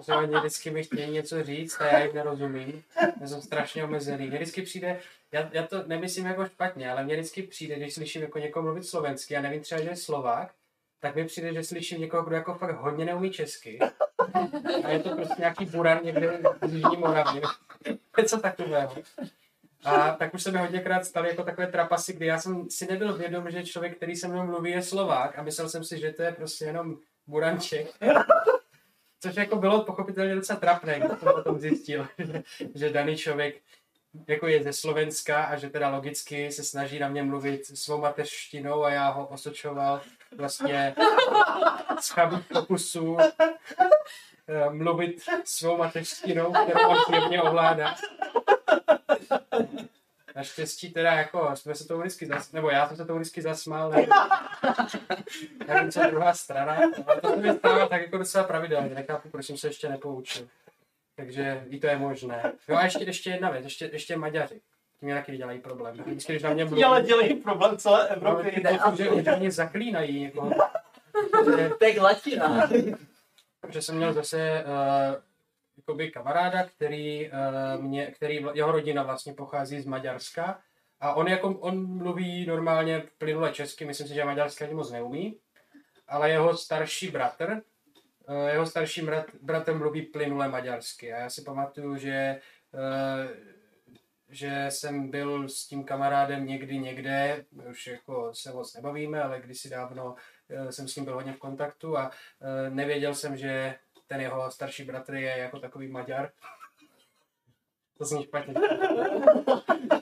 Že 0.00 0.14
oni 0.14 0.36
vždycky 0.38 0.70
mi 0.70 0.84
chtějí 0.84 1.10
něco 1.10 1.42
říct 1.42 1.80
a 1.80 1.86
já 1.86 1.98
jim 1.98 2.14
nerozumím. 2.14 2.82
Já 3.20 3.26
jsem 3.26 3.42
strašně 3.42 3.84
omezený. 3.84 4.26
Mně 4.26 4.38
vždycky 4.38 4.62
přijde, 4.62 5.00
já, 5.32 5.48
já 5.52 5.66
to 5.66 5.82
nemyslím 5.86 6.26
jako 6.26 6.46
špatně, 6.46 6.90
ale 6.90 7.04
mně 7.04 7.14
vždycky 7.14 7.42
přijde, 7.42 7.76
když 7.76 7.94
slyším 7.94 8.22
jako 8.22 8.38
někoho 8.38 8.62
mluvit 8.62 8.84
slovensky 8.84 9.36
a 9.36 9.40
nevím 9.40 9.60
třeba, 9.60 9.80
že 9.80 9.88
je 9.88 9.96
Slovák, 9.96 10.52
tak 11.00 11.14
mi 11.14 11.24
přijde, 11.24 11.54
že 11.54 11.64
slyším 11.64 12.00
někoho, 12.00 12.22
kdo 12.22 12.36
jako 12.36 12.54
fakt 12.54 12.76
hodně 12.76 13.04
neumí 13.04 13.30
česky. 13.30 13.78
A 14.84 14.90
je 14.90 14.98
to 14.98 15.16
prostě 15.16 15.34
nějaký 15.38 15.64
buran 15.66 16.00
někde 16.04 16.40
v 16.62 16.74
Jižní 16.74 16.96
Moravě. 16.96 17.42
Něco 18.18 18.40
takového. 18.40 18.94
A 19.84 20.10
tak 20.10 20.34
už 20.34 20.42
se 20.42 20.50
mi 20.50 20.58
hodněkrát 20.58 21.04
staly 21.04 21.28
jako 21.28 21.42
takové 21.42 21.66
trapasy, 21.66 22.12
kdy 22.12 22.26
já 22.26 22.38
jsem 22.38 22.70
si 22.70 22.86
nebyl 22.86 23.16
vědom, 23.16 23.50
že 23.50 23.64
člověk, 23.64 23.96
který 23.96 24.16
se 24.16 24.28
mnou 24.28 24.46
mluví, 24.46 24.70
je 24.70 24.82
Slovák 24.82 25.38
a 25.38 25.42
myslel 25.42 25.68
jsem 25.68 25.84
si, 25.84 25.98
že 25.98 26.12
to 26.12 26.22
je 26.22 26.32
prostě 26.32 26.64
jenom 26.64 26.96
buranček. 27.26 27.86
Což 29.24 29.36
jako 29.36 29.56
bylo 29.56 29.84
pochopitelně 29.84 30.34
docela 30.34 30.60
trapné, 30.60 30.98
když 30.98 31.18
jsem 31.18 31.32
potom 31.32 31.58
zjistil, 31.58 32.06
že, 32.74 32.90
daný 32.90 33.16
člověk 33.16 33.60
jako 34.28 34.46
je 34.46 34.62
ze 34.62 34.72
Slovenska 34.72 35.44
a 35.44 35.56
že 35.56 35.70
teda 35.70 35.88
logicky 35.88 36.52
se 36.52 36.64
snaží 36.64 36.98
na 36.98 37.08
mě 37.08 37.22
mluvit 37.22 37.66
svou 37.66 38.00
mateřštinou 38.00 38.84
a 38.84 38.90
já 38.90 39.08
ho 39.08 39.26
osočoval 39.26 40.00
vlastně 40.36 40.94
z 42.00 42.14
pokusů 42.52 43.16
eh, 44.48 44.70
mluvit 44.70 45.22
svou 45.44 45.76
mateřštinou, 45.76 46.52
kterou 46.52 46.88
on 46.88 46.96
zjevně 47.08 47.42
ovládá. 47.42 47.94
Naštěstí 50.34 50.92
teda 50.92 51.12
jako 51.12 51.50
jsme 51.54 51.74
se 51.74 51.88
to 51.88 51.98
vždycky 51.98 52.26
zas, 52.26 52.52
nebo 52.52 52.70
já 52.70 52.88
jsem 52.88 52.96
se 52.96 53.04
to 53.04 53.14
vždycky 53.14 53.42
zasmál, 53.42 53.90
nevím, 53.90 54.08
nevím 55.66 55.92
co 55.92 56.00
druhá 56.10 56.34
strana, 56.34 56.76
ale 57.06 57.20
to 57.20 57.28
se 57.28 57.36
mi 57.36 57.52
stává 57.52 57.88
tak 57.88 58.02
jako 58.02 58.18
docela 58.18 58.44
pravidelně, 58.44 58.94
nechápu, 58.94 59.28
proč 59.28 59.46
jsem 59.46 59.56
se 59.56 59.66
ještě 59.66 59.88
nepoučil. 59.88 60.48
Takže 61.16 61.64
i 61.68 61.78
to 61.78 61.86
je 61.86 61.98
možné. 61.98 62.52
Jo 62.68 62.76
a 62.76 62.84
ještě, 62.84 63.04
ještě 63.04 63.30
jedna 63.30 63.50
věc, 63.50 63.64
ještě, 63.64 63.90
ještě 63.92 64.16
Maďaři. 64.16 64.60
Ti 65.00 65.06
mě 65.06 65.14
taky 65.14 65.36
dělají 65.36 65.58
problém. 65.60 65.96
Vždycky, 66.06 66.32
když 66.32 66.42
na 66.42 66.52
mě 66.52 66.64
mluví, 66.64 66.84
Ale 66.84 67.02
dělají 67.02 67.34
problém 67.34 67.76
celé 67.76 68.08
no, 68.10 68.16
Evropy. 68.16 68.62
jako, 68.64 68.96
že, 68.96 69.24
že 69.24 69.36
mě 69.36 69.50
zaklínají. 69.50 70.22
Jako, 70.22 70.50
že, 71.56 71.70
To 71.78 71.84
je 71.84 71.94
glatina. 71.94 72.68
že 73.68 73.82
jsem 73.82 73.96
měl 73.96 74.12
zase 74.12 74.64
uh, 74.66 75.14
jakoby 75.88 76.10
kamaráda, 76.10 76.64
který, 76.64 77.30
uh, 77.30 77.82
mě, 77.82 78.06
který, 78.06 78.46
jeho 78.54 78.72
rodina 78.72 79.02
vlastně 79.02 79.34
pochází 79.34 79.80
z 79.80 79.86
Maďarska. 79.86 80.60
A 81.00 81.14
on 81.14 81.28
jako, 81.28 81.48
on 81.48 81.96
mluví 81.96 82.46
normálně 82.46 83.02
plynule 83.18 83.52
česky, 83.52 83.84
myslím 83.84 84.08
si, 84.08 84.14
že 84.14 84.24
maďarsky 84.24 84.64
ani 84.64 84.74
moc 84.74 84.90
neumí, 84.90 85.38
ale 86.08 86.30
jeho 86.30 86.56
starší 86.56 87.08
bratr, 87.08 87.62
uh, 88.28 88.48
jeho 88.48 88.66
starší 88.66 89.02
brat, 89.02 89.26
bratr 89.42 89.74
mluví 89.74 90.02
plynule 90.02 90.48
maďarsky. 90.48 91.12
A 91.12 91.18
já 91.18 91.30
si 91.30 91.42
pamatuju, 91.42 91.96
že 91.96 92.40
uh, 92.72 93.54
že 94.28 94.66
jsem 94.68 95.10
byl 95.10 95.48
s 95.48 95.66
tím 95.66 95.84
kamarádem 95.84 96.46
někdy 96.46 96.78
někde, 96.78 97.44
už 97.70 97.86
jako 97.86 98.34
se 98.34 98.52
moc 98.52 98.74
nebavíme, 98.74 99.22
ale 99.22 99.40
kdysi 99.40 99.70
dávno 99.70 100.14
eh, 100.48 100.72
jsem 100.72 100.88
s 100.88 100.96
ním 100.96 101.04
byl 101.04 101.14
hodně 101.14 101.32
v 101.32 101.38
kontaktu 101.38 101.98
a 101.98 102.10
eh, 102.10 102.70
nevěděl 102.70 103.14
jsem, 103.14 103.36
že 103.36 103.74
ten 104.06 104.20
jeho 104.20 104.50
starší 104.50 104.84
bratr 104.84 105.14
je 105.14 105.38
jako 105.38 105.58
takový 105.58 105.88
Maďar. 105.88 106.30
To 107.98 108.04
zní 108.04 108.24
špatně. 108.24 108.54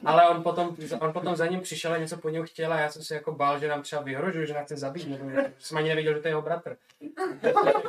Ale 0.05 0.29
on 0.29 0.43
potom, 0.43 0.77
on 1.01 1.13
potom 1.13 1.37
za 1.37 1.47
ním 1.47 1.61
přišel 1.61 1.93
a 1.93 1.97
něco 1.97 2.17
po 2.17 2.29
něm 2.29 2.47
chtěl 2.47 2.73
a 2.73 2.81
já 2.81 2.91
jsem 2.91 3.03
se 3.03 3.15
jako 3.15 3.33
bál, 3.33 3.59
že 3.59 3.69
nám 3.69 3.83
třeba 3.83 4.03
vyhrožuje, 4.03 4.47
že 4.47 4.55
nás 4.55 4.65
chce 4.65 4.77
zabít, 4.77 5.09
nebo 5.09 5.31
že 5.31 5.53
jsem 5.59 5.79
ani 5.79 5.89
nevěděl, 5.89 6.15
že 6.15 6.21
to 6.21 6.29
je 6.29 6.31
jeho 6.31 6.43
bratr. 6.43 6.77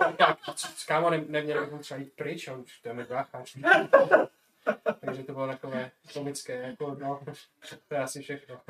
Říká, 0.09 0.37
kámo, 0.87 1.09
ne, 1.09 1.23
neměli 1.27 1.65
bychom 1.65 1.79
třeba 1.79 1.99
jít 1.99 2.13
pryč, 2.15 2.47
on, 2.47 2.63
to 2.81 2.89
je. 2.89 2.95
Takže 5.05 5.23
to 5.23 5.33
bylo 5.33 5.47
takové 5.47 5.91
komické, 6.13 6.53
jako 6.53 6.97
no, 6.99 7.21
to 7.87 7.95
je 7.95 8.01
asi 8.01 8.21
všechno. 8.21 8.61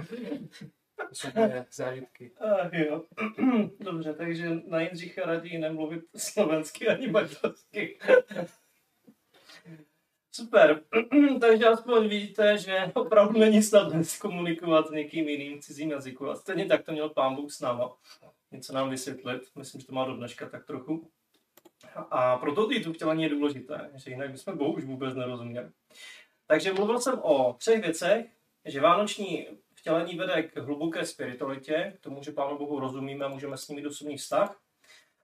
To 0.98 1.30
moje 1.36 1.66
zážitky. 1.72 2.32
Ach 2.62 2.74
jo. 2.74 3.04
Dobře, 3.80 4.14
takže 4.14 4.50
na 4.68 4.82
Jindřicha 4.82 5.26
radí 5.26 5.58
nemluvit 5.58 6.04
slovensky 6.18 6.88
ani 6.88 7.08
maďarsky. 7.08 8.00
Super, 10.32 10.84
takže 11.42 11.66
aspoň 11.66 12.08
vidíte, 12.08 12.58
že 12.58 12.92
opravdu 12.94 13.40
není 13.40 13.64
snadné 13.64 14.02
komunikovat 14.22 14.88
s 14.88 14.92
někým 14.92 15.30
jiným 15.30 15.62
cizím 15.62 15.92
jazyku. 15.92 16.30
A 16.30 16.36
stejně 16.36 16.66
tak 16.66 16.84
to 16.84 16.92
měl 16.92 17.10
pán 17.10 17.36
Bůh 17.36 17.52
s 17.52 17.62
náma. 17.62 17.96
Něco 18.52 18.74
nám 18.74 18.90
vysvětlit. 18.90 19.42
Myslím, 19.56 19.82
že 19.82 19.88
to 19.88 19.94
má 19.94 20.06
do 20.06 20.18
dneška 20.18 20.50
tak 20.50 20.66
trochu. 20.66 21.12
A 21.96 22.38
proto 22.38 22.70
tu 22.84 22.94
vtělení 22.94 23.24
je 23.24 23.30
důležité, 23.30 23.92
že 23.96 24.12
jinak 24.12 24.32
bychom 24.32 24.58
Bohu 24.58 24.74
už 24.74 24.84
vůbec 24.84 25.16
nerozuměli. 25.16 25.70
Takže 26.48 26.74
mluvil 26.74 27.00
jsem 27.00 27.20
o 27.20 27.54
třech 27.54 27.82
věcech, 27.82 28.26
že 28.66 28.82
vánoční 28.82 29.48
vtělení 29.84 30.16
vede 30.16 30.44
k 30.44 30.58
hluboké 30.58 31.06
spiritualitě, 31.06 31.94
k 31.98 32.00
tomu, 32.00 32.24
že 32.24 32.32
Pánu 32.32 32.58
Bohu 32.58 32.80
rozumíme 32.80 33.26
a 33.26 33.28
můžeme 33.28 33.58
s 33.58 33.68
ním 33.68 33.76
mít 33.76 33.86
osobní 33.86 34.18
vztah. 34.18 34.60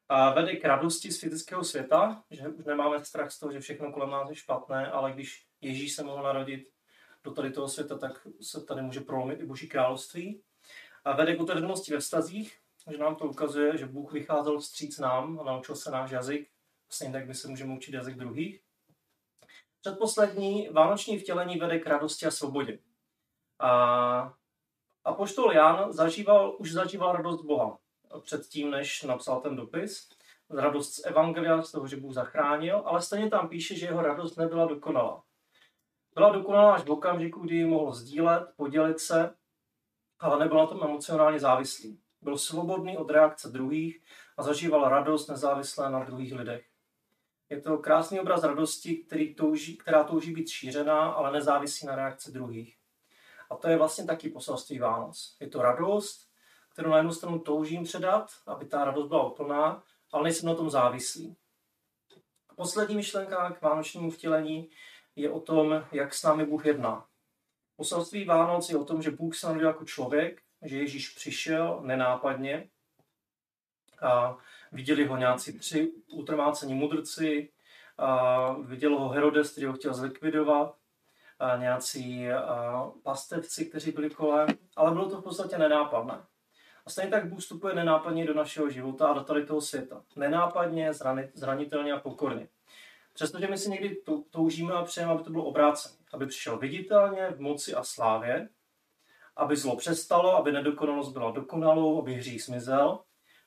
A 0.09 0.33
vede 0.33 0.55
k 0.55 0.65
radosti 0.65 1.11
z 1.11 1.19
fyzického 1.19 1.63
světa, 1.63 2.23
že 2.31 2.47
už 2.47 2.65
nemáme 2.65 3.05
strach 3.05 3.31
z 3.31 3.39
toho, 3.39 3.51
že 3.51 3.59
všechno 3.59 3.91
kolem 3.91 4.09
nás 4.09 4.29
je 4.29 4.35
špatné, 4.35 4.91
ale 4.91 5.11
když 5.11 5.47
Ježíš 5.61 5.95
se 5.95 6.03
mohl 6.03 6.23
narodit 6.23 6.69
do 7.23 7.31
tady 7.31 7.51
toho 7.51 7.67
světa, 7.67 7.97
tak 7.97 8.27
se 8.41 8.65
tady 8.65 8.81
může 8.81 8.99
prolomit 8.99 9.39
i 9.39 9.45
Boží 9.45 9.67
království. 9.67 10.41
A 11.05 11.15
vede 11.15 11.35
k 11.35 11.41
otevřenosti 11.41 11.93
ve 11.93 11.99
vztazích, 11.99 12.59
že 12.91 12.97
nám 12.97 13.15
to 13.15 13.25
ukazuje, 13.25 13.77
že 13.77 13.85
Bůh 13.85 14.13
vycházel 14.13 14.59
vstříc 14.59 14.99
nám 14.99 15.39
a 15.39 15.43
naučil 15.43 15.75
se 15.75 15.91
náš 15.91 16.11
jazyk, 16.11 16.49
stejně 16.89 17.13
tak 17.13 17.27
my 17.27 17.35
se 17.35 17.47
můžeme 17.47 17.73
učit 17.73 17.93
jazyk 17.93 18.15
druhých. 18.15 18.61
Předposlední 19.81 20.69
vánoční 20.69 21.19
vtělení 21.19 21.57
vede 21.57 21.79
k 21.79 21.87
radosti 21.87 22.25
a 22.25 22.31
svobodě. 22.31 22.79
A 23.59 24.38
a 25.05 25.13
poštol 25.13 25.51
Jan 25.51 25.93
zažíval, 25.93 26.55
už 26.59 26.71
zažíval 26.71 27.11
radost 27.11 27.41
Boha 27.41 27.77
předtím, 28.19 28.71
než 28.71 29.03
napsal 29.03 29.41
ten 29.41 29.55
dopis. 29.55 30.09
Radost 30.49 30.93
z 30.93 31.05
Evangelia, 31.05 31.61
z 31.61 31.71
toho, 31.71 31.87
že 31.87 31.97
Bůh 31.97 32.13
zachránil, 32.13 32.81
ale 32.85 33.01
stejně 33.01 33.29
tam 33.29 33.49
píše, 33.49 33.75
že 33.75 33.85
jeho 33.85 34.01
radost 34.01 34.35
nebyla 34.35 34.65
dokonalá. 34.65 35.23
Byla 36.15 36.31
dokonalá 36.31 36.73
až 36.73 36.83
v 36.83 36.91
okamžiku, 36.91 37.39
kdy 37.39 37.55
ji 37.55 37.65
mohl 37.65 37.91
sdílet, 37.91 38.43
podělit 38.55 38.99
se, 38.99 39.35
ale 40.19 40.39
nebyl 40.39 40.57
na 40.57 40.65
tom 40.65 40.83
emocionálně 40.83 41.39
závislý. 41.39 42.01
Byl 42.21 42.37
svobodný 42.37 42.97
od 42.97 43.09
reakce 43.09 43.49
druhých 43.49 44.03
a 44.37 44.43
zažíval 44.43 44.89
radost 44.89 45.27
nezávislé 45.27 45.91
na 45.91 46.03
druhých 46.03 46.33
lidech. 46.33 46.65
Je 47.49 47.61
to 47.61 47.77
krásný 47.77 48.19
obraz 48.19 48.43
radosti, 48.43 48.95
který 48.95 49.35
touží, 49.35 49.77
která 49.77 50.03
touží 50.03 50.33
být 50.33 50.49
šířená, 50.49 51.11
ale 51.11 51.31
nezávisí 51.31 51.85
na 51.85 51.95
reakci 51.95 52.31
druhých. 52.31 52.78
A 53.49 53.55
to 53.55 53.67
je 53.69 53.77
vlastně 53.77 54.05
taky 54.05 54.29
poselství 54.29 54.79
Vánoc. 54.79 55.37
Je 55.39 55.47
to 55.47 55.61
radost, 55.61 56.29
kterou 56.73 56.89
na 56.89 56.97
jednu 56.97 57.13
stranu 57.13 57.39
toužím 57.39 57.83
předat, 57.83 58.31
aby 58.47 58.65
ta 58.65 58.85
radost 58.85 59.07
byla 59.07 59.31
úplná, 59.31 59.83
ale 60.11 60.23
nejsem 60.23 60.49
na 60.49 60.55
tom 60.55 60.69
závislý. 60.69 61.35
Poslední 62.55 62.95
myšlenka 62.95 63.51
k 63.51 63.61
vánočnímu 63.61 64.11
vtělení 64.11 64.69
je 65.15 65.31
o 65.31 65.39
tom, 65.39 65.85
jak 65.91 66.13
s 66.13 66.23
námi 66.23 66.45
Bůh 66.45 66.65
jedná. 66.65 67.05
Poselství 67.75 68.25
Vánoc 68.25 68.69
je 68.69 68.77
o 68.77 68.85
tom, 68.85 69.01
že 69.01 69.11
Bůh 69.11 69.35
se 69.35 69.47
narodil 69.47 69.67
jako 69.67 69.85
člověk, 69.85 70.41
že 70.61 70.77
Ježíš 70.77 71.09
přišel 71.09 71.79
nenápadně 71.83 72.69
a 74.01 74.37
viděli 74.71 75.05
ho 75.05 75.17
nějací 75.17 75.59
tři 75.59 75.91
utrmácení 76.11 76.73
mudrci, 76.73 77.51
a 77.99 78.53
viděl 78.53 78.99
ho 78.99 79.09
Herodes, 79.09 79.51
který 79.51 79.65
ho 79.65 79.73
chtěl 79.73 79.93
zlikvidovat 79.93 80.78
nějací 81.57 82.27
pastevci, 83.03 83.65
kteří 83.65 83.91
byli 83.91 84.09
kolem, 84.09 84.47
ale 84.75 84.91
bylo 84.91 85.09
to 85.09 85.21
v 85.21 85.23
podstatě 85.23 85.57
nenápadné. 85.57 86.23
A 86.85 86.89
stejně 86.89 87.11
tak 87.11 87.29
Bůh 87.29 87.39
vstupuje 87.39 87.75
nenápadně 87.75 88.25
do 88.25 88.33
našeho 88.33 88.69
života 88.69 89.07
a 89.07 89.13
do 89.13 89.23
tady 89.23 89.45
toho 89.45 89.61
světa. 89.61 90.03
Nenápadně, 90.15 90.91
zranitelně 91.33 91.93
a 91.93 91.99
pokorně. 91.99 92.47
Přestože 93.13 93.47
my 93.47 93.57
si 93.57 93.69
někdy 93.69 93.97
toužíme 94.29 94.73
a 94.73 94.83
přejeme, 94.83 95.11
aby 95.11 95.23
to 95.23 95.29
bylo 95.29 95.43
obrácené. 95.43 95.95
Aby 96.13 96.25
přišel 96.25 96.57
viditelně, 96.57 97.27
v 97.27 97.39
moci 97.39 97.73
a 97.73 97.83
slávě, 97.83 98.49
aby 99.35 99.57
zlo 99.57 99.75
přestalo, 99.75 100.35
aby 100.35 100.51
nedokonalost 100.51 101.13
byla 101.13 101.31
dokonalou, 101.31 102.01
aby 102.01 102.13
hřích 102.13 102.43
zmizel, 102.43 102.99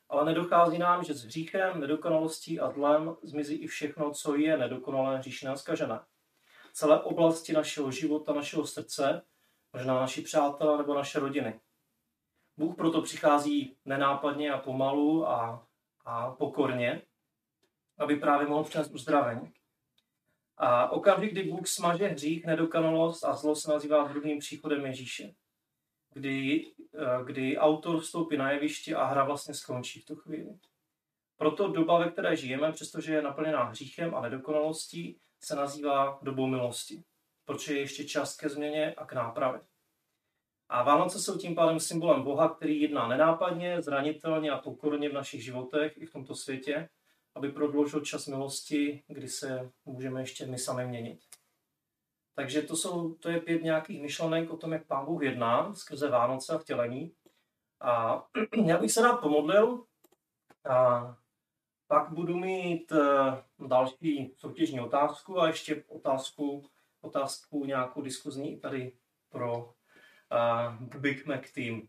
ale 0.08 0.24
nedochází 0.24 0.78
nám, 0.78 1.04
že 1.04 1.14
s 1.14 1.24
hříchem, 1.24 1.80
nedokonalostí 1.80 2.60
a 2.60 2.70
zlem 2.70 3.16
zmizí 3.22 3.54
i 3.54 3.66
všechno, 3.66 4.10
co 4.10 4.36
je 4.36 4.56
nedokonalé, 4.56 5.18
hříšné 5.18 5.50
a 5.50 5.56
zkažené 5.56 6.00
celé 6.72 7.02
oblasti 7.02 7.52
našeho 7.52 7.90
života, 7.90 8.32
našeho 8.32 8.66
srdce, 8.66 9.22
možná 9.72 9.94
naši 9.94 10.22
přátelé 10.22 10.78
nebo 10.78 10.94
naše 10.94 11.20
rodiny. 11.20 11.60
Bůh 12.56 12.76
proto 12.76 13.02
přichází 13.02 13.76
nenápadně 13.84 14.52
a 14.52 14.58
pomalu 14.58 15.28
a, 15.28 15.66
a 16.04 16.30
pokorně, 16.30 17.02
aby 17.98 18.16
právě 18.16 18.46
mohl 18.46 18.64
přinést 18.64 18.90
uzdravení. 18.90 19.52
A 20.56 20.90
okamžik, 20.90 21.32
kdy 21.32 21.42
Bůh 21.42 21.66
smaže 21.66 22.06
hřích, 22.06 22.46
nedokonalost 22.46 23.24
a 23.24 23.34
zlo 23.34 23.56
se 23.56 23.70
nazývá 23.70 24.08
druhým 24.08 24.38
příchodem 24.38 24.86
Ježíše. 24.86 25.34
Kdy, 26.12 26.66
eh, 26.94 27.24
kdy 27.24 27.58
autor 27.58 28.00
vstoupí 28.00 28.36
na 28.36 28.50
jeviště 28.50 28.96
a 28.96 29.04
hra 29.04 29.24
vlastně 29.24 29.54
skončí 29.54 30.00
v 30.00 30.06
tu 30.06 30.16
chvíli. 30.16 30.58
Proto 31.36 31.68
doba, 31.68 31.98
ve 31.98 32.10
které 32.10 32.36
žijeme, 32.36 32.72
přestože 32.72 33.14
je 33.14 33.22
naplněná 33.22 33.64
hříchem 33.64 34.14
a 34.14 34.20
nedokonalostí, 34.20 35.20
se 35.44 35.56
nazývá 35.56 36.18
dobou 36.22 36.46
milosti, 36.46 37.04
protože 37.44 37.74
je 37.74 37.80
ještě 37.80 38.04
čas 38.04 38.36
ke 38.36 38.48
změně 38.48 38.94
a 38.94 39.06
k 39.06 39.12
nápravě. 39.12 39.60
A 40.68 40.82
Vánoce 40.82 41.18
jsou 41.18 41.38
tím 41.38 41.54
pádem 41.54 41.80
symbolem 41.80 42.22
Boha, 42.22 42.48
který 42.48 42.80
jedná 42.80 43.08
nenápadně, 43.08 43.82
zranitelně 43.82 44.50
a 44.50 44.58
pokorně 44.58 45.08
v 45.08 45.12
našich 45.12 45.44
životech 45.44 45.92
i 45.96 46.06
v 46.06 46.12
tomto 46.12 46.34
světě, 46.34 46.88
aby 47.34 47.52
prodloužil 47.52 48.00
čas 48.00 48.26
milosti, 48.26 49.02
kdy 49.08 49.28
se 49.28 49.70
můžeme 49.84 50.20
ještě 50.20 50.46
my 50.46 50.58
sami 50.58 50.86
měnit. 50.86 51.20
Takže 52.34 52.62
to, 52.62 52.76
jsou, 52.76 53.14
to 53.14 53.30
je 53.30 53.40
pět 53.40 53.62
nějakých 53.62 54.02
myšlenek 54.02 54.50
o 54.50 54.56
tom, 54.56 54.72
jak 54.72 54.86
Pán 54.86 55.06
Bůh 55.06 55.22
jedná 55.22 55.74
skrze 55.74 56.08
Vánoce 56.08 56.52
a 56.52 56.58
vtělení. 56.58 57.14
A 57.80 58.24
já 58.66 58.78
bych 58.78 58.92
se 58.92 59.02
rád 59.02 59.16
pomodlil 59.16 59.84
a 60.70 61.16
pak 61.92 62.10
budu 62.10 62.36
mít 62.36 62.92
eh, 62.92 63.66
další 63.68 64.34
soutěžní 64.36 64.80
otázku 64.80 65.40
a 65.40 65.46
ještě 65.46 65.84
otázku, 65.88 66.64
otázku 67.00 67.64
nějakou 67.64 68.02
diskuzní 68.02 68.60
tady 68.60 68.92
pro 69.28 69.64
uh, 69.64 71.00
Big 71.00 71.26
Mac 71.26 71.52
Team. 71.54 71.88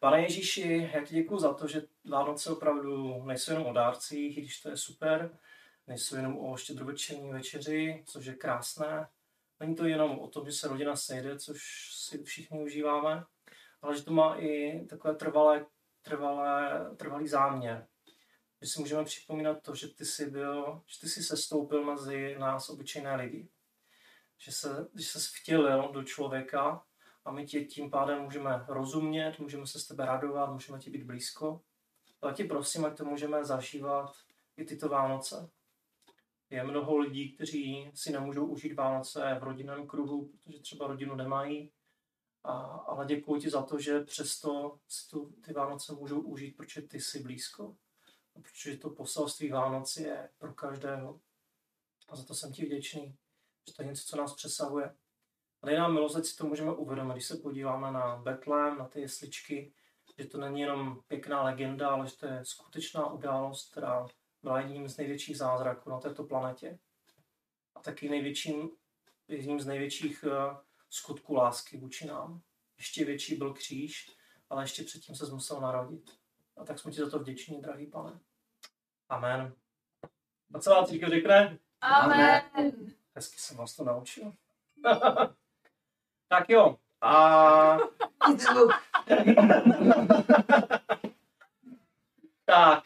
Pane 0.00 0.22
Ježíši, 0.22 0.90
já 0.94 1.04
ti 1.04 1.14
děkuji 1.14 1.38
za 1.38 1.54
to, 1.54 1.68
že 1.68 1.82
Vánoce 2.10 2.50
opravdu 2.50 3.22
nejsou 3.24 3.52
jenom 3.52 3.66
o 3.66 3.72
dárcích, 3.72 4.38
i 4.38 4.40
když 4.40 4.60
to 4.60 4.68
je 4.68 4.76
super, 4.76 5.38
nejsou 5.86 6.16
jenom 6.16 6.38
o 6.38 6.56
štědrovečerní 6.56 7.30
večeři, 7.30 8.04
což 8.06 8.26
je 8.26 8.34
krásné. 8.34 9.08
Není 9.60 9.74
to 9.74 9.84
jenom 9.84 10.18
o 10.18 10.28
tom, 10.28 10.46
že 10.46 10.52
se 10.52 10.68
rodina 10.68 10.96
sejde, 10.96 11.38
což 11.38 11.90
si 11.94 12.24
všichni 12.24 12.62
užíváme, 12.62 13.24
ale 13.82 13.96
že 13.96 14.04
to 14.04 14.12
má 14.12 14.36
i 14.36 14.84
takové 14.86 15.14
trvalé, 15.14 15.66
trvalé, 16.02 16.86
trvalý 16.96 17.28
záměr 17.28 17.86
že 18.62 18.68
si 18.68 18.80
můžeme 18.80 19.04
připomínat 19.04 19.62
to, 19.62 19.74
že 19.74 19.88
ty 19.88 20.04
jsi 20.04 20.30
byl, 20.30 20.82
že 20.86 21.00
ty 21.00 21.08
jsi 21.08 21.22
sestoupil 21.22 21.84
mezi 21.84 22.36
nás 22.38 22.68
obyčejné 22.68 23.16
lidi. 23.16 23.48
Že 24.38 24.52
se, 24.52 24.88
že 24.94 25.04
se 25.04 25.18
vtělil 25.40 25.92
do 25.92 26.02
člověka 26.02 26.84
a 27.24 27.32
my 27.32 27.46
tě 27.46 27.64
tím 27.64 27.90
pádem 27.90 28.22
můžeme 28.22 28.64
rozumět, 28.68 29.38
můžeme 29.38 29.66
se 29.66 29.80
s 29.80 29.86
tebe 29.86 30.06
radovat, 30.06 30.52
můžeme 30.52 30.78
ti 30.78 30.90
být 30.90 31.04
blízko. 31.04 31.60
Ale 32.22 32.32
ti 32.32 32.44
prosím, 32.44 32.84
ať 32.84 32.96
to 32.96 33.04
můžeme 33.04 33.44
zažívat 33.44 34.12
i 34.56 34.64
tyto 34.64 34.88
Vánoce. 34.88 35.50
Je 36.50 36.64
mnoho 36.64 36.98
lidí, 36.98 37.32
kteří 37.32 37.90
si 37.94 38.12
nemůžou 38.12 38.46
užít 38.46 38.74
Vánoce 38.74 39.36
v 39.40 39.42
rodinném 39.42 39.86
kruhu, 39.86 40.26
protože 40.26 40.60
třeba 40.60 40.86
rodinu 40.86 41.14
nemají. 41.14 41.72
A, 42.44 42.52
ale 42.62 43.06
děkuji 43.06 43.40
ti 43.40 43.50
za 43.50 43.62
to, 43.62 43.78
že 43.78 44.00
přesto 44.00 44.78
si 44.88 45.08
tu, 45.08 45.34
ty 45.44 45.52
Vánoce 45.52 45.92
můžou 45.92 46.20
užít, 46.20 46.56
protože 46.56 46.82
ty 46.82 47.00
jsi 47.00 47.22
blízko 47.22 47.76
protože 48.42 48.76
to 48.76 48.90
poselství 48.90 49.50
Vánoc 49.50 49.96
je 49.96 50.30
pro 50.38 50.54
každého. 50.54 51.20
A 52.08 52.16
za 52.16 52.24
to 52.24 52.34
jsem 52.34 52.52
ti 52.52 52.66
vděčný, 52.66 53.16
že 53.68 53.74
to 53.74 53.82
je 53.82 53.88
něco, 53.88 54.04
co 54.06 54.16
nás 54.16 54.34
přesahuje. 54.34 54.94
A 55.62 55.66
dej 55.66 55.76
nám 55.76 55.92
milost, 55.94 56.26
si 56.26 56.36
to 56.36 56.46
můžeme 56.46 56.72
uvědomit, 56.72 57.12
když 57.12 57.26
se 57.26 57.36
podíváme 57.36 57.92
na 57.92 58.16
Betlém, 58.16 58.78
na 58.78 58.88
ty 58.88 59.00
jesličky, 59.00 59.72
že 60.18 60.26
to 60.26 60.38
není 60.38 60.60
jenom 60.60 61.00
pěkná 61.06 61.42
legenda, 61.42 61.88
ale 61.88 62.06
že 62.06 62.16
to 62.16 62.26
je 62.26 62.44
skutečná 62.44 63.12
událost, 63.12 63.70
která 63.70 64.06
byla 64.42 64.60
jedním 64.60 64.88
z 64.88 64.96
největších 64.96 65.38
zázraků 65.38 65.90
na 65.90 66.00
této 66.00 66.24
planetě. 66.24 66.78
A 67.74 67.80
taky 67.80 68.08
největším 68.08 68.70
jedním 69.28 69.60
z 69.60 69.66
největších 69.66 70.24
uh, 70.24 70.56
skutků 70.90 71.34
lásky 71.34 71.76
vůči 71.76 72.06
nám. 72.06 72.42
Ještě 72.76 73.04
větší 73.04 73.36
byl 73.36 73.54
kříž, 73.54 74.16
ale 74.50 74.64
ještě 74.64 74.82
předtím 74.82 75.14
se 75.14 75.26
musel 75.26 75.60
narodit. 75.60 76.18
A 76.56 76.64
tak 76.64 76.78
jsme 76.78 76.92
ti 76.92 77.00
za 77.00 77.10
to 77.10 77.18
vděční, 77.18 77.60
drahý 77.60 77.86
pane. 77.86 78.20
Amen. 79.08 79.52
A 80.54 80.58
celá 80.58 80.86
církev 80.86 81.08
řekne, 81.08 81.58
Amen. 81.80 82.42
hezky 83.14 83.38
jsem 83.38 83.56
vás 83.56 83.76
to 83.76 83.84
naučil. 83.84 84.32
tak 86.28 86.48
jo, 86.50 86.78
a 87.00 87.78
tak, 92.44 92.84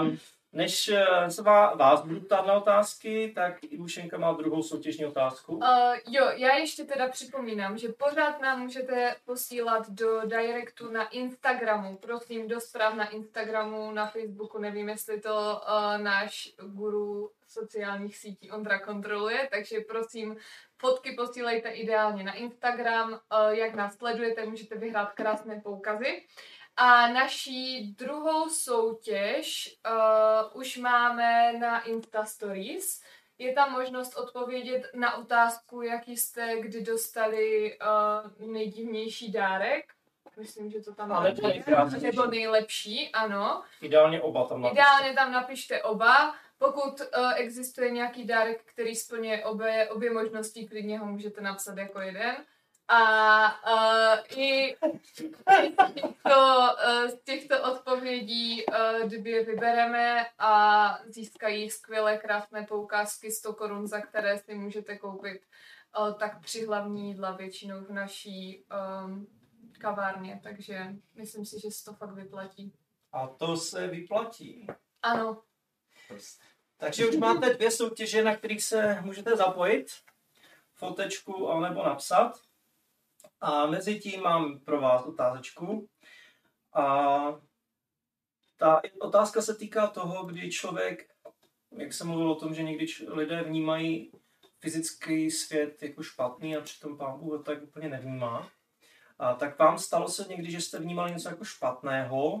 um, 0.00 0.18
než 0.52 0.88
eh, 0.88 1.30
se 1.30 1.42
vás, 1.42 2.02
budu 2.02 2.20
ptát 2.20 2.46
na 2.46 2.54
otázky, 2.54 3.32
tak 3.34 3.64
Ivušenka 3.64 4.18
má 4.18 4.32
druhou 4.32 4.62
soutěžní 4.62 5.06
otázku. 5.06 5.56
Uh, 5.56 5.66
jo, 6.06 6.30
já 6.34 6.56
ještě 6.56 6.84
teda 6.84 7.08
připomínám, 7.08 7.78
že 7.78 7.88
pořád 7.88 8.40
nám 8.40 8.60
můžete 8.60 9.16
posílat 9.24 9.90
do 9.90 10.20
directu 10.24 10.90
na 10.90 11.08
Instagramu. 11.08 11.96
Prosím, 11.96 12.48
do 12.48 12.60
zpráv 12.60 12.94
na 12.94 13.08
Instagramu, 13.08 13.92
na 13.92 14.06
Facebooku, 14.06 14.58
nevím, 14.58 14.88
jestli 14.88 15.20
to 15.20 15.34
uh, 15.34 16.02
náš 16.02 16.54
guru 16.62 17.30
sociálních 17.48 18.16
sítí 18.16 18.50
Ondra 18.50 18.78
kontroluje, 18.78 19.48
takže 19.50 19.80
prosím, 19.80 20.36
fotky 20.78 21.12
posílejte 21.12 21.68
ideálně 21.68 22.24
na 22.24 22.32
Instagram. 22.32 23.12
Uh, 23.12 23.18
jak 23.50 23.74
nás 23.74 23.96
sledujete, 23.96 24.46
můžete 24.46 24.78
vyhrát 24.78 25.12
krásné 25.12 25.60
poukazy. 25.60 26.22
A 26.76 27.08
naší 27.08 27.92
druhou 27.98 28.48
soutěž 28.48 29.76
uh, 29.86 30.60
už 30.60 30.76
máme 30.76 31.52
na 31.52 31.80
Insta 31.80 32.24
Stories. 32.24 33.02
Je 33.38 33.52
tam 33.52 33.72
možnost 33.72 34.16
odpovědět 34.16 34.90
na 34.94 35.16
otázku, 35.16 35.82
jaký 35.82 36.16
jste 36.16 36.60
kdy 36.60 36.82
dostali 36.82 37.78
uh, 38.40 38.52
nejdivnější 38.52 39.32
dárek. 39.32 39.84
Myslím, 40.38 40.70
že 40.70 40.80
to 40.80 40.94
tam 40.94 41.12
A 41.12 41.22
nebo 41.22 41.42
máte. 41.42 41.54
nejkrásnější. 41.54 42.06
Nebo 42.06 42.26
nejlepší, 42.26 43.10
ano. 43.12 43.62
Ideálně 43.80 44.20
oba 44.20 44.46
tam 44.46 44.62
napište. 44.62 44.80
Ideálně 44.82 45.14
tam 45.14 45.32
napište 45.32 45.82
oba. 45.82 46.34
Pokud 46.58 47.00
uh, 47.00 47.32
existuje 47.36 47.90
nějaký 47.90 48.24
dárek, 48.24 48.62
který 48.64 48.94
splňuje 48.96 49.44
obě, 49.44 49.88
obě 49.90 50.10
možnosti, 50.12 50.68
klidně 50.68 50.98
ho 50.98 51.06
můžete 51.06 51.40
napsat 51.40 51.78
jako 51.78 52.00
jeden. 52.00 52.36
A 52.88 53.44
uh, 53.72 54.38
i 54.38 54.76
z 55.02 55.12
těchto, 55.94 56.36
uh, 56.86 57.08
z 57.08 57.22
těchto 57.24 57.72
odpovědí 57.72 58.66
uh, 58.66 59.08
dvě 59.08 59.44
vybereme 59.44 60.26
a 60.38 60.98
získají 61.06 61.70
skvělé, 61.70 62.18
krásné 62.18 62.62
poukázky 62.62 63.30
100 63.30 63.52
korun, 63.52 63.86
za 63.86 64.00
které 64.00 64.38
si 64.38 64.54
můžete 64.54 64.98
koupit 64.98 65.42
uh, 65.98 66.14
tak 66.14 66.40
tři 66.40 66.66
hlavní 66.66 67.08
jídla 67.08 67.32
většinou 67.32 67.84
v 67.84 67.90
naší 67.90 68.64
um, 69.04 69.26
kavárně, 69.78 70.40
takže 70.42 70.86
myslím 71.14 71.46
si, 71.46 71.60
že 71.60 71.70
se 71.70 71.84
to 71.84 71.92
fakt 71.92 72.14
vyplatí. 72.14 72.72
A 73.12 73.26
to 73.26 73.56
se 73.56 73.86
vyplatí. 73.86 74.66
Ano, 75.02 75.42
Takže 76.76 77.08
už 77.08 77.16
máte 77.16 77.54
dvě 77.54 77.70
soutěže, 77.70 78.24
na 78.24 78.36
kterých 78.36 78.64
se 78.64 79.00
můžete 79.00 79.36
zapojit. 79.36 79.86
Fotečku 80.74 81.60
nebo 81.60 81.84
napsat. 81.84 82.32
A 83.42 83.66
mezi 83.66 84.00
tím 84.00 84.22
mám 84.22 84.60
pro 84.60 84.80
vás 84.80 85.06
otázečku. 85.06 85.88
A 86.74 87.16
ta 88.56 88.82
otázka 89.00 89.42
se 89.42 89.54
týká 89.54 89.86
toho, 89.86 90.24
kdy 90.26 90.50
člověk, 90.50 91.10
jak 91.78 91.92
jsem 91.92 92.06
mluvil 92.06 92.30
o 92.30 92.34
tom, 92.34 92.54
že 92.54 92.62
někdy 92.62 92.86
lidé 93.08 93.42
vnímají 93.42 94.12
fyzický 94.60 95.30
svět 95.30 95.82
jako 95.82 96.02
špatný 96.02 96.56
a 96.56 96.60
přitom 96.60 96.98
pán 96.98 97.20
Bůh 97.20 97.44
tak 97.44 97.62
úplně 97.62 97.88
nevnímá. 97.88 98.48
A 99.18 99.34
tak 99.34 99.58
vám 99.58 99.78
stalo 99.78 100.08
se 100.08 100.24
někdy, 100.28 100.50
že 100.50 100.60
jste 100.60 100.78
vnímali 100.78 101.12
něco 101.12 101.28
jako 101.28 101.44
špatného 101.44 102.40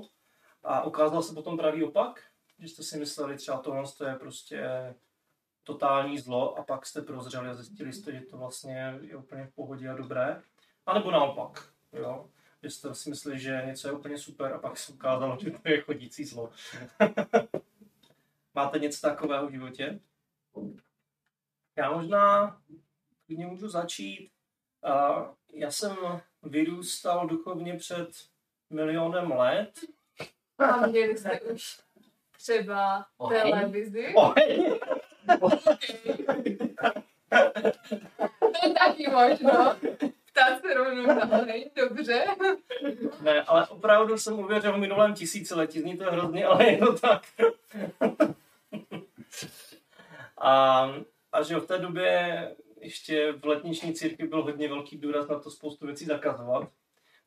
a 0.62 0.84
ukázal 0.84 1.22
se 1.22 1.34
potom 1.34 1.56
pravý 1.56 1.84
opak? 1.84 2.22
Že 2.58 2.68
jste 2.68 2.82
si 2.82 2.98
mysleli 2.98 3.36
třeba 3.36 3.58
tohle 3.58 3.84
to 3.98 4.04
je 4.04 4.14
prostě 4.14 4.94
totální 5.62 6.18
zlo 6.18 6.58
a 6.58 6.64
pak 6.64 6.86
jste 6.86 7.02
prozřeli 7.02 7.48
a 7.48 7.54
zjistili 7.54 7.92
jste, 7.92 8.12
že 8.12 8.20
to 8.20 8.38
vlastně 8.38 8.98
je 9.00 9.16
úplně 9.16 9.44
v 9.44 9.54
pohodě 9.54 9.88
a 9.88 9.96
dobré. 9.96 10.42
A 10.86 10.94
nebo 10.94 11.10
naopak, 11.10 11.68
jo. 11.92 12.28
Že 12.62 12.70
jste 12.70 12.94
si 12.94 13.10
mysleli, 13.10 13.38
že 13.40 13.62
něco 13.66 13.88
je 13.88 13.92
úplně 13.94 14.18
super 14.18 14.52
a 14.52 14.58
pak 14.58 14.76
se 14.78 14.92
ukázalo, 14.92 15.38
že 15.40 15.50
to 15.50 15.58
je 15.68 15.80
chodící 15.82 16.24
zlo. 16.24 16.50
Máte 18.54 18.78
něco 18.78 19.00
takového 19.00 19.46
v 19.46 19.50
životě? 19.52 20.00
Já 21.76 21.90
možná 21.92 22.56
klidně 23.26 23.46
můžu 23.46 23.68
začít. 23.68 24.30
Já 25.52 25.70
jsem 25.70 25.96
vyrůstal 26.42 27.26
duchovně 27.26 27.74
před 27.76 28.08
milionem 28.70 29.30
let. 29.32 29.72
a 30.58 30.86
měli 30.86 31.18
jste 31.18 31.40
už 31.40 31.80
třeba 32.32 33.06
Oheň. 33.16 33.42
televizi. 33.42 34.14
Oj, 34.16 34.78
To 38.38 38.68
je 38.68 38.74
taky 38.74 39.10
možno. 39.10 39.76
Ptát 40.32 40.60
se 40.60 40.74
rovnou 40.74 41.04
oheň, 41.30 41.70
dobře. 41.76 42.24
Ne, 43.20 43.42
ale 43.42 43.66
opravdu 43.66 44.18
jsem 44.18 44.38
uvěřil 44.38 44.72
v 44.72 44.78
minulém 44.78 45.14
tisíciletí. 45.14 45.80
Zní 45.80 45.96
to 45.96 46.04
hrozně, 46.04 46.46
ale 46.46 46.70
je 46.70 46.78
to 46.78 46.92
tak. 46.98 47.22
a, 50.38 50.88
a 51.32 51.42
že 51.42 51.56
v 51.56 51.66
té 51.66 51.78
době 51.78 52.56
ještě 52.80 53.32
v 53.32 53.46
letniční 53.46 53.94
církvi 53.94 54.26
byl 54.26 54.42
hodně 54.42 54.68
velký 54.68 54.98
důraz 54.98 55.28
na 55.28 55.38
to 55.38 55.50
spoustu 55.50 55.86
věcí 55.86 56.04
zakazovat. 56.04 56.68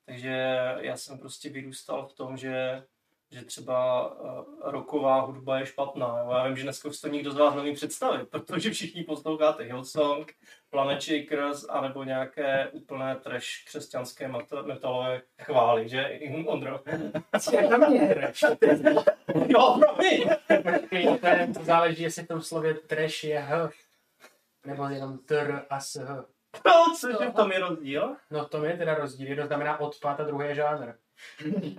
Takže 0.06 0.60
já 0.80 0.98
jsem 0.98 1.20
prostě 1.20 1.50
vyrůstal 1.50 2.08
v 2.08 2.14
tom, 2.14 2.38
že, 2.38 2.84
že 3.36 3.46
třeba 3.46 4.10
uh, 4.22 4.46
roková 4.72 5.22
hudba 5.22 5.60
je 5.60 5.66
špatná. 5.66 6.20
Jo? 6.20 6.32
Já 6.32 6.48
vím, 6.48 6.58
že 6.58 6.64
dneska 6.64 6.90
už 6.90 7.00
to 7.00 7.08
nikdo 7.08 7.32
z 7.32 7.38
vás 7.38 7.56
neumí 7.56 7.74
představit, 7.74 8.30
protože 8.30 8.72
všichni 8.72 9.04
posloucháte 9.04 9.64
Hillsong, 9.64 10.34
Planet 10.70 11.02
Shakers, 11.02 11.66
anebo 11.70 12.04
nějaké 12.04 12.68
úplné 12.72 13.16
trash 13.16 13.64
křesťanské 13.66 14.28
meta- 14.28 14.66
metalové 14.66 15.22
chvály, 15.42 15.90
že 15.90 16.20
Ondro? 16.46 16.80
Jo, 19.48 19.80
promiň! 19.80 20.30
Počkej, 20.64 21.20
to, 21.54 21.64
záleží, 21.64 22.04
jestli 22.04 22.24
v 22.24 22.28
tom 22.28 22.42
slově 22.42 22.74
trash 22.74 23.24
je 23.24 23.40
h. 23.40 23.70
Nebo 24.66 24.86
jenom 24.86 25.18
tr 25.18 25.66
a 25.70 25.80
s 25.80 25.96
h. 25.96 26.26
No, 26.66 26.96
cože 27.00 27.30
v 27.30 27.34
tom 27.34 27.52
je 27.52 27.60
rozdíl? 27.60 28.16
No 28.32 28.46
to 28.46 28.66
je 28.66 28.78
teda 28.78 28.94
rozdíl. 28.94 29.28
Jedno 29.28 29.48
znamená 29.48 29.80
odpad 29.80 30.20
a 30.20 30.24
druhé 30.24 30.48
je 30.48 30.56
žánr. 30.56 30.94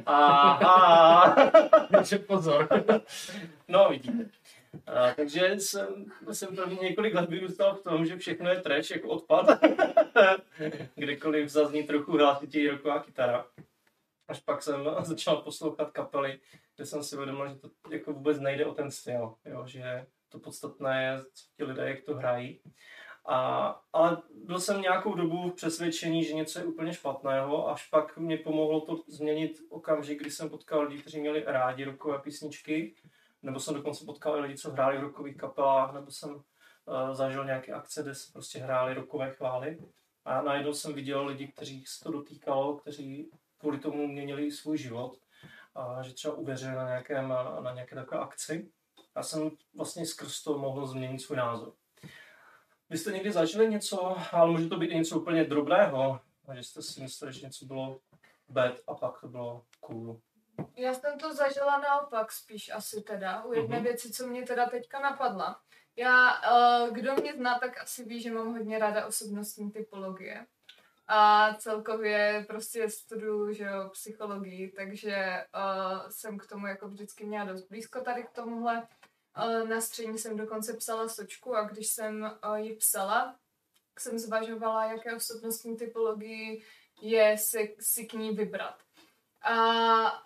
Aha. 0.07 1.51
Takže 1.91 2.19
pozor. 2.19 2.69
No, 3.69 3.89
vidíte. 3.91 4.31
A, 4.87 5.15
takže 5.15 5.55
jsem, 5.59 6.05
jsem 6.33 6.57
první 6.57 6.79
několik 6.83 7.15
let 7.15 7.31
vyrůstal 7.31 7.75
v 7.75 7.83
tom, 7.83 8.07
že 8.07 8.17
všechno 8.17 8.51
je 8.51 8.61
trash 8.61 8.91
jako 8.91 9.09
odpad. 9.09 9.47
Kdekoliv 10.95 11.49
zazní 11.49 11.83
trochu 11.83 12.13
hlasitěji 12.13 12.71
roková 12.71 13.03
kytara. 13.03 13.47
Až 14.29 14.41
pak 14.41 14.63
jsem 14.63 14.89
začal 15.03 15.37
poslouchat 15.37 15.91
kapely, 15.91 16.41
kde 16.77 16.87
jsem 16.87 17.03
si 17.03 17.17
uvědomil, 17.17 17.49
že 17.49 17.55
to 17.55 17.71
jako 17.91 18.13
vůbec 18.13 18.41
nejde 18.41 18.67
o 18.67 18.75
ten 18.75 18.91
styl. 18.91 19.35
Jo? 19.45 19.67
Že 19.67 20.07
to 20.29 20.39
podstatné 20.39 21.05
je, 21.05 21.19
co 21.19 21.45
ti 21.57 21.65
lidé, 21.65 21.89
jak 21.89 22.01
to 22.05 22.15
hrají. 22.15 22.61
A, 23.29 23.67
ale 23.93 24.23
byl 24.45 24.61
jsem 24.61 24.81
nějakou 24.81 25.15
dobu 25.15 25.51
v 25.51 25.55
přesvědčení, 25.55 26.25
že 26.25 26.35
něco 26.35 26.59
je 26.59 26.65
úplně 26.65 26.93
špatného, 26.93 27.69
až 27.69 27.89
pak 27.89 28.19
mě 28.19 28.37
pomohlo 28.37 28.81
to 28.81 29.03
změnit 29.09 29.61
okamžik, 29.71 30.21
kdy 30.21 30.31
jsem 30.31 30.51
potkal 30.51 30.83
lidi, 30.83 31.01
kteří 31.01 31.21
měli 31.21 31.45
rádi 31.47 31.85
rokové 31.85 32.19
písničky, 32.19 32.95
nebo 33.43 33.61
jsem 33.61 33.75
dokonce 33.75 34.05
potkal 34.05 34.41
lidi, 34.41 34.57
co 34.57 34.71
hráli 34.71 34.99
v 34.99 35.03
rokových 35.03 35.37
kapelách, 35.37 35.95
nebo 35.95 36.11
jsem 36.11 36.35
uh, 36.35 36.43
zažil 37.13 37.45
nějaké 37.45 37.73
akce, 37.73 38.03
kde 38.03 38.15
se 38.15 38.33
prostě 38.33 38.59
hráli 38.59 38.95
rokové 38.95 39.31
chvály. 39.31 39.79
A 40.25 40.43
najednou 40.43 40.73
jsem 40.73 40.95
viděl 40.95 41.27
lidi, 41.27 41.49
kteří 41.49 41.85
se 41.87 42.05
to 42.05 42.13
dotýkalo, 42.13 42.77
kteří 42.77 43.31
kvůli 43.59 43.79
tomu 43.79 44.07
měnili 44.07 44.51
svůj 44.51 44.79
život, 44.79 45.19
a 45.75 46.03
že 46.03 46.15
třeba 46.15 46.35
uvěřili 46.35 46.75
na, 46.75 46.87
nějakém, 46.87 47.29
na 47.61 47.73
nějaké 47.75 47.95
takové 47.95 48.21
akci. 48.21 48.71
Já 49.17 49.23
jsem 49.23 49.51
vlastně 49.75 50.07
skrz 50.07 50.43
to 50.43 50.59
mohl 50.59 50.87
změnit 50.87 51.19
svůj 51.19 51.37
názor. 51.37 51.73
Vy 52.91 52.99
jste 52.99 53.13
někdy 53.13 53.33
zažili 53.33 53.69
něco, 53.69 54.17
ale 54.33 54.51
může 54.51 54.69
to 54.69 54.77
být 54.77 54.87
i 54.91 54.95
něco 54.97 55.21
úplně 55.21 55.45
drobného, 55.45 56.21
že 56.55 56.63
jste 56.63 56.83
si 56.83 57.01
mysleli, 57.01 57.33
že 57.33 57.47
něco 57.47 57.65
bylo 57.65 58.01
bad 58.49 58.75
a 58.87 58.95
pak 58.95 59.21
to 59.21 59.29
bylo 59.29 59.63
cool. 59.81 60.21
Já 60.77 60.95
jsem 60.95 61.19
to 61.19 61.35
zažila 61.35 61.79
naopak 61.79 62.33
spíš 62.33 62.71
asi 62.75 63.01
teda. 63.03 63.45
U 63.45 63.53
jedné 63.53 63.77
Mhm. 63.77 63.85
věci, 63.85 64.11
co 64.13 64.27
mě 64.27 64.43
teda 64.43 64.67
teďka 64.67 65.01
napadla. 65.01 65.61
Já, 65.97 66.31
uh, 66.87 66.95
kdo 66.95 67.15
mě 67.15 67.35
zná, 67.35 67.59
tak 67.59 67.83
asi 67.83 68.05
ví, 68.05 68.21
že 68.21 68.33
mám 68.33 68.53
hodně 68.53 68.79
ráda 68.79 69.07
osobnostní 69.07 69.71
typologie. 69.71 70.47
A 71.09 71.55
celkově 71.55 72.45
prostě 72.49 72.91
studuju, 72.91 73.53
že 73.53 73.65
jo, 73.65 73.89
psychologii, 73.93 74.73
takže 74.73 75.45
uh, 75.55 76.09
jsem 76.09 76.39
k 76.39 76.47
tomu 76.47 76.67
jako 76.67 76.89
vždycky 76.89 77.27
měla 77.27 77.45
dost 77.45 77.69
blízko 77.69 78.01
tady 78.01 78.23
k 78.25 78.31
tomuhle. 78.31 78.87
Na 79.69 79.81
střední 79.81 80.19
jsem 80.19 80.37
dokonce 80.37 80.75
psala 80.75 81.09
sočku 81.09 81.57
a 81.57 81.63
když 81.63 81.87
jsem 81.87 82.37
uh, 82.49 82.57
ji 82.57 82.77
psala, 82.77 83.37
jsem 83.99 84.19
zvažovala, 84.19 84.85
jaké 84.85 85.17
osobnostní 85.17 85.77
typologii 85.77 86.63
je 87.03 87.39
si, 87.39 87.77
si 87.81 88.07
k 88.07 88.13
ní 88.13 88.31
vybrat. 88.31 88.75
A 89.43 89.57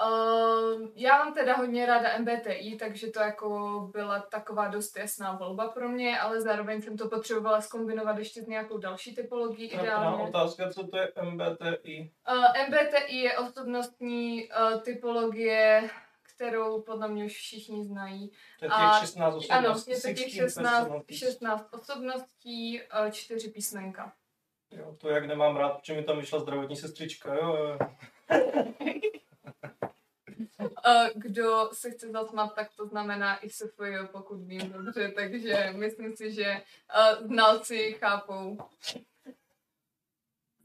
uh, 0.06 0.88
já 0.94 1.18
mám 1.18 1.34
teda 1.34 1.56
hodně 1.56 1.86
ráda 1.86 2.18
MBTI, 2.18 2.76
takže 2.76 3.06
to 3.06 3.20
jako 3.20 3.80
byla 3.92 4.20
taková 4.20 4.68
dost 4.68 4.96
jasná 4.96 5.32
volba 5.32 5.68
pro 5.68 5.88
mě, 5.88 6.20
ale 6.20 6.40
zároveň 6.40 6.82
jsem 6.82 6.96
to 6.96 7.08
potřebovala 7.08 7.60
skombinovat 7.60 8.18
ještě 8.18 8.42
s 8.42 8.46
nějakou 8.46 8.78
další 8.78 9.14
typologií 9.14 9.66
Ideálně. 9.68 9.88
ideálně. 9.88 10.22
otázka, 10.24 10.70
co 10.70 10.86
to 10.86 10.96
je 10.96 11.12
MBTI? 11.22 12.10
Uh, 12.32 12.44
MBTI 12.68 13.16
je 13.16 13.38
osobnostní 13.38 14.48
uh, 14.48 14.80
typologie, 14.80 15.90
kterou 16.40 16.82
podle 16.82 17.08
mě 17.08 17.24
už 17.24 17.32
všichni 17.32 17.84
znají. 17.84 18.30
To 18.58 18.64
je 18.64 18.70
těch 18.70 19.00
16 19.00 19.34
osobností. 19.34 19.50
Ano, 19.50 19.68
je 19.86 20.00
to 20.00 20.08
těch 20.08 20.32
16 20.32 20.32
16, 20.32 20.64
personalities. 20.64 21.18
16 21.18 21.68
osobností, 21.72 22.80
uh, 23.04 23.10
4 23.10 23.50
písmenka. 23.50 24.12
Jo, 24.70 24.96
to 24.98 25.08
jak 25.08 25.26
nemám 25.26 25.56
rád, 25.56 25.68
protože 25.68 25.94
mi 25.94 26.04
tam 26.04 26.18
vyšla 26.18 26.38
zdravotní 26.38 26.76
sestřička, 26.76 27.34
jo, 27.34 27.56
jo. 27.56 27.78
Uh, 30.60 31.08
kdo 31.14 31.70
se 31.72 31.90
chce 31.90 32.10
zasmat, 32.10 32.54
tak 32.54 32.68
to 32.76 32.86
znamená 32.86 33.44
i 33.44 33.50
SFJ, 33.50 34.06
pokud 34.12 34.40
vím 34.40 34.72
dobře, 34.72 35.12
takže 35.16 35.72
myslím 35.76 36.16
si, 36.16 36.32
že 36.32 36.62
uh, 37.20 37.26
znalci 37.26 37.96
chápou, 38.00 38.58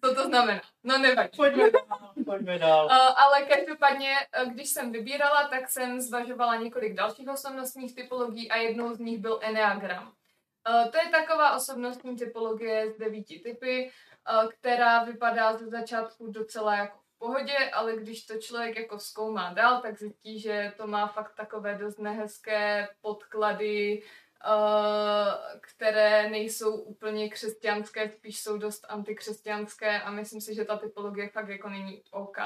co 0.05 0.15
to 0.15 0.27
znamená. 0.27 0.61
No 0.83 0.97
nevadí. 0.97 1.37
Pojďme 1.37 1.71
dál, 1.71 2.13
pojďme 2.25 2.59
dál. 2.59 2.85
Uh, 2.85 2.91
ale 3.23 3.41
každopádně, 3.41 4.15
uh, 4.43 4.51
když 4.53 4.69
jsem 4.69 4.91
vybírala, 4.91 5.47
tak 5.47 5.69
jsem 5.69 6.01
zvažovala 6.01 6.55
několik 6.55 6.93
dalších 6.93 7.29
osobnostních 7.29 7.95
typologií 7.95 8.51
a 8.51 8.57
jednou 8.57 8.93
z 8.93 8.99
nich 8.99 9.19
byl 9.19 9.39
Enneagram. 9.41 10.03
Uh, 10.03 10.91
to 10.91 10.97
je 10.97 11.09
taková 11.11 11.55
osobnostní 11.55 12.15
typologie 12.17 12.91
z 12.91 12.97
devíti 12.97 13.39
typy, 13.39 13.91
která 14.59 15.03
vypadá 15.03 15.57
ze 15.57 15.67
začátku 15.67 16.31
docela 16.31 16.75
jako 16.75 16.97
v 16.97 17.19
pohodě, 17.19 17.57
ale 17.73 17.97
když 17.97 18.25
to 18.25 18.37
člověk 18.37 18.77
jako 18.77 18.99
zkoumá 18.99 19.53
dál, 19.53 19.81
tak 19.81 19.97
zjistí, 19.97 20.39
že 20.39 20.73
to 20.77 20.87
má 20.87 21.07
fakt 21.07 21.35
takové 21.35 21.75
dost 21.75 21.99
nehezké 21.99 22.87
podklady, 23.01 24.03
které 25.61 26.29
nejsou 26.29 26.75
úplně 26.75 27.29
křesťanské, 27.29 28.09
spíš 28.09 28.39
jsou 28.39 28.57
dost 28.57 28.85
antikřesťanské 28.89 30.01
a 30.01 30.11
myslím 30.11 30.41
si, 30.41 30.55
že 30.55 30.65
ta 30.65 30.77
typologie 30.77 31.29
fakt 31.29 31.49
jako 31.49 31.69
není 31.69 32.03
OK. 32.11 32.37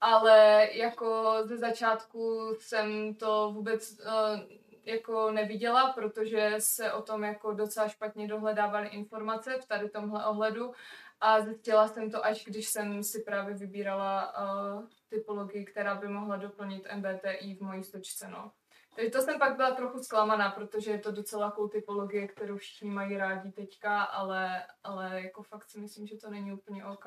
Ale 0.00 0.68
jako 0.72 1.36
ze 1.44 1.56
začátku 1.56 2.54
jsem 2.58 3.14
to 3.14 3.52
vůbec 3.54 4.00
uh, 4.00 4.40
jako 4.84 5.30
neviděla, 5.30 5.92
protože 5.92 6.54
se 6.58 6.92
o 6.92 7.02
tom 7.02 7.24
jako 7.24 7.52
docela 7.52 7.88
špatně 7.88 8.28
dohledávaly 8.28 8.88
informace 8.88 9.58
v 9.60 9.66
tady 9.66 9.88
tomhle 9.88 10.26
ohledu 10.26 10.72
a 11.20 11.40
zjistila 11.40 11.88
jsem 11.88 12.10
to 12.10 12.24
až 12.24 12.44
když 12.44 12.68
jsem 12.68 13.02
si 13.02 13.22
právě 13.22 13.54
vybírala 13.54 14.32
uh, 14.32 14.84
typologii, 15.08 15.64
která 15.64 15.94
by 15.94 16.08
mohla 16.08 16.36
doplnit 16.36 16.88
MBTI 16.96 17.54
v 17.54 17.60
mojí 17.60 17.84
stočce, 17.84 18.28
no. 18.28 18.52
Takže 18.94 19.10
to 19.10 19.20
jsem 19.20 19.38
pak 19.38 19.56
byla 19.56 19.70
trochu 19.70 19.98
zklamaná, 19.98 20.50
protože 20.50 20.90
je 20.90 20.98
to 20.98 21.12
docela 21.12 21.50
cool 21.50 21.68
typologie, 21.68 22.28
kterou 22.28 22.56
všichni 22.56 22.90
mají 22.90 23.16
rádi 23.16 23.52
teďka, 23.52 24.02
ale, 24.02 24.66
ale 24.84 25.22
jako 25.22 25.42
fakt 25.42 25.70
si 25.70 25.80
myslím, 25.80 26.06
že 26.06 26.16
to 26.16 26.30
není 26.30 26.52
úplně 26.52 26.84
OK. 26.84 27.06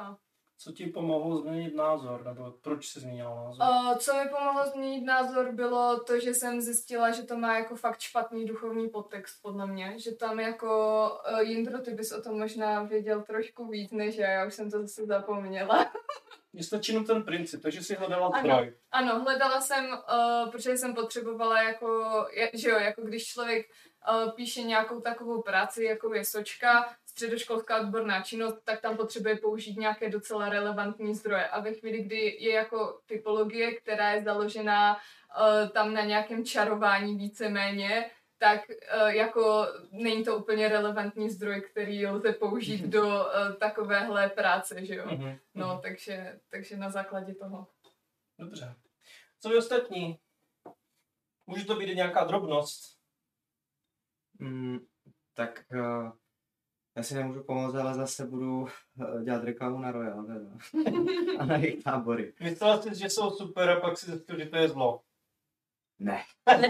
Co 0.58 0.72
ti 0.72 0.88
pomohlo 0.88 1.38
změnit 1.38 1.76
názor, 1.76 2.26
nebo 2.26 2.51
proč 2.62 2.88
jsi 2.88 2.99
změnila 2.99 3.36
názor? 3.43 3.68
Uh, 3.70 3.97
co 3.97 4.14
mi 4.14 4.30
pomohlo 4.30 4.66
změnit 4.72 5.01
názor, 5.01 5.51
bylo 5.51 5.99
to, 5.99 6.20
že 6.20 6.34
jsem 6.34 6.62
zjistila, 6.62 7.12
že 7.12 7.24
to 7.24 7.38
má 7.38 7.58
jako 7.58 7.76
fakt 7.76 7.99
špatný 7.99 8.45
duchovní 8.45 8.89
podtext, 8.89 9.41
podle 9.41 9.68
mě. 9.68 9.99
Že 9.99 10.12
tam 10.12 10.39
jako 10.39 11.10
uh, 11.34 11.39
Jindro, 11.39 11.80
ty 11.80 11.91
bys 11.91 12.12
o 12.12 12.22
tom 12.22 12.39
možná 12.39 12.84
věděl 12.84 13.22
trošku 13.22 13.68
víc 13.68 13.91
než 13.91 14.16
já, 14.16 14.30
já 14.30 14.45
už 14.45 14.54
jsem 14.54 14.72
to 14.72 14.82
zase 14.82 15.06
zapomněla. 15.06 15.91
Mně 16.54 16.64
stačí 16.64 16.91
jenom 16.91 17.06
ten 17.06 17.24
princip, 17.24 17.62
takže 17.64 17.84
si 17.84 17.95
hledala 17.95 18.28
Ano. 18.28 18.39
zdroj. 18.39 18.74
Ano, 18.91 19.20
hledala 19.20 19.62
jsem, 19.62 19.86
uh, 19.86 20.49
protože 20.51 20.78
jsem 20.78 20.93
potřebovala 20.95 21.62
jako, 21.62 22.04
je- 22.34 22.51
že 22.54 22.70
jo, 22.70 22.80
jako 22.80 23.01
když 23.01 23.26
člověk 23.28 23.66
uh, 24.26 24.32
píše 24.32 24.62
nějakou 24.64 24.99
takovou 25.01 25.41
práci, 25.41 25.84
jako 25.84 26.14
je 26.14 26.26
sočka, 26.26 26.95
středoškolská 27.14 27.82
odborná 27.82 28.22
činnost, 28.22 28.61
tak 28.64 28.82
tam 28.82 28.97
potřebuje 28.97 29.36
použít 29.36 29.78
nějaké 29.78 30.09
docela 30.09 30.49
relevantní 30.49 31.16
zdroje. 31.16 31.47
A 31.47 31.59
ve 31.59 31.74
chvíli, 31.74 32.03
kdy 32.03 32.38
je 32.39 32.53
jako 32.53 32.99
typologie, 33.05 33.76
která 33.76 34.11
je 34.11 34.24
založená 34.24 34.95
uh, 34.95 35.70
tam 35.70 35.93
na 35.93 36.01
nějakém 36.01 36.45
čarování 36.45 37.18
víceméně, 37.18 38.11
tak 38.38 38.61
uh, 38.70 39.07
jako 39.07 39.68
není 39.91 40.24
to 40.24 40.38
úplně 40.38 40.70
relevantní 40.70 41.30
zdroj, 41.30 41.61
který 41.61 42.07
lze 42.07 42.34
použít 42.34 42.82
do 42.82 43.05
uh, 43.05 43.55
takovéhle 43.59 44.30
práce, 44.30 44.86
že 44.86 44.95
jo. 44.95 45.05
Mhm. 45.05 45.38
No, 45.53 45.80
takže, 45.84 46.39
takže 46.49 46.78
na 46.78 46.89
základě 46.89 47.36
toho. 47.36 47.68
Dobře. 48.39 48.76
Co 49.39 49.49
vy 49.49 49.57
ostatní? 49.57 50.20
Může 51.47 51.66
to 51.66 51.76
být 51.76 51.89
i 51.89 51.95
nějaká 51.95 52.24
drobnost. 52.24 52.97
Mm, 54.39 54.80
tak 55.34 55.66
uh, 55.72 56.11
já 56.96 57.04
si 57.04 57.16
nemůžu 57.16 57.44
pomoct, 57.44 57.76
ale 57.76 57.94
zase 57.94 58.26
budu 58.28 58.62
uh, 58.62 59.24
dělat 59.24 59.44
reklamu 59.44 59.80
na 59.80 59.91
Royal 59.91 60.26
teda. 60.26 60.58
a 61.39 61.46
na 61.46 61.58
jejich 61.58 61.84
tábory. 61.84 62.34
Myslela 62.39 62.82
jsi, 62.82 62.96
že 62.96 63.10
jsou 63.10 63.32
super 63.32 63.70
a 63.70 63.80
pak 63.80 63.98
si 63.98 64.12
zjistil, 64.12 64.39
že 64.39 64.46
to 64.46 64.56
je 64.56 64.68
zlo. 64.68 65.02
Ne. 66.00 66.24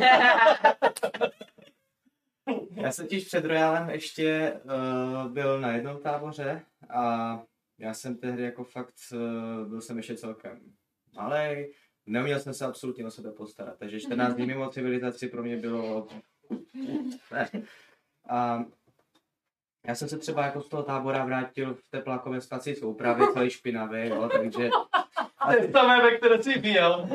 Já 2.72 2.92
jsem 2.92 3.06
totiž 3.06 3.26
před 3.26 3.46
Royalem 3.46 3.90
ještě 3.90 4.54
uh, 4.64 5.32
byl 5.32 5.62
na 5.62 5.72
jednom 5.72 6.02
táboře 6.02 6.66
a 6.90 7.42
já 7.80 7.94
jsem 7.94 8.18
tehdy 8.18 8.44
jako 8.44 8.64
fakt, 8.64 8.94
uh, 9.14 9.68
byl 9.68 9.82
jsem 9.82 9.98
ještě 9.98 10.18
celkem 10.18 10.60
malej, 11.16 11.74
neuměl 12.06 12.40
jsem 12.40 12.54
se 12.54 12.66
absolutně 12.66 13.06
o 13.06 13.12
sebe 13.12 13.32
postarat, 13.32 13.80
takže 13.80 14.00
14 14.00 14.36
dní 14.36 14.46
mimo 14.48 14.70
civilizaci 14.70 15.28
pro 15.28 15.44
mě 15.44 15.58
bylo... 15.58 16.08
Ne. 17.32 17.50
A 18.30 18.66
já 19.88 19.96
jsem 19.96 20.10
se 20.10 20.18
třeba 20.18 20.46
jako 20.46 20.62
z 20.62 20.70
toho 20.70 20.84
tábora 20.84 21.26
vrátil 21.26 21.74
v 21.74 21.82
teplákové 21.90 22.42
spací 22.42 22.76
soupravy, 22.76 23.24
celý 23.34 23.50
špinavý, 23.50 24.10
jo, 24.10 24.30
takže... 24.38 24.70
To 25.46 25.52
je 25.52 25.72
samé, 25.72 26.02
ve 26.02 26.18
které 26.18 26.44
jsi 26.44 26.60
byl. 26.60 27.08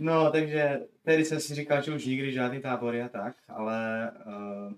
No, 0.00 0.30
takže 0.30 0.80
tehdy 1.04 1.24
jsem 1.24 1.40
si 1.40 1.54
říkal, 1.54 1.82
že 1.82 1.94
už 1.94 2.06
nikdy 2.06 2.32
žádný 2.32 2.60
tábory 2.60 3.02
a 3.02 3.08
tak, 3.08 3.36
ale 3.48 4.10
uh, 4.26 4.72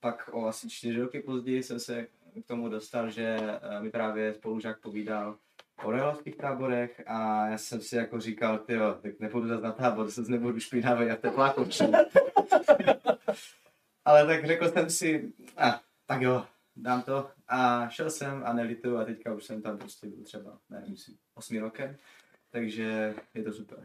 pak 0.00 0.30
o 0.32 0.46
asi 0.46 0.68
čtyři 0.68 1.00
roky 1.00 1.20
později 1.20 1.62
jsem 1.62 1.80
se 1.80 2.06
k 2.44 2.46
tomu 2.46 2.68
dostal, 2.68 3.10
že 3.10 3.36
uh, 3.38 3.82
mi 3.82 3.90
právě 3.90 4.34
spolužák 4.34 4.80
povídal 4.80 5.36
o 5.82 5.90
rojalovských 5.90 6.36
táborech 6.36 7.02
a 7.06 7.46
já 7.46 7.58
jsem 7.58 7.80
si 7.80 7.96
jako 7.96 8.20
říkal, 8.20 8.58
tyjo, 8.58 8.94
tak 9.02 9.20
nepůjdu 9.20 9.48
zase 9.48 9.62
na 9.62 9.72
tábor, 9.72 10.10
se 10.10 10.22
nebudu 10.22 10.60
špinavý 10.60 11.10
a 11.10 11.16
v 11.16 11.20
tepláku. 11.20 11.64
ale 14.04 14.26
tak 14.26 14.46
řekl 14.46 14.68
jsem 14.68 14.90
si, 14.90 15.32
a, 15.56 15.80
tak 16.06 16.22
jo, 16.22 16.44
dám 16.76 17.02
to 17.02 17.30
a 17.48 17.88
šel 17.88 18.10
jsem 18.10 18.42
a 18.46 18.52
nelituju 18.52 18.98
a 18.98 19.04
teďka 19.04 19.34
už 19.34 19.44
jsem 19.44 19.62
tam 19.62 19.78
prostě 19.78 20.06
byl 20.06 20.24
třeba, 20.24 20.58
nevím, 20.70 20.90
myslím, 20.90 21.16
osmi 21.34 21.58
rokem. 21.58 21.96
Takže 22.50 23.14
je 23.34 23.42
to 23.42 23.52
super. 23.52 23.78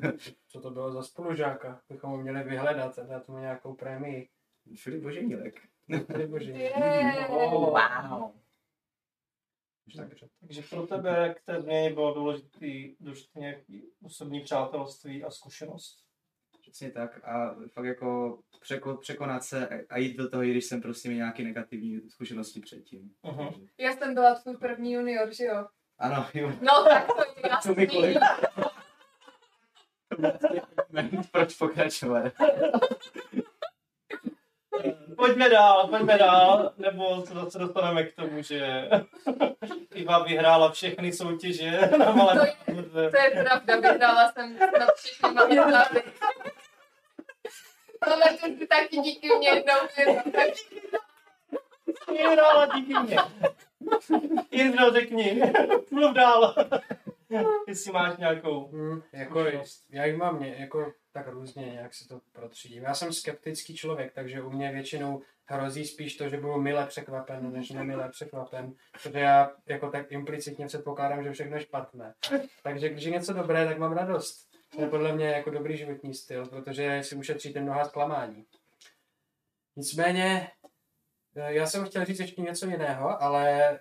Co 0.48 0.60
to 0.60 0.70
bylo 0.70 0.92
za 0.92 1.02
spolužáka? 1.02 1.80
Bychom 1.88 2.10
ho 2.10 2.16
měli 2.16 2.42
vyhledat 2.42 2.98
a 2.98 3.02
dát 3.02 3.28
mu 3.28 3.38
nějakou 3.38 3.74
prémii. 3.74 4.28
Filip 4.76 5.02
Boženílek. 5.02 5.60
Tady 6.06 6.26
bože. 6.30 6.52
Yeah. 6.52 7.30
Oh. 7.30 7.74
Wow. 8.10 8.30
Dobře. 9.86 10.28
Takže 10.40 10.62
pro 10.70 10.86
tebe 10.86 11.34
k 11.38 11.44
té 11.44 11.60
změně 11.62 11.94
bylo 11.94 12.14
důležitý, 12.14 12.94
důležitý 13.00 13.40
nějaký 13.40 13.82
osobní 14.02 14.40
přátelství 14.40 15.24
a 15.24 15.30
zkušenost. 15.30 15.98
Přesně 16.60 16.90
tak. 16.90 17.24
A 17.24 17.56
fakt 17.72 17.84
jako 17.84 18.38
překo, 18.60 18.96
překonat 18.96 19.44
se 19.44 19.68
a 19.90 19.98
jít 19.98 20.16
do 20.16 20.30
toho, 20.30 20.42
i 20.42 20.50
když 20.50 20.64
jsem 20.64 20.82
prostě 20.82 21.08
měl 21.08 21.18
nějaké 21.18 21.42
negativní 21.42 22.00
zkušenosti 22.10 22.60
předtím. 22.60 23.10
Takže- 23.22 23.60
Já 23.78 23.92
jsem 23.92 24.14
byla 24.14 24.34
tvůj 24.34 24.56
první 24.56 24.92
junior, 24.92 25.34
že 25.34 25.44
jo? 25.44 25.66
Ano, 25.98 26.26
jo. 26.34 26.48
No 26.60 26.84
tak 26.88 27.06
to 27.06 27.22
je 27.46 27.50
Co 27.62 27.74
mi 27.74 27.86
kolik? 27.86 28.16
jasný. 30.22 31.20
Proč 31.32 31.54
pokračovat? 31.56 32.32
Pojďme 35.22 35.48
dál, 35.48 35.88
pojďme 35.88 36.18
dál, 36.18 36.72
nebo 36.78 37.26
se 37.26 37.34
zase 37.34 37.58
dostaneme 37.58 38.02
k 38.04 38.14
tomu, 38.14 38.42
že 38.42 38.88
Iva 39.94 40.18
vyhrála 40.22 40.70
všechny 40.72 41.12
soutěže 41.12 41.70
na 41.98 42.10
malém 42.12 42.38
To 42.38 42.44
je- 42.98 43.10
To 43.10 43.18
je 43.18 43.30
pravda, 43.44 43.76
vyhrála 43.90 44.32
jsem 44.32 44.58
na 44.58 44.86
všechny 44.96 45.30
magistrátky. 45.34 46.02
Ale 48.00 48.22
to 48.40 48.46
si 48.58 48.66
taky 48.66 48.96
díky 48.96 49.28
mě 49.38 49.48
jednou. 49.48 49.74
Vyhrála 52.12 52.66
díky 52.66 52.94
mě. 52.94 53.16
Jindro, 54.50 54.90
řekni, 54.92 55.42
mluv 55.90 56.12
dál. 56.14 56.54
Jestli 57.68 57.92
máš 57.92 58.16
nějakou 58.16 58.66
Hmm, 58.66 59.02
jako, 59.12 59.44
já 59.90 60.04
jich 60.04 60.16
mám, 60.16 60.36
mě, 60.38 60.56
jako, 60.58 60.92
tak 61.12 61.28
různě 61.28 61.66
nějak 61.66 61.94
si 61.94 62.08
to 62.08 62.20
protřídím. 62.32 62.82
Já 62.82 62.94
jsem 62.94 63.12
skeptický 63.12 63.76
člověk, 63.76 64.12
takže 64.12 64.42
u 64.42 64.50
mě 64.50 64.72
většinou 64.72 65.22
hrozí 65.44 65.86
spíš 65.86 66.16
to, 66.16 66.28
že 66.28 66.36
budu 66.36 66.60
mile 66.60 66.86
překvapen, 66.86 67.52
než 67.52 67.70
nemile 67.70 68.08
překvapen, 68.08 68.74
protože 68.92 69.18
já 69.18 69.52
jako 69.66 69.90
tak 69.90 70.12
implicitně 70.12 70.66
předpokládám, 70.66 71.24
že 71.24 71.32
všechno 71.32 71.56
je 71.56 71.62
špatné. 71.62 72.14
Takže 72.62 72.88
když 72.88 73.04
je 73.04 73.10
něco 73.10 73.32
dobré, 73.32 73.66
tak 73.66 73.78
mám 73.78 73.92
radost. 73.92 74.48
To 74.76 74.80
je 74.80 74.88
podle 74.88 75.12
mě 75.12 75.26
jako 75.26 75.50
dobrý 75.50 75.76
životní 75.76 76.14
styl, 76.14 76.46
protože 76.46 77.02
si 77.02 77.16
ušetříte 77.16 77.60
mnoha 77.60 77.84
zklamání. 77.84 78.46
Nicméně, 79.76 80.50
eh, 81.36 81.54
já 81.54 81.66
jsem 81.66 81.84
chtěl 81.84 82.04
říct 82.04 82.20
ještě 82.20 82.42
něco 82.42 82.66
jiného, 82.66 83.22
ale 83.22 83.78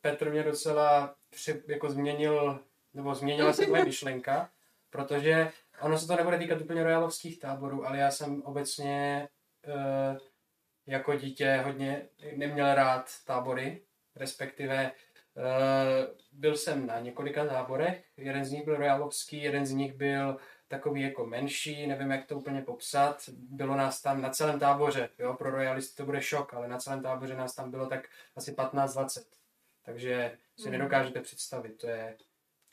Petr 0.00 0.30
mě 0.30 0.42
docela 0.42 1.14
při, 1.30 1.62
jako 1.66 1.90
změnil, 1.90 2.60
nebo 2.94 3.14
změnila 3.14 3.52
se 3.52 3.66
moje 3.66 3.84
myšlenka, 3.84 4.50
protože 4.90 5.50
ono 5.80 5.98
se 5.98 6.06
to 6.06 6.16
nebude 6.16 6.38
týkat 6.38 6.60
úplně 6.60 6.84
royalovských 6.84 7.40
táborů, 7.40 7.86
ale 7.86 7.98
já 7.98 8.10
jsem 8.10 8.42
obecně 8.42 9.28
e, 9.64 10.18
jako 10.86 11.14
dítě 11.14 11.62
hodně 11.64 12.08
neměl 12.36 12.74
rád 12.74 13.10
tábory, 13.24 13.82
respektive 14.16 14.84
e, 14.84 14.92
byl 16.32 16.56
jsem 16.56 16.86
na 16.86 17.00
několika 17.00 17.46
táborech, 17.46 18.04
jeden 18.16 18.44
z 18.44 18.50
nich 18.50 18.64
byl 18.64 18.76
royalovský, 18.76 19.42
jeden 19.42 19.66
z 19.66 19.72
nich 19.72 19.94
byl 19.94 20.36
takový 20.68 21.02
jako 21.02 21.26
menší, 21.26 21.86
nevím, 21.86 22.10
jak 22.10 22.26
to 22.26 22.36
úplně 22.36 22.62
popsat. 22.62 23.28
Bylo 23.32 23.76
nás 23.76 24.02
tam 24.02 24.22
na 24.22 24.30
celém 24.30 24.58
táboře, 24.58 25.08
jo, 25.18 25.34
pro 25.34 25.50
royalisty 25.50 25.96
to 25.96 26.04
bude 26.04 26.22
šok, 26.22 26.54
ale 26.54 26.68
na 26.68 26.78
celém 26.78 27.02
táboře 27.02 27.36
nás 27.36 27.54
tam 27.54 27.70
bylo 27.70 27.86
tak 27.86 28.08
asi 28.36 28.52
15-20. 28.52 29.24
Takže 29.82 30.38
si 30.56 30.62
Hmm. 30.62 30.72
nedokážete 30.72 31.20
představit, 31.20 31.80
to 31.80 31.86
je... 31.86 32.16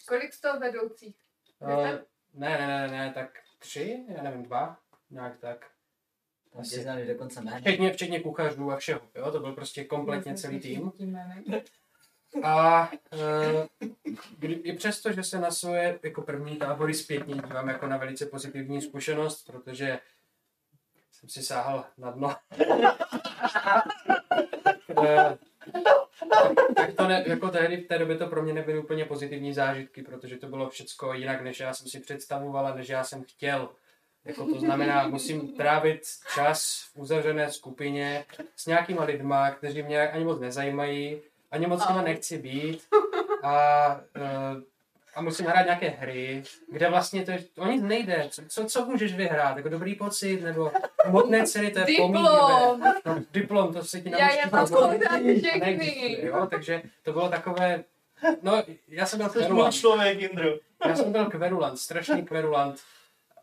Kolik 0.08 0.34
z 0.34 0.42
toho 0.42 0.60
vedoucích? 0.60 1.16
Uh, 1.60 1.88
ne, 2.36 2.58
ne, 2.58 2.68
ne, 2.68 2.88
ne, 2.88 3.12
tak 3.14 3.30
tři, 3.60 4.06
já 4.08 4.24
nevím, 4.24 4.44
dva, 4.44 4.78
nějak 5.10 5.38
tak. 5.38 5.66
Asi. 6.60 6.82
znali 6.82 7.08
dokonce 7.08 7.42
jméno. 7.42 7.58
Včetně, 7.58 7.94
včetně 7.94 8.20
kuchařů 8.20 8.72
a 8.72 8.78
všeho, 8.78 9.02
jo, 9.16 9.32
to 9.32 9.40
byl 9.40 9.54
prostě 9.54 9.84
kompletně 9.84 10.38
jsem 10.38 10.52
celý 10.52 10.60
tým. 10.60 10.92
tím 10.92 11.12
jménem. 11.12 11.44
A 12.44 12.92
kdy, 14.38 14.54
i 14.54 14.74
přesto, 14.74 15.12
že 15.12 15.24
se 15.24 15.40
na 15.40 15.52
svoje 15.52 16.00
jako 16.04 16.22
první 16.22 16.58
tábory 16.58 16.94
zpětně 16.94 17.36
dívám 17.36 17.70
jako 17.70 17.88
na 17.88 17.98
velice 17.98 18.26
pozitivní 18.26 18.82
zkušenost, 18.82 19.46
protože 19.46 20.00
jsem 21.12 21.30
si 21.30 21.44
sáhal 21.44 21.86
na 21.98 22.12
dno. 22.12 22.36
Eh, 25.08 25.38
tak 26.76 26.94
to 26.94 27.08
ne, 27.08 27.24
jako 27.28 27.50
tehdy 27.50 27.78
v 27.78 27.88
té 27.88 27.98
době 27.98 28.18
to 28.18 28.28
pro 28.28 28.44
mě 28.44 28.54
nebyly 28.54 28.80
úplně 28.80 29.06
pozitivní 29.06 29.54
zážitky, 29.54 30.04
protože 30.04 30.38
to 30.38 30.48
bylo 30.48 30.70
všecko 30.70 31.14
jinak, 31.14 31.42
než 31.42 31.60
já 31.60 31.74
jsem 31.74 31.88
si 31.88 32.00
představoval 32.00 32.68
a 32.68 32.76
než 32.76 32.90
já 32.90 33.04
jsem 33.04 33.24
chtěl. 33.24 33.70
Jako 34.26 34.46
to 34.46 34.60
znamená, 34.60 35.08
musím 35.08 35.56
trávit 35.56 36.02
čas 36.36 36.90
v 36.94 37.00
uzavřené 37.00 37.52
skupině 37.52 38.26
s 38.56 38.66
nějakýma 38.66 39.04
lidma, 39.04 39.52
kteří 39.52 39.84
mě 39.84 40.10
ani 40.10 40.26
moc 40.26 40.40
nezajímají, 40.40 41.22
ani 41.52 41.68
moc 41.68 41.84
s 41.84 42.02
nechci 42.04 42.38
být 42.38 42.84
a, 43.44 44.02
eh, 44.16 44.22
a 45.16 45.22
musím 45.22 45.46
hrát 45.46 45.66
nějaké 45.66 45.90
hry, 45.90 46.44
kde 46.72 46.90
vlastně 46.90 47.26
to 47.26 47.32
je, 47.32 47.44
o 47.58 47.68
nic 47.68 47.82
nejde. 47.82 48.30
Co, 48.48 48.66
co, 48.66 48.86
můžeš 48.86 49.14
vyhrát? 49.14 49.58
Jako 49.58 49.70
dobrý 49.70 49.96
pocit 49.96 50.42
nebo 50.42 50.72
hmotné 51.06 51.46
ceny, 51.46 51.72
to 51.72 51.80
je. 51.80 51.86
Diplom! 51.86 52.14
No, 53.06 53.24
diplom, 53.34 53.74
to 53.74 53.84
se 53.84 54.02
ti 54.02 54.10
Já 54.10 54.18
naučí 54.18 54.38
je 54.38 54.46
takže 56.50 56.82
to 57.04 57.12
bylo 57.12 57.30
takové, 57.30 57.84
no, 58.42 58.64
já 58.88 59.06
jsem 59.06 59.20
byl 59.20 59.30
kverulant, 59.30 59.74
člověk, 59.74 60.22
Indro. 60.22 60.50
já 60.88 60.96
jsem 60.96 61.12
byl 61.12 61.26
kverulant, 61.26 61.80
strašný 61.80 62.26
kverulant, 62.26 62.80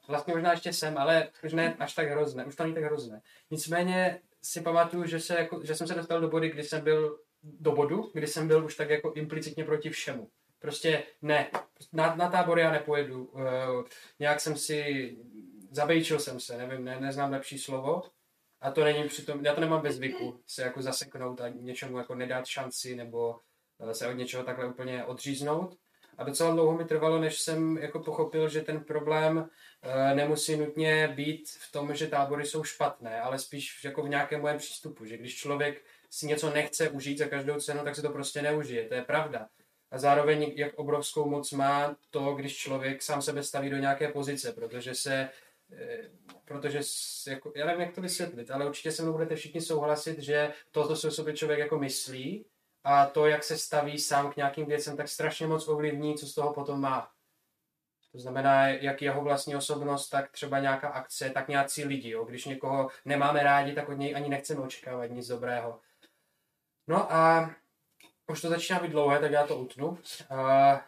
vlastně 0.09 0.35
možná 0.35 0.53
ještě 0.53 0.73
jsem, 0.73 0.99
ale 0.99 1.29
už 1.45 1.53
ne 1.53 1.77
až 1.79 1.95
tak 1.95 2.09
hrozné, 2.09 2.45
už 2.45 2.57
to 2.57 2.63
není 2.63 2.75
tak 2.75 2.85
hrozné. 2.85 3.21
Nicméně 3.51 4.19
si 4.43 4.61
pamatuju, 4.61 5.07
že, 5.07 5.21
se 5.21 5.35
jako, 5.35 5.61
že 5.65 5.75
jsem 5.75 5.87
se 5.87 5.95
dostal 5.95 6.21
do 6.21 6.29
body, 6.29 6.51
kdy 6.51 6.63
jsem 6.63 6.85
byl 6.85 7.19
do 7.43 7.73
bodu, 7.73 8.11
kdy 8.15 8.27
jsem 8.27 8.49
byl 8.49 8.65
už 8.65 8.77
tak 8.77 8.91
jako 8.91 9.13
implicitně 9.13 9.65
proti 9.65 9.91
všemu. 9.91 10.29
Prostě 10.63 11.03
ne, 11.23 11.51
na, 11.93 12.15
na 12.15 12.31
tábor 12.31 12.59
já 12.59 12.73
nepojedu. 12.73 13.25
Uh, 13.25 13.43
nějak 14.19 14.41
jsem 14.41 14.57
si, 14.57 15.17
zabejčil 15.71 16.21
jsem 16.21 16.41
se, 16.41 16.57
nevím, 16.57 16.85
ne, 16.85 17.01
neznám 17.01 17.33
lepší 17.33 17.59
slovo. 17.59 18.03
A 18.63 18.71
to 18.71 18.85
není 18.85 19.09
přitom, 19.09 19.45
já 19.45 19.55
to 19.55 19.61
nemám 19.61 19.83
ve 19.83 19.93
zvyku 19.93 20.41
se 20.47 20.63
jako 20.63 20.83
zaseknout 20.83 21.41
a 21.41 21.49
něčemu 21.49 21.99
jako 21.99 22.15
nedat 22.15 22.47
šanci 22.47 22.97
nebo 22.97 23.39
eh, 23.81 23.95
se 23.95 24.09
od 24.09 24.13
něčeho 24.13 24.45
takhle 24.45 24.67
úplně 24.67 25.05
odříznout. 25.05 25.77
A 26.19 26.25
docela 26.25 26.51
dlouho 26.51 26.79
mi 26.79 26.85
trvalo, 26.85 27.19
než 27.19 27.41
jsem 27.41 27.79
jako 27.79 27.99
pochopil, 28.01 28.49
že 28.49 28.61
ten 28.61 28.85
problém 28.85 29.49
eh, 29.83 30.15
nemusí 30.15 30.57
nutně 30.57 31.09
být 31.09 31.49
v 31.49 31.73
tom, 31.73 31.95
že 31.95 32.07
tábory 32.07 32.47
jsou 32.47 32.65
špatné, 32.65 33.21
ale 33.21 33.39
spíš 33.39 33.85
jako 33.85 34.03
v 34.03 34.09
nějakém 34.09 34.41
mojem 34.41 34.59
přístupu, 34.59 35.05
že 35.05 35.19
když 35.19 35.37
člověk 35.37 35.85
si 36.11 36.27
něco 36.27 36.51
nechce 36.51 36.89
užít 36.89 37.19
za 37.19 37.27
každou 37.27 37.61
cenu, 37.61 37.85
tak 37.85 37.97
se 37.97 38.03
to 38.03 38.11
prostě 38.11 38.43
neužije, 38.43 38.89
to 38.89 38.95
je 38.95 39.03
pravda. 39.03 39.49
A 39.93 39.99
zároveň, 39.99 40.53
jak 40.57 40.75
obrovskou 40.75 41.29
moc 41.29 41.53
má 41.53 41.97
to, 42.11 42.35
když 42.35 42.57
člověk 42.57 43.03
sám 43.03 43.23
sebe 43.23 43.43
staví 43.43 43.71
do 43.71 43.77
nějaké 43.77 44.09
pozice, 44.09 44.53
protože 44.53 44.95
se 44.95 45.29
eh, 45.73 46.11
protože 46.45 46.81
jako, 47.27 47.53
já 47.57 47.67
nevím, 47.67 47.81
jak 47.81 47.95
to 47.95 48.01
vysvětlit, 48.01 48.51
ale 48.51 48.67
určitě 48.67 48.93
se 48.93 49.03
mnou 49.03 49.13
budete 49.13 49.37
všichni 49.37 49.61
souhlasit, 49.61 50.19
že 50.19 50.53
to, 50.71 50.89
co 50.89 50.97
si 50.97 51.07
o 51.07 51.11
sobě 51.11 51.37
člověk 51.37 51.61
jako 51.61 51.79
myslí 51.79 52.47
a 52.85 53.07
to, 53.07 53.27
jak 53.27 53.45
se 53.45 53.59
staví 53.59 53.99
sám 53.99 54.33
k 54.33 54.37
nějakým 54.37 54.67
věcem, 54.67 54.97
tak 54.97 55.09
strašně 55.09 55.47
moc 55.47 55.69
ovlivní, 55.69 56.15
co 56.15 56.27
z 56.27 56.35
toho 56.35 56.53
potom 56.53 56.81
má. 56.81 57.11
To 58.13 58.19
znamená, 58.19 58.69
jak 58.69 59.03
jeho 59.03 59.23
vlastní 59.23 59.57
osobnost, 59.57 60.09
tak 60.09 60.31
třeba 60.31 60.59
nějaká 60.59 60.89
akce, 60.89 61.31
tak 61.31 61.49
nějací 61.49 61.85
lidi. 61.85 62.11
Jo. 62.11 62.25
Když 62.25 62.45
někoho 62.45 62.89
nemáme 63.05 63.43
rádi, 63.43 63.75
tak 63.75 63.89
od 63.89 63.93
něj 63.93 64.17
ani 64.17 64.29
nechceme 64.29 64.61
očekávat 64.61 65.07
nic 65.07 65.27
dobrého. 65.27 65.81
No 66.87 67.13
a 67.13 67.51
už 68.33 68.41
to 68.41 68.49
začíná 68.49 68.81
být 68.81 68.91
dlouhé, 68.91 69.19
tak 69.19 69.33
já 69.33 69.47
to 69.47 69.57
utnu. 69.57 69.99
A 70.31 70.81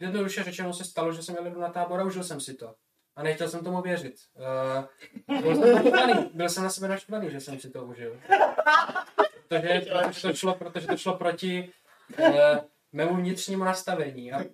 jednoduše 0.00 0.42
řečeno 0.42 0.72
se 0.72 0.84
stalo, 0.84 1.12
že 1.12 1.22
jsem 1.22 1.34
jel 1.34 1.50
na 1.50 1.68
tábor 1.68 2.00
a 2.00 2.04
užil 2.04 2.24
jsem 2.24 2.40
si 2.40 2.54
to. 2.54 2.74
A 3.16 3.22
nechtěl 3.22 3.48
jsem 3.48 3.64
tomu 3.64 3.82
věřit. 3.82 4.14
Uh, 5.28 5.40
byl, 5.40 5.56
jsem 5.56 6.30
byl 6.34 6.48
jsem 6.48 6.62
na 6.62 6.70
sebe 6.70 6.88
naštvaný, 6.88 7.30
že 7.30 7.40
jsem 7.40 7.60
si 7.60 7.70
to 7.70 7.84
užil. 7.84 8.20
Protože, 9.48 9.80
protože, 9.80 10.22
to, 10.22 10.34
šlo, 10.34 10.54
protože 10.54 10.86
to 10.86 10.96
šlo 10.96 11.16
proti 11.16 11.72
uh, 12.18 12.58
mému 12.92 13.16
vnitřnímu 13.16 13.64
nastavení. 13.64 14.32
A, 14.32 14.44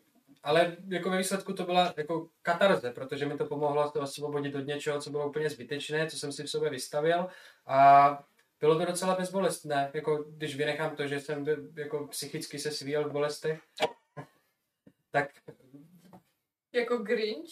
ale 0.43 0.77
jako 0.89 1.11
ve 1.11 1.19
výsledku 1.19 1.53
to 1.53 1.65
byla 1.65 1.95
jako 1.97 2.29
katarze, 2.43 2.91
protože 2.91 3.27
mi 3.27 3.37
to 3.37 3.45
pomohlo 3.47 3.91
to 3.91 4.01
osvobodit 4.01 4.55
od 4.55 4.67
něčeho, 4.67 5.01
co 5.01 5.11
bylo 5.11 5.29
úplně 5.29 5.51
zbytečné, 5.51 6.07
co 6.07 6.19
jsem 6.19 6.33
si 6.33 6.43
v 6.43 6.51
sobě 6.51 6.71
vystavil. 6.71 7.27
A 7.67 8.19
bylo 8.61 8.79
to 8.79 8.85
docela 8.85 9.17
bezbolestné, 9.17 9.91
jako 9.95 10.17
když 10.17 10.57
vynechám 10.57 10.97
to, 10.97 11.07
že 11.07 11.21
jsem 11.21 11.45
jako 11.77 12.07
psychicky 12.07 12.59
se 12.59 12.71
svíjel 12.71 13.09
v 13.09 13.13
bolestech, 13.13 13.63
tak 15.11 15.31
Jako 16.73 16.99
Grinch? 16.99 17.51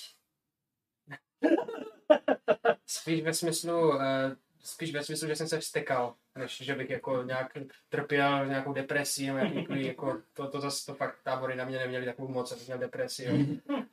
spíš 2.86 3.22
ve 3.22 3.34
smyslu, 3.34 4.00
eh, 4.00 4.36
spíš 4.62 4.92
ve 4.92 5.04
smyslu, 5.04 5.28
že 5.28 5.36
jsem 5.36 5.48
se 5.48 5.60
vstekal, 5.60 6.14
než 6.38 6.62
že 6.62 6.74
bych 6.74 6.90
jako 6.90 7.22
nějak 7.22 7.52
trpěl 7.88 8.46
nějakou 8.46 8.72
depresí, 8.72 9.26
nebo 9.26 9.38
nějaký, 9.38 9.86
jako, 9.86 10.20
to, 10.32 10.48
to, 10.48 10.60
zase 10.60 10.86
to 10.86 10.94
fakt 10.94 11.16
tábory 11.22 11.56
na 11.56 11.64
mě 11.64 11.78
neměli 11.78 12.06
takovou 12.06 12.28
moc, 12.28 12.52
abych 12.52 12.66
měl 12.66 12.78
depresi, 12.78 13.24
jo. 13.24 13.32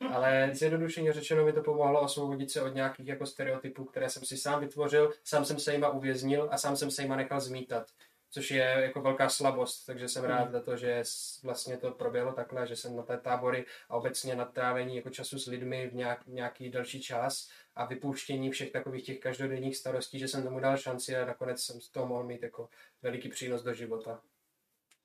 Ale 0.14 0.50
zjednodušeně 0.52 1.12
řečeno 1.12 1.44
mi 1.44 1.52
to 1.52 1.62
pomohlo 1.62 2.00
osvobodit 2.00 2.50
se 2.50 2.62
od 2.62 2.74
nějakých 2.74 3.06
jako 3.06 3.26
stereotypů, 3.26 3.84
které 3.84 4.10
jsem 4.10 4.24
si 4.24 4.36
sám 4.36 4.60
vytvořil, 4.60 5.12
sám 5.24 5.44
jsem 5.44 5.58
se 5.58 5.72
jima 5.72 5.88
uvěznil 5.88 6.48
a 6.50 6.58
sám 6.58 6.76
jsem 6.76 6.90
se 6.90 7.02
jima 7.02 7.16
nechal 7.16 7.40
zmítat. 7.40 7.86
Což 8.32 8.50
je 8.50 8.62
jako 8.62 9.00
velká 9.00 9.28
slabost, 9.28 9.86
takže 9.86 10.08
jsem 10.08 10.24
rád 10.24 10.50
za 10.50 10.60
to, 10.60 10.76
že 10.76 11.02
vlastně 11.42 11.76
to 11.76 11.90
proběhlo 11.90 12.32
takhle, 12.32 12.66
že 12.66 12.76
jsem 12.76 12.96
na 12.96 13.02
té 13.02 13.18
tábory 13.18 13.66
a 13.88 13.96
obecně 13.96 14.34
na 14.34 14.44
trávení 14.44 14.96
jako 14.96 15.10
času 15.10 15.38
s 15.38 15.46
lidmi 15.46 15.86
v 15.86 15.94
nějak, 15.94 16.26
nějaký 16.26 16.70
další 16.70 17.00
čas 17.00 17.50
a 17.80 17.84
vypouštění 17.84 18.50
všech 18.50 18.72
takových 18.72 19.04
těch 19.04 19.20
každodenních 19.20 19.76
starostí, 19.76 20.18
že 20.18 20.28
jsem 20.28 20.42
tomu 20.42 20.60
dal 20.60 20.76
šanci 20.76 21.16
a 21.16 21.24
nakonec 21.24 21.62
jsem 21.62 21.80
z 21.80 21.88
toho 21.88 22.06
mohl 22.06 22.24
mít 22.24 22.42
jako 22.42 22.68
veliký 23.02 23.28
přínos 23.28 23.62
do 23.62 23.74
života. 23.74 24.20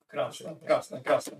Krásné, 0.07 0.55
krásné, 0.65 1.01
krásné. 1.01 1.39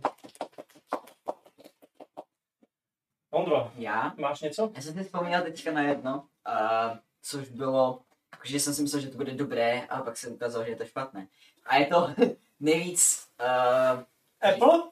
Ondro, 3.32 3.72
Já? 3.76 4.14
máš 4.18 4.42
něco? 4.42 4.72
Já 4.76 4.82
jsem 4.82 4.94
si 4.94 5.04
vzpomněl 5.04 5.42
teďka 5.42 5.72
na 5.72 5.82
jedno, 5.82 6.18
uh, 6.18 6.98
což 7.22 7.50
bylo, 7.50 8.02
že 8.44 8.60
jsem 8.60 8.74
si 8.74 8.82
myslel, 8.82 9.02
že 9.02 9.10
to 9.10 9.18
bude 9.18 9.32
dobré, 9.32 9.88
ale 9.90 10.04
pak 10.04 10.18
se 10.18 10.28
ukázalo, 10.28 10.66
že 10.66 10.72
je 10.72 10.76
to 10.76 10.86
špatné. 10.86 11.28
A 11.66 11.76
je 11.78 11.86
to 11.86 12.14
nejvíc, 12.60 13.28
uh, 13.40 14.04
Apple? 14.42 14.84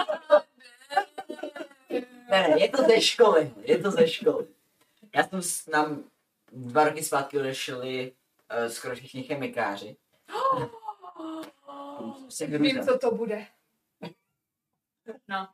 ne, 2.30 2.48
ne, 2.48 2.60
je 2.62 2.68
to 2.68 2.82
ze 2.82 3.00
školy, 3.00 3.54
je 3.62 3.78
to 3.78 3.90
ze 3.90 4.08
školy. 4.08 4.46
Já 5.14 5.28
jsem 5.28 5.42
s, 5.42 5.66
nám 5.66 6.04
dva 6.52 6.84
roky 6.84 7.02
zpátky 7.02 7.38
odešli 7.38 8.12
uh, 8.62 8.66
skoro 8.72 8.94
všichni 8.94 9.22
chemikáři. 9.22 9.96
Vím, 12.46 12.84
co 12.84 12.98
to 12.98 13.10
bude. 13.10 13.46
No. 15.28 15.48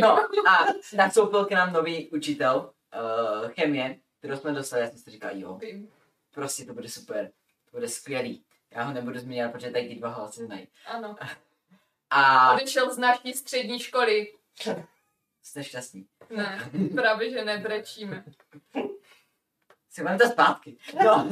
No 0.00 0.28
a 0.48 0.66
nastoupil 0.96 1.44
k 1.44 1.50
nám 1.50 1.72
nový 1.72 2.08
učitel 2.08 2.72
uh, 3.42 3.48
chemie, 3.50 3.98
kterou 4.18 4.36
jsme 4.36 4.52
dostali, 4.52 4.82
já 4.82 4.88
jsem 4.88 4.98
si 4.98 5.10
říkal, 5.10 5.30
jo, 5.34 5.54
Vím. 5.54 5.90
prostě 6.34 6.64
to 6.64 6.74
bude 6.74 6.88
super, 6.88 7.30
to 7.70 7.76
bude 7.76 7.88
skvělý. 7.88 8.44
Já 8.70 8.82
ho 8.82 8.92
nebudu 8.92 9.18
zmiňovat, 9.18 9.52
protože 9.52 9.70
tady 9.70 9.88
ty 9.88 9.94
dva 9.94 10.08
hlasy 10.08 10.44
znají. 10.46 10.68
Ano. 10.86 11.16
A 12.10 12.52
Odešel 12.54 12.94
z 12.94 12.98
naší 12.98 13.32
střední 13.32 13.80
školy. 13.80 14.32
Jste 15.42 15.64
šťastní. 15.64 16.06
Ne, 16.36 16.70
právě 16.94 17.30
že 17.30 17.44
nebrečíme. 17.44 18.24
Si 19.88 20.02
to 20.18 20.28
zpátky. 20.28 20.76
No. 21.04 21.30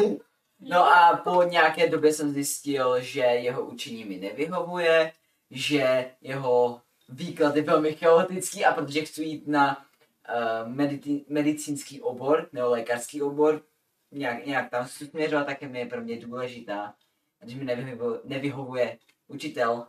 no 0.61 0.79
a 0.79 1.17
po 1.17 1.43
nějaké 1.43 1.89
době 1.89 2.13
jsem 2.13 2.33
zjistil, 2.33 3.01
že 3.01 3.21
jeho 3.21 3.67
učení 3.67 4.05
mi 4.05 4.17
nevyhovuje, 4.17 5.13
že 5.51 6.11
jeho 6.21 6.83
výklad 7.09 7.57
je 7.57 7.63
velmi 7.63 7.95
chaotický 7.95 8.65
a 8.65 8.73
protože 8.73 9.05
chci 9.05 9.23
jít 9.23 9.47
na 9.47 9.77
uh, 9.79 10.75
mediti- 10.75 11.25
medicínský 11.29 12.01
obor, 12.01 12.49
nebo 12.53 12.71
lékařský 12.71 13.23
obor, 13.23 13.63
nějak, 14.11 14.47
nějak 14.47 14.71
tam 14.71 14.89
směřovat, 14.89 15.45
tak 15.45 15.63
je 15.63 15.87
pro 15.87 16.01
mě 16.01 16.21
důležitá. 16.21 16.95
A 17.41 17.45
když 17.45 17.57
mi 17.57 17.65
nevyhovuje, 17.65 18.21
nevyhovuje 18.25 18.99
učitel, 19.27 19.87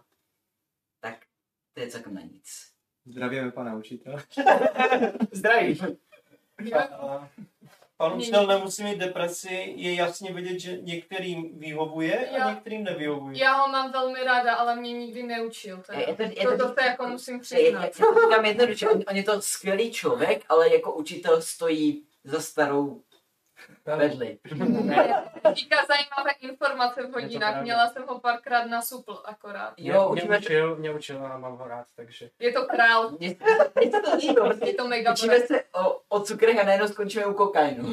tak 1.00 1.16
to 1.74 1.80
je 1.80 1.88
celkem 1.88 2.14
na 2.14 2.22
nic. 2.22 2.71
Zdravíme 3.06 3.52
pana 3.52 3.76
učitele. 3.76 4.24
Zdraví. 5.32 5.80
A 6.98 7.30
Pan 7.98 8.14
učitel 8.18 8.48
nemusí 8.48 8.84
mít 8.84 8.98
depresi, 8.98 9.74
je 9.78 9.94
jasně 9.96 10.34
vidět, 10.34 10.60
že 10.60 10.78
některým 10.82 11.60
vyhovuje 11.60 12.30
a 12.30 12.38
Já- 12.38 12.50
některým 12.50 12.84
nevyhovuje. 12.84 13.38
Já 13.44 13.54
ho 13.54 13.68
mám 13.72 13.92
velmi 13.92 14.24
ráda, 14.24 14.56
ale 14.56 14.76
mě 14.76 14.94
nikdy 14.94 15.24
neučil. 15.24 15.78
Teda. 15.88 16.00
Je 16.00 16.16
to- 16.16 16.22
je 16.24 16.30
to, 16.30 16.52
to- 16.52 16.58
to, 16.68 16.74
to 16.74 16.82
jako 16.82 17.08
musím 17.08 17.36
Já 17.36 17.40
přiznat. 17.40 17.90
to 17.98 18.20
říkám 18.26 18.46
jednoduše, 18.46 18.90
on, 18.90 19.04
on 19.10 19.16
je 19.16 19.24
to 19.24 19.42
skvělý 19.42 19.92
člověk, 19.92 20.44
ale 20.50 20.74
jako 20.74 20.94
učitel 20.94 21.42
stojí 21.42 22.04
za 22.24 22.40
starou 22.42 23.02
vedli. 23.86 24.38
Říká 25.54 25.78
zajímavé 25.88 26.32
informace 26.40 27.02
v 27.04 27.06
Je 27.06 27.12
hodinách. 27.14 27.62
Měla 27.62 27.88
jsem 27.88 28.04
ho 28.08 28.20
párkrát 28.20 28.66
na 28.66 28.82
supl 28.82 29.22
akorát. 29.26 29.78
Mě, 29.78 29.92
Jo, 29.92 30.10
mě 30.12 30.22
učíme, 30.22 30.38
učil, 30.38 30.76
mě 30.76 30.92
učil 30.94 31.26
a 31.26 31.38
mám 31.38 31.58
ho 31.58 31.68
rád, 31.68 31.86
takže. 31.96 32.30
Je 32.40 32.52
to 32.52 32.66
král. 32.66 33.10
mě, 33.20 33.36
mě 33.80 33.92
se 33.92 34.02
to 34.02 34.16
líbí, 34.16 34.36
Je 34.68 34.74
to 34.74 34.88
mega 34.88 35.12
učíme 35.12 35.40
se 35.40 35.64
o, 35.74 36.00
o 36.10 36.20
cukrech 36.20 36.60
a 36.60 36.64
najednou 36.64 36.88
skončíme 36.88 37.26
u 37.26 37.34
kokainu. 37.34 37.90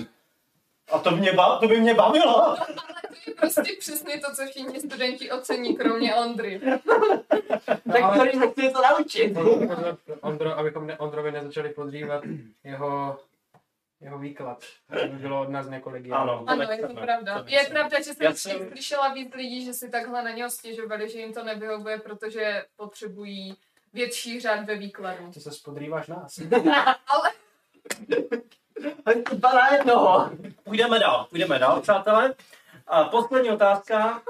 A 0.92 0.98
to, 0.98 1.10
mě 1.10 1.32
ba- 1.32 1.58
to 1.58 1.68
by 1.68 1.80
mě 1.80 1.94
bavilo. 1.94 2.56
To 2.56 3.30
je 3.30 3.34
prostě 3.34 3.72
přesně 3.78 4.20
to, 4.20 4.34
co 4.34 4.46
všichni 4.46 4.80
studenti 4.80 5.30
ocení, 5.30 5.76
kromě 5.76 6.14
Ondry. 6.14 6.60
Tak 7.92 8.02
ale- 8.02 8.28
to, 8.32 8.50
chci 8.50 8.70
to 8.72 8.82
naučit. 8.82 9.36
Ondro, 10.20 10.58
abychom 10.58 10.86
ne, 10.86 10.98
Ondrovi 10.98 11.32
nezačali 11.32 11.68
podřívat 11.68 12.24
jeho, 12.64 13.18
jeho 14.00 14.18
výklad. 14.18 14.64
To 15.00 15.06
by 15.08 15.16
bylo 15.18 15.40
od 15.40 15.48
nás 15.50 15.68
několik. 15.68 16.10
Ano. 16.12 16.44
Ano, 16.46 16.62
je 16.62 16.88
to 16.88 16.94
pravda. 16.94 17.42
to 17.42 17.48
Je 17.48 17.64
pravda, 17.70 18.00
že 18.02 18.10
Já 18.20 18.32
jsem, 18.34 18.52
jsem- 18.58 18.68
slyšela 18.68 19.08
víc 19.12 19.34
lidí, 19.34 19.64
že 19.64 19.72
si 19.74 19.90
takhle 19.90 20.22
na 20.22 20.30
něho 20.30 20.50
stěžovali, 20.50 21.08
že 21.08 21.18
jim 21.18 21.32
to 21.32 21.44
nevyhovuje, 21.44 21.98
protože 21.98 22.64
potřebují 22.76 23.56
větší 23.92 24.40
řád 24.40 24.64
ve 24.64 24.76
výkladu. 24.76 25.30
Ty 25.32 25.40
se 25.40 25.52
spodrýváš 25.52 26.08
nás. 26.08 26.38
Ale 27.06 27.30
Dva 29.32 29.52
na 29.52 29.72
jednoho. 29.72 30.30
Půjdeme 30.64 30.98
dál, 30.98 31.26
půjdeme 31.30 31.58
dál, 31.58 31.80
přátelé. 31.80 32.34
A 32.86 33.04
poslední 33.04 33.50
otázka. 33.50 34.22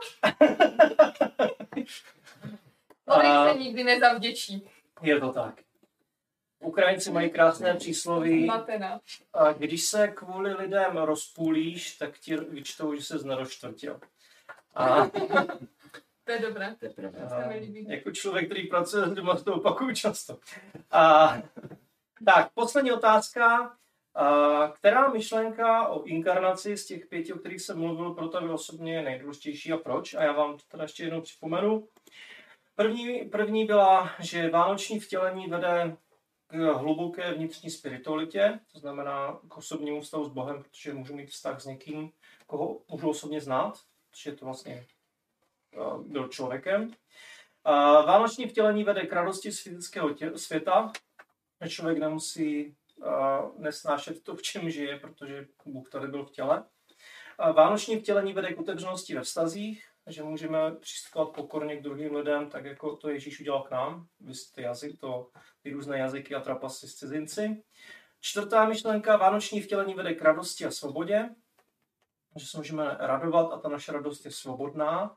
Ondřej 3.06 3.30
A- 3.30 3.52
se 3.52 3.58
nikdy 3.58 3.84
nezavděčí. 3.84 4.68
Je 5.02 5.20
to 5.20 5.32
tak. 5.32 5.54
Ukrajinci 6.60 7.10
mají 7.10 7.30
krásné 7.30 7.74
přísloví. 7.74 8.50
A 9.32 9.52
když 9.52 9.84
se 9.84 10.08
kvůli 10.08 10.54
lidem 10.54 10.96
rozpůlíš, 10.96 11.96
tak 11.96 12.18
ti 12.18 12.36
vyčtou, 12.36 12.94
že 12.94 13.02
se 13.02 13.18
neroštvrtil. 13.18 14.00
A, 14.74 15.10
To 16.28 16.32
je 16.32 16.38
dobré. 16.40 16.76
To 16.78 16.86
je. 16.86 16.92
To 16.92 17.28
se 17.28 17.48
mi 17.48 17.58
líbí. 17.58 17.86
jako 17.88 18.10
člověk, 18.10 18.46
který 18.46 18.66
pracuje 18.66 19.04
s 19.06 19.08
lidmi, 19.08 19.30
to 19.44 19.54
opakuju 19.54 19.94
často. 19.94 20.38
A, 20.90 21.34
tak, 22.24 22.52
poslední 22.54 22.92
otázka. 22.92 23.76
A, 24.14 24.68
která 24.68 25.08
myšlenka 25.08 25.88
o 25.88 26.02
inkarnaci 26.02 26.76
z 26.76 26.86
těch 26.86 27.06
pěti, 27.06 27.32
o 27.32 27.38
kterých 27.38 27.62
jsem 27.62 27.78
mluvil, 27.78 28.14
pro 28.14 28.28
tebe 28.28 28.50
osobně 28.50 28.94
je 28.94 29.02
nejdůležitější 29.02 29.72
a 29.72 29.76
proč? 29.76 30.14
A 30.14 30.22
já 30.22 30.32
vám 30.32 30.56
to 30.56 30.62
teda 30.70 30.82
ještě 30.82 31.02
jednou 31.02 31.20
připomenu. 31.20 31.88
První, 32.74 33.20
první 33.20 33.64
byla, 33.64 34.10
že 34.20 34.50
vánoční 34.50 35.00
vtělení 35.00 35.46
vede 35.46 35.96
k 36.50 36.54
hluboké 36.54 37.34
vnitřní 37.34 37.70
spiritualitě, 37.70 38.60
to 38.72 38.78
znamená 38.78 39.40
k 39.48 39.56
osobnímu 39.56 40.00
vztahu 40.00 40.24
s 40.24 40.28
Bohem, 40.28 40.62
protože 40.62 40.94
můžu 40.94 41.14
mít 41.16 41.30
vztah 41.30 41.60
s 41.60 41.64
někým, 41.64 42.10
koho 42.46 42.80
můžu 42.88 43.10
osobně 43.10 43.40
znát, 43.40 43.80
protože 44.10 44.30
je 44.30 44.36
to 44.36 44.44
vlastně 44.44 44.86
uh, 45.76 46.02
byl 46.02 46.28
člověkem. 46.28 46.92
Vánoční 48.06 48.46
vtělení 48.46 48.84
vede 48.84 49.06
k 49.06 49.12
radosti 49.12 49.52
z 49.52 49.62
fyzického 49.62 50.08
tě- 50.08 50.34
světa, 50.34 50.92
že 51.64 51.70
člověk 51.70 51.98
nemusí 51.98 52.76
uh, 52.96 53.06
nesnášet 53.58 54.22
to, 54.22 54.36
v 54.36 54.42
čem 54.42 54.70
žije, 54.70 54.98
protože 54.98 55.46
Bůh 55.64 55.90
tady 55.90 56.06
byl 56.06 56.24
v 56.24 56.30
těle. 56.30 56.64
Vánoční 57.38 58.00
vtělení 58.00 58.32
vede 58.32 58.52
k 58.54 58.60
otevřenosti 58.60 59.14
ve 59.14 59.20
vztazích, 59.20 59.88
že 60.08 60.22
můžeme 60.22 60.58
přistupovat 60.72 61.34
pokorně 61.34 61.76
k 61.76 61.82
druhým 61.82 62.14
lidem, 62.14 62.50
tak 62.50 62.64
jako 62.64 62.96
to 62.96 63.08
Ježíš 63.08 63.40
udělal 63.40 63.62
k 63.62 63.70
nám. 63.70 64.06
Vy 64.20 64.34
jste 64.34 64.62
jazyk, 64.62 65.00
to, 65.00 65.30
ty 65.62 65.72
různé 65.72 65.98
jazyky 65.98 66.34
a 66.34 66.40
trapasy 66.40 66.88
s 66.88 66.94
cizinci. 66.94 67.62
Čtvrtá 68.20 68.68
myšlenka, 68.68 69.16
vánoční 69.16 69.60
vtělení 69.60 69.94
vede 69.94 70.14
k 70.14 70.22
radosti 70.22 70.64
a 70.64 70.70
svobodě, 70.70 71.28
že 72.36 72.46
se 72.46 72.58
můžeme 72.58 72.96
radovat 73.00 73.52
a 73.52 73.58
ta 73.58 73.68
naše 73.68 73.92
radost 73.92 74.24
je 74.24 74.30
svobodná, 74.30 75.16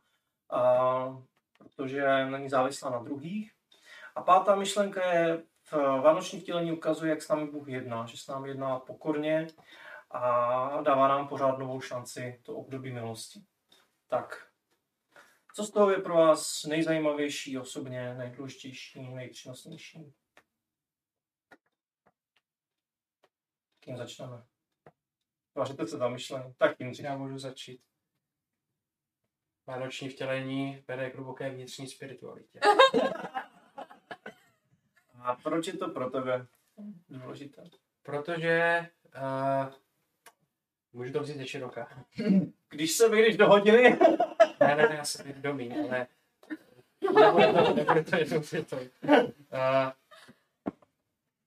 a, 0.49 1.23
protože 1.57 2.25
není 2.25 2.49
závislá 2.49 2.89
na 2.89 2.99
druhých. 2.99 3.51
A 4.15 4.21
pátá 4.21 4.55
myšlenka 4.55 5.13
je, 5.13 5.43
v 5.71 5.73
vánoční 6.01 6.39
vtělení 6.39 6.71
ukazuje, 6.71 7.09
jak 7.09 7.21
s 7.21 7.29
námi 7.29 7.51
Bůh 7.51 7.67
jedná, 7.67 8.05
že 8.05 8.17
s 8.17 8.27
námi 8.27 8.49
jedná 8.49 8.79
pokorně 8.79 9.47
a 10.11 10.81
dává 10.81 11.07
nám 11.07 11.27
pořád 11.27 11.57
novou 11.57 11.81
šanci 11.81 12.39
to 12.43 12.55
období 12.55 12.91
milosti. 12.91 13.43
Tak, 14.07 14.47
co 15.53 15.63
z 15.63 15.71
toho 15.71 15.91
je 15.91 15.97
pro 15.97 16.15
vás 16.15 16.63
nejzajímavější, 16.63 17.57
osobně 17.57 18.13
nejdůležitější, 18.13 19.01
nejpřínosnější? 19.01 20.13
Kým 23.79 23.97
začneme? 23.97 24.43
Vážete 25.55 25.87
se 25.87 25.97
zamyšlení? 25.97 26.53
Tak 26.57 26.77
tím 26.77 26.93
Já 26.99 27.17
můžu 27.17 27.37
začít. 27.37 27.81
Vánoční 29.67 30.09
vtělení 30.09 30.83
vede 30.87 31.09
k 31.09 31.15
hluboké 31.15 31.49
vnitřní 31.49 31.87
spiritualitě. 31.87 32.59
A 35.23 35.35
proč 35.35 35.67
je 35.67 35.77
to 35.77 35.89
pro 35.89 36.09
tebe 36.09 36.47
důležité? 37.09 37.63
Protože 38.03 38.87
uh, 39.15 39.73
můžu 40.93 41.13
to 41.13 41.19
vzít 41.19 41.37
ze 41.37 41.47
široka. 41.47 42.05
Když 42.69 42.91
se 42.91 43.09
vyjdeš 43.09 43.37
do 43.37 43.47
hodiny, 43.47 43.99
Ne, 44.61 44.75
ne, 44.75 44.89
ne, 44.89 44.95
já 44.95 45.05
jsem 45.05 45.25
vědomý, 45.25 45.73
ale 45.73 46.07
nebude 47.13 47.53
to, 47.53 47.73
nebude 47.73 48.03
to 48.03 48.15
jednou 48.15 48.39
větou. 48.39 48.77
Uh, 48.77 49.91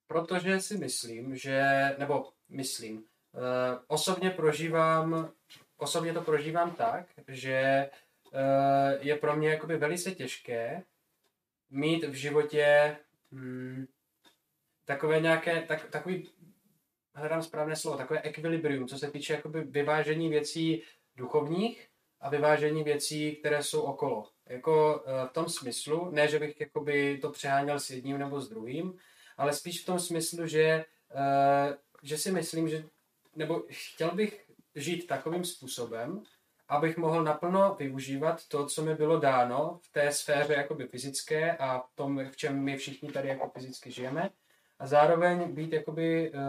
protože 0.06 0.60
si 0.60 0.78
myslím, 0.78 1.36
že, 1.36 1.64
nebo 1.98 2.32
myslím, 2.48 2.96
uh, 2.96 3.02
osobně 3.86 4.30
prožívám, 4.30 5.30
osobně 5.76 6.12
to 6.12 6.20
prožívám 6.20 6.70
tak, 6.74 7.06
že 7.28 7.90
uh, 8.32 8.40
je 9.00 9.16
pro 9.16 9.36
mě 9.36 9.48
jakoby 9.48 9.76
velice 9.76 10.10
těžké 10.10 10.82
mít 11.70 12.04
v 12.04 12.12
životě 12.12 12.96
hmm, 13.32 13.86
takové 14.84 15.20
nějaké, 15.20 15.62
tak, 15.62 15.90
takový, 15.90 16.30
hledám 17.14 17.42
správné 17.42 17.76
slovo, 17.76 17.96
takové 17.96 18.20
ekvilibrium, 18.20 18.88
co 18.88 18.98
se 18.98 19.10
týče 19.10 19.32
jakoby 19.32 19.60
vyvážení 19.60 20.28
věcí 20.28 20.82
duchovních 21.16 21.88
a 22.24 22.30
vyvážení 22.30 22.84
věcí, 22.84 23.36
které 23.36 23.62
jsou 23.62 23.80
okolo. 23.80 24.28
Jako 24.46 25.04
eh, 25.06 25.26
v 25.28 25.32
tom 25.32 25.48
smyslu, 25.48 26.10
ne, 26.10 26.28
že 26.28 26.38
bych 26.38 26.60
jakoby 26.60 27.18
to 27.22 27.30
přeháněl 27.30 27.80
s 27.80 27.90
jedním 27.90 28.18
nebo 28.18 28.40
s 28.40 28.48
druhým, 28.48 28.98
ale 29.36 29.52
spíš 29.52 29.82
v 29.82 29.86
tom 29.86 29.98
smyslu, 29.98 30.46
že, 30.46 30.84
eh, 31.14 31.76
že 32.02 32.18
si 32.18 32.32
myslím, 32.32 32.68
že, 32.68 32.84
nebo 33.36 33.62
chtěl 33.70 34.10
bych 34.10 34.44
žít 34.74 35.06
takovým 35.06 35.44
způsobem, 35.44 36.22
abych 36.68 36.96
mohl 36.96 37.24
naplno 37.24 37.74
využívat 37.74 38.48
to, 38.48 38.66
co 38.66 38.82
mi 38.82 38.94
bylo 38.94 39.18
dáno 39.18 39.80
v 39.82 39.92
té 39.92 40.12
sféře 40.12 40.54
jakoby 40.54 40.86
fyzické 40.86 41.56
a 41.56 41.78
v 41.78 41.94
tom, 41.94 42.30
v 42.30 42.36
čem 42.36 42.60
my 42.62 42.76
všichni 42.76 43.12
tady 43.12 43.28
jako 43.28 43.48
fyzicky 43.48 43.90
žijeme 43.90 44.30
a 44.78 44.86
zároveň 44.86 45.52
být 45.54 45.72
jakoby 45.72 46.32
uh, 46.32 46.40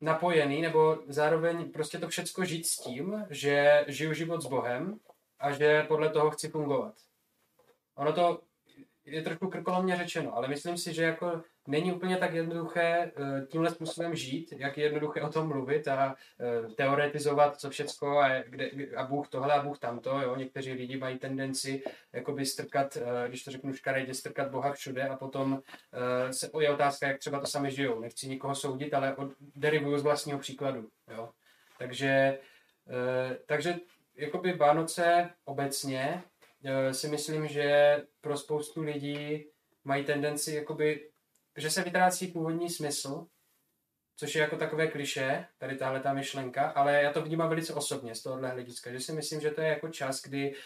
napojený, 0.00 0.62
nebo 0.62 0.98
zároveň 1.06 1.72
prostě 1.72 1.98
to 1.98 2.08
všecko 2.08 2.44
žít 2.44 2.66
s 2.66 2.76
tím, 2.76 3.26
že 3.30 3.84
žiju 3.88 4.14
život 4.14 4.42
s 4.42 4.46
Bohem 4.46 4.98
a 5.38 5.52
že 5.52 5.82
podle 5.82 6.08
toho 6.08 6.30
chci 6.30 6.48
fungovat. 6.48 6.94
Ono 7.94 8.12
to 8.12 8.40
je 9.04 9.22
trošku 9.22 9.48
krkolomně 9.48 9.96
řečeno, 9.96 10.36
ale 10.36 10.48
myslím 10.48 10.78
si, 10.78 10.94
že 10.94 11.02
jako 11.02 11.42
není 11.68 11.92
úplně 11.92 12.16
tak 12.16 12.34
jednoduché 12.34 13.12
eh, 13.16 13.46
tímhle 13.46 13.70
způsobem 13.70 14.14
žít, 14.14 14.52
jak 14.56 14.78
je 14.78 14.84
jednoduché 14.84 15.22
o 15.22 15.28
tom 15.28 15.48
mluvit 15.48 15.88
a 15.88 16.14
eh, 16.40 16.74
teoretizovat 16.74 17.60
co 17.60 17.70
všecko 17.70 18.18
a, 18.18 18.42
kde, 18.46 18.70
a 18.96 19.04
Bůh 19.04 19.28
tohle 19.28 19.54
a 19.54 19.62
Bůh 19.62 19.78
tamto. 19.78 20.20
Jo? 20.20 20.36
Někteří 20.36 20.72
lidi 20.72 20.96
mají 20.96 21.18
tendenci 21.18 21.82
jakoby 22.12 22.46
strkat, 22.46 22.96
eh, 22.96 23.28
když 23.28 23.44
to 23.44 23.50
řeknu 23.50 23.72
škaredě, 23.72 24.14
strkat 24.14 24.50
Boha 24.50 24.72
všude 24.72 25.08
a 25.08 25.16
potom 25.16 25.62
se 26.30 26.50
je 26.60 26.70
otázka, 26.70 27.08
jak 27.08 27.18
třeba 27.18 27.40
to 27.40 27.46
sami 27.46 27.70
žijou. 27.70 28.00
Nechci 28.00 28.28
nikoho 28.28 28.54
soudit, 28.54 28.94
ale 28.94 29.16
derivuju 29.56 29.98
z 29.98 30.02
vlastního 30.02 30.38
příkladu. 30.38 30.88
Jo? 31.16 31.30
Takže, 31.78 32.38
takže 33.46 33.76
jakoby 34.16 34.52
Vánoce 34.52 35.30
obecně 35.44 36.22
si 36.92 37.08
myslím, 37.08 37.48
že 37.48 37.96
pro 38.20 38.36
spoustu 38.36 38.82
lidí 38.82 39.46
mají 39.84 40.04
tendenci 40.04 40.54
jakoby 40.54 41.08
že 41.58 41.70
se 41.70 41.82
vytrácí 41.82 42.26
původní 42.26 42.70
smysl, 42.70 43.26
což 44.16 44.34
je 44.34 44.40
jako 44.40 44.56
takové 44.56 44.86
kliše, 44.86 45.46
tady 45.58 45.76
tahle 45.76 46.00
ta 46.00 46.12
myšlenka, 46.12 46.70
ale 46.70 47.02
já 47.02 47.12
to 47.12 47.22
vnímám 47.22 47.48
velice 47.48 47.74
osobně 47.74 48.14
z 48.14 48.22
tohohle 48.22 48.48
hlediska, 48.48 48.92
že 48.92 49.00
si 49.00 49.12
myslím, 49.12 49.40
že 49.40 49.50
to 49.50 49.60
je 49.60 49.68
jako 49.68 49.88
čas, 49.88 50.22
kdy 50.22 50.50
uh, 50.50 50.56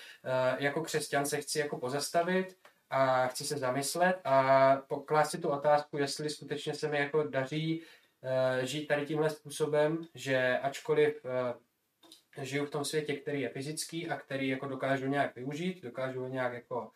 jako 0.58 0.82
křesťan 0.82 1.26
se 1.26 1.40
chci 1.40 1.58
jako 1.58 1.78
pozastavit 1.78 2.58
a 2.90 3.26
chci 3.26 3.44
se 3.44 3.58
zamyslet 3.58 4.20
a 4.24 4.76
poklást 4.76 5.30
si 5.30 5.38
tu 5.38 5.48
otázku, 5.48 5.98
jestli 5.98 6.30
skutečně 6.30 6.74
se 6.74 6.88
mi 6.88 6.98
jako 6.98 7.22
daří 7.22 7.80
uh, 7.80 8.64
žít 8.64 8.86
tady 8.86 9.06
tímhle 9.06 9.30
způsobem, 9.30 10.06
že 10.14 10.58
ačkoliv 10.58 11.24
uh, 11.24 12.44
žiju 12.44 12.66
v 12.66 12.70
tom 12.70 12.84
světě, 12.84 13.16
který 13.16 13.40
je 13.40 13.48
fyzický 13.48 14.08
a 14.08 14.16
který 14.16 14.48
jako 14.48 14.66
dokážu 14.66 15.06
nějak 15.06 15.34
využít, 15.34 15.82
dokážu 15.82 16.26
nějak 16.26 16.52
jako 16.52 16.90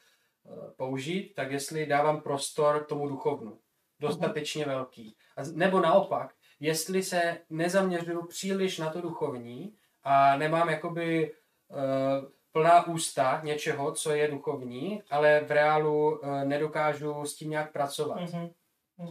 použít, 0.76 1.34
tak 1.34 1.50
jestli 1.50 1.86
dávám 1.86 2.20
prostor 2.20 2.84
tomu 2.84 3.08
duchovnu 3.08 3.58
dostatečně 4.00 4.64
velký. 4.64 5.16
A, 5.36 5.42
nebo 5.54 5.80
naopak, 5.80 6.34
jestli 6.60 7.02
se 7.02 7.38
nezaměřuju 7.50 8.26
příliš 8.26 8.78
na 8.78 8.90
to 8.90 9.00
duchovní 9.00 9.76
a 10.02 10.36
nemám 10.36 10.68
jakoby 10.68 11.34
uh, 11.68 11.78
plná 12.52 12.86
ústa 12.86 13.40
něčeho, 13.44 13.92
co 13.92 14.14
je 14.14 14.28
duchovní, 14.28 15.02
ale 15.10 15.40
v 15.40 15.50
reálu 15.50 16.18
uh, 16.18 16.44
nedokážu 16.44 17.24
s 17.24 17.36
tím 17.36 17.50
nějak 17.50 17.72
pracovat. 17.72 18.20
Mm-hmm. 18.20 18.52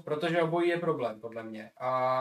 Protože 0.03 0.41
obojí 0.41 0.69
je 0.69 0.77
problém, 0.77 1.19
podle 1.19 1.43
mě. 1.43 1.71
A, 1.79 2.19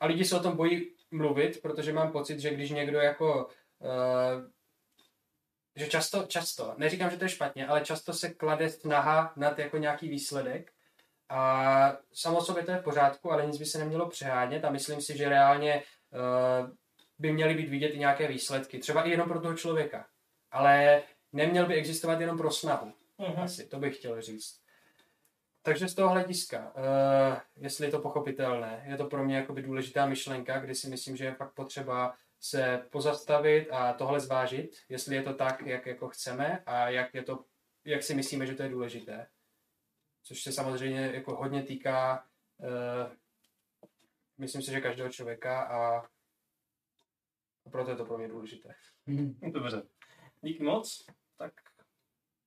a 0.00 0.06
lidi 0.06 0.24
se 0.24 0.36
o 0.36 0.42
tom 0.42 0.56
bojí 0.56 0.94
mluvit, 1.10 1.62
protože 1.62 1.92
mám 1.92 2.12
pocit, 2.12 2.40
že 2.40 2.54
když 2.54 2.70
někdo 2.70 2.98
jako 2.98 3.48
uh, 3.78 4.48
že 5.76 5.86
často, 5.86 6.22
často, 6.22 6.74
neříkám, 6.76 7.10
že 7.10 7.16
to 7.16 7.24
je 7.24 7.28
špatně, 7.28 7.66
ale 7.66 7.80
často 7.80 8.12
se 8.12 8.34
klade 8.34 8.70
snaha 8.70 9.32
nad 9.36 9.58
jako 9.58 9.76
nějaký 9.76 10.08
výsledek 10.08 10.72
a 11.28 11.96
samo 12.12 12.40
sobě 12.40 12.62
to 12.62 12.70
je 12.70 12.78
v 12.78 12.84
pořádku, 12.84 13.32
ale 13.32 13.46
nic 13.46 13.58
by 13.58 13.64
se 13.64 13.78
nemělo 13.78 14.08
přehánět 14.08 14.64
a 14.64 14.70
myslím 14.70 15.00
si, 15.00 15.16
že 15.16 15.28
reálně 15.28 15.82
uh, 16.10 16.70
by 17.18 17.32
měly 17.32 17.54
být 17.54 17.68
vidět 17.68 17.88
i 17.88 17.98
nějaké 17.98 18.28
výsledky. 18.28 18.78
Třeba 18.78 19.02
i 19.02 19.10
jenom 19.10 19.28
pro 19.28 19.40
toho 19.40 19.54
člověka. 19.54 20.06
Ale 20.50 21.02
neměl 21.32 21.66
by 21.66 21.74
existovat 21.74 22.20
jenom 22.20 22.38
pro 22.38 22.50
snahu. 22.50 22.92
Uh-huh. 23.18 23.42
Asi, 23.42 23.66
to 23.66 23.78
bych 23.78 23.96
chtěl 23.96 24.22
říct. 24.22 24.60
Takže 25.62 25.88
z 25.88 25.94
toho 25.94 26.08
hlediska, 26.08 26.72
uh, 26.76 27.38
jestli 27.56 27.86
je 27.86 27.90
to 27.90 27.98
pochopitelné, 27.98 28.84
je 28.86 28.96
to 28.96 29.04
pro 29.04 29.24
mě 29.24 29.36
jakoby 29.36 29.62
důležitá 29.62 30.06
myšlenka, 30.06 30.58
kdy 30.58 30.74
si 30.74 30.88
myslím, 30.88 31.16
že 31.16 31.24
je 31.24 31.34
fakt 31.34 31.54
potřeba 31.54 32.14
se 32.40 32.82
pozastavit 32.90 33.68
a 33.70 33.92
tohle 33.92 34.20
zvážit, 34.20 34.76
jestli 34.88 35.16
je 35.16 35.22
to 35.22 35.34
tak, 35.34 35.66
jak 35.66 35.86
jako 35.86 36.08
chceme 36.08 36.62
a 36.66 36.88
jak, 36.88 37.14
je 37.14 37.22
to, 37.22 37.44
jak 37.84 38.02
si 38.02 38.14
myslíme, 38.14 38.46
že 38.46 38.54
to 38.54 38.62
je 38.62 38.68
důležité 38.68 39.26
což 40.28 40.42
se 40.42 40.52
samozřejmě 40.52 41.00
jako 41.14 41.36
hodně 41.36 41.62
týká, 41.62 42.26
uh, 42.58 43.12
myslím 44.38 44.62
si, 44.62 44.70
že 44.70 44.80
každého 44.80 45.10
člověka 45.10 45.62
a, 45.62 45.98
a 47.66 47.70
proto 47.70 47.90
je 47.90 47.96
to 47.96 48.04
pro 48.04 48.18
mě 48.18 48.28
důležité. 48.28 48.74
Dobře. 49.52 49.82
Díky 50.42 50.62
moc. 50.62 51.06
Tak 51.36 51.52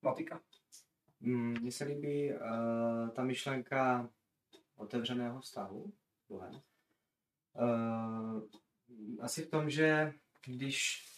Matika. 0.02 0.40
Mm, 1.20 1.60
mně 1.60 1.72
se 1.72 1.84
líbí 1.84 2.32
uh, 2.32 3.08
ta 3.08 3.24
myšlenka 3.24 4.10
otevřeného 4.76 5.40
vztahu 5.40 5.92
Bohem. 6.28 6.62
Uh, 7.52 8.42
asi 9.20 9.42
v 9.42 9.50
tom, 9.50 9.70
že 9.70 10.12
když 10.44 11.08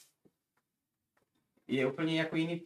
je 1.66 1.86
úplně 1.86 2.18
jako 2.18 2.36
jiný 2.36 2.62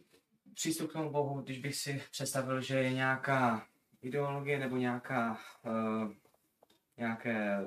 přístup 0.53 0.89
k 0.89 0.93
tomu 0.93 1.11
Bohu, 1.11 1.41
když 1.41 1.59
bych 1.59 1.75
si 1.75 2.01
představil, 2.11 2.61
že 2.61 2.77
je 2.77 2.93
nějaká 2.93 3.67
ideologie 4.01 4.59
nebo 4.59 4.77
nějaká, 4.77 5.39
uh, 5.65 6.11
nějaké, 6.97 7.57
eh, 7.57 7.65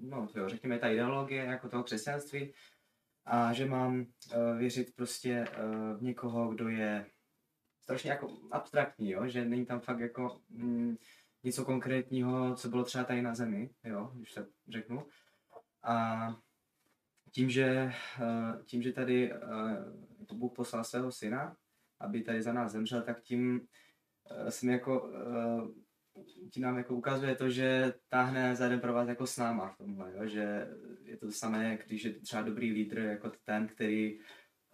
no 0.00 0.28
jo, 0.34 0.48
řekněme 0.48 0.78
ta 0.78 0.88
ideologie 0.88 1.44
jako 1.44 1.68
toho 1.68 1.82
křesťanství 1.82 2.54
a 3.24 3.52
že 3.52 3.66
mám 3.66 4.00
uh, 4.00 4.58
věřit 4.58 4.96
prostě 4.96 5.44
uh, 5.48 5.98
v 5.98 6.02
někoho, 6.02 6.48
kdo 6.48 6.68
je 6.68 7.06
strašně 7.80 8.10
jako 8.10 8.38
abstraktní, 8.50 9.10
jo? 9.10 9.28
že 9.28 9.44
není 9.44 9.66
tam 9.66 9.80
fakt 9.80 10.00
jako 10.00 10.40
mm, 10.48 10.96
něco 11.42 11.64
konkrétního, 11.64 12.54
co 12.54 12.68
bylo 12.68 12.84
třeba 12.84 13.04
tady 13.04 13.22
na 13.22 13.34
zemi, 13.34 13.70
jo? 13.84 14.12
když 14.14 14.34
to 14.34 14.46
řeknu. 14.68 15.06
A 15.82 16.28
tím, 17.30 17.50
že, 17.50 17.92
uh, 18.20 18.62
tím, 18.64 18.82
že 18.82 18.92
tady 18.92 19.32
uh, 19.32 20.38
Bůh 20.38 20.52
poslal 20.52 20.84
svého 20.84 21.12
syna, 21.12 21.56
aby 22.00 22.22
tady 22.22 22.42
za 22.42 22.52
nás 22.52 22.72
zemřel, 22.72 23.02
tak 23.02 23.22
tím 23.22 23.68
jsem 24.48 24.68
jako, 24.68 25.10
eh, 25.14 26.48
ti 26.50 26.60
nám 26.60 26.78
jako 26.78 26.94
ukazuje 26.94 27.34
to, 27.34 27.50
že 27.50 27.94
táhne 28.08 28.56
za 28.56 28.64
jeden 28.64 28.80
pro 28.80 28.92
vás 28.92 29.08
jako 29.08 29.26
s 29.26 29.36
náma 29.36 29.68
v 29.68 29.76
tomhle, 29.76 30.12
jo? 30.16 30.26
že 30.26 30.68
je 31.02 31.16
to 31.16 31.30
samé, 31.30 31.78
když 31.86 32.04
je 32.04 32.20
třeba 32.20 32.42
dobrý 32.42 32.72
lídr 32.72 32.98
jako 32.98 33.32
ten, 33.44 33.66
který 33.66 34.20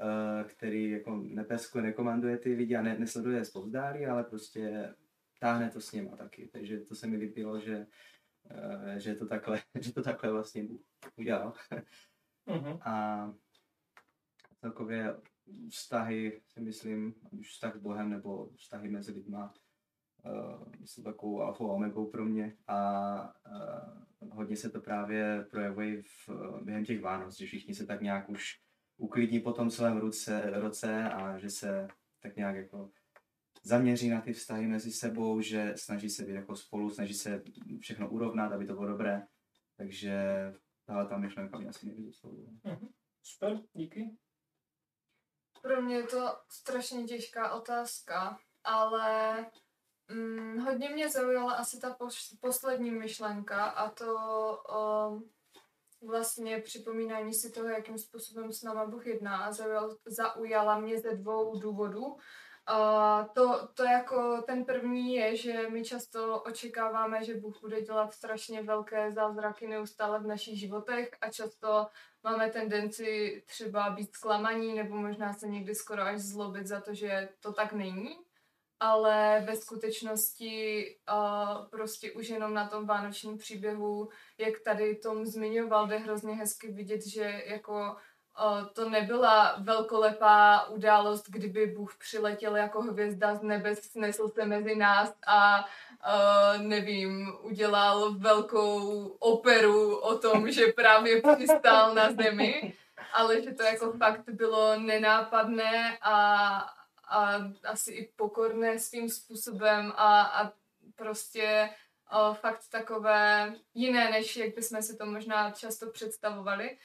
eh, 0.01 0.45
který 0.45 0.91
jako 0.91 1.17
nepeskuje, 1.17 1.85
nekomanduje 1.85 2.39
ty 2.39 2.55
lidi 2.55 2.77
a 2.77 2.83
ne, 2.83 2.99
nesleduje 2.99 3.45
spouzdálí, 3.45 4.07
ale 4.07 4.25
prostě 4.25 4.95
táhne 5.41 5.71
to 5.71 5.81
s 5.81 5.93
nima 5.93 6.17
taky. 6.17 6.49
Takže 6.53 6.81
to 6.81 6.95
se 6.95 7.07
mi 7.07 7.17
líbilo, 7.17 7.61
že, 7.61 7.87
že, 8.97 9.15
to 9.15 9.27
takhle, 9.27 9.63
že 9.81 9.93
to 9.93 10.03
takhle 10.03 10.33
vlastně 10.33 10.69
udělal. 11.17 11.53
Uh-huh. 12.47 12.79
A 12.83 13.35
celkově 14.61 15.15
vztahy, 15.71 16.41
si 16.49 16.61
myslím, 16.61 17.15
už 17.31 17.51
vztah 17.51 17.77
s 17.77 17.79
Bohem 17.79 18.11
nebo 18.11 18.51
vztahy 18.57 18.89
mezi 18.89 19.13
lidma, 19.13 19.55
uh, 20.25 20.73
jsou 20.85 21.03
takovou 21.03 21.43
a 21.43 21.61
omegou 21.61 22.07
pro 22.07 22.25
mě 22.25 22.57
a 22.67 23.35
uh, 24.23 24.29
hodně 24.31 24.57
se 24.57 24.71
to 24.71 24.81
právě 24.81 25.47
projevuje 25.51 26.03
v, 26.03 26.29
během 26.63 26.85
těch 26.85 27.01
Vánoc, 27.01 27.39
že 27.39 27.47
všichni 27.47 27.75
se 27.75 27.87
tak 27.87 28.01
nějak 28.03 28.29
už 28.29 28.61
uklidní 28.97 29.41
po 29.41 29.53
tom 29.53 29.71
svém 29.71 29.97
roce, 29.97 30.51
roce 30.55 31.05
a 31.05 31.39
že 31.39 31.51
se 31.51 31.89
tak 32.21 32.37
nějak 32.37 32.57
jako 32.57 32.91
zaměří 33.63 34.09
na 34.09 34.21
ty 34.21 34.33
vztahy 34.33 34.67
mezi 34.67 34.93
sebou, 34.93 35.41
že 35.41 35.73
snaží 35.77 36.11
se 36.11 36.25
být 36.25 36.33
jako 36.33 36.57
spolu, 36.57 36.91
snaží 36.91 37.15
se 37.15 37.43
všechno 37.81 38.11
urovnat, 38.11 38.53
aby 38.53 38.67
to 38.67 38.75
bylo 38.75 38.87
dobré. 38.87 39.27
Takže 39.77 40.23
tahle 40.85 41.09
ta 41.09 41.19
myšlenka 41.19 41.59
mě 41.59 41.69
asi 41.69 41.87
nejvíc 41.87 42.23
mm 42.23 42.89
Super, 43.23 43.61
díky. 43.73 44.17
Pro 45.65 45.83
mě 45.83 45.97
je 45.97 46.03
to 46.03 46.37
strašně 46.49 47.05
těžká 47.05 47.55
otázka, 47.55 48.39
ale 48.65 49.37
mm, 50.09 50.59
hodně 50.59 50.89
mě 50.89 51.09
zaujala 51.09 51.53
asi 51.53 51.81
ta 51.81 51.97
pos- 52.01 52.39
poslední 52.41 52.91
myšlenka 52.91 53.65
a 53.65 53.91
to 53.91 54.15
um, 55.09 55.31
vlastně 56.09 56.61
připomínání 56.61 57.35
si 57.35 57.51
toho, 57.51 57.69
jakým 57.69 57.99
způsobem 57.99 58.53
s 58.53 58.63
náma 58.63 58.87
Bůh 58.87 59.07
jedná 59.07 59.37
a 59.37 59.53
zaujal, 59.53 59.97
zaujala 60.07 60.79
mě 60.79 61.01
ze 61.01 61.17
dvou 61.17 61.61
důvodů. 61.61 62.17
To, 63.35 63.69
to 63.75 63.85
jako 63.85 64.43
ten 64.43 64.65
první 64.65 65.15
je, 65.15 65.37
že 65.37 65.69
my 65.69 65.85
často 65.85 66.43
očekáváme, 66.43 67.25
že 67.25 67.35
Bůh 67.35 67.61
bude 67.61 67.83
dělat 67.83 68.13
strašně 68.13 68.63
velké 68.63 69.13
zázraky 69.13 69.67
neustále 69.67 70.21
v 70.21 70.27
našich 70.27 70.61
životech 70.61 71.11
a 71.21 71.31
často 71.31 71.87
máme 72.23 72.51
tendenci 72.51 73.43
třeba 73.47 73.91
být 73.91 74.15
zklamaní 74.15 74.75
nebo 74.75 74.97
možná 74.97 75.33
se 75.33 75.49
někdy 75.49 75.75
skoro 75.75 76.03
až 76.03 76.21
zlobit 76.21 76.67
za 76.67 76.81
to, 76.81 76.95
že 76.95 77.29
to 77.41 77.53
tak 77.53 77.73
není. 77.73 78.19
Ale 78.81 79.45
ve 79.47 79.57
skutečnosti 79.57 80.87
uh, 81.13 81.69
prostě 81.69 82.13
už 82.13 82.29
jenom 82.29 82.55
na 82.55 82.69
tom 82.69 82.87
vánočním 82.87 83.39
příběhu, 83.39 84.09
jak 84.39 84.61
tady 84.65 84.97
Tom 84.97 85.27
zmiňoval, 85.27 85.87
jde 85.87 85.99
hrozně 85.99 86.35
hezky 86.35 86.73
vidět, 86.73 87.07
že 87.07 87.43
jako 87.47 87.97
to 88.73 88.89
nebyla 88.89 89.57
velkolepá 89.59 90.65
událost, 90.65 91.25
kdyby 91.29 91.67
Bůh 91.67 91.97
přiletěl 91.97 92.57
jako 92.57 92.83
hvězda 92.83 93.35
z 93.35 93.43
nebe, 93.43 93.77
snesl 93.77 94.29
se 94.29 94.45
mezi 94.45 94.75
nás 94.75 95.15
a 95.27 95.65
uh, 95.65 96.63
nevím, 96.63 97.33
udělal 97.41 98.15
velkou 98.15 99.07
operu 99.09 99.97
o 99.97 100.19
tom, 100.19 100.51
že 100.51 100.67
právě 100.67 101.23
přistál 101.35 101.95
na 101.95 102.13
zemi, 102.13 102.75
ale 103.13 103.43
že 103.43 103.53
to 103.53 103.63
jako 103.63 103.93
fakt 103.93 104.31
bylo 104.31 104.79
nenápadné 104.79 105.99
a, 106.03 106.17
a 107.09 107.39
asi 107.65 107.93
i 107.93 108.13
pokorné 108.17 108.79
svým 108.79 109.11
způsobem 109.11 109.93
a, 109.97 110.23
a 110.23 110.53
prostě 110.97 111.71
a 112.07 112.35
fakt 112.35 112.61
takové 112.71 113.55
jiné, 113.75 114.11
než 114.11 114.37
jak 114.37 114.55
bychom 114.55 114.83
si 114.83 114.97
to 114.97 115.07
možná 115.07 115.51
často 115.51 115.91
představovali. 115.91 116.79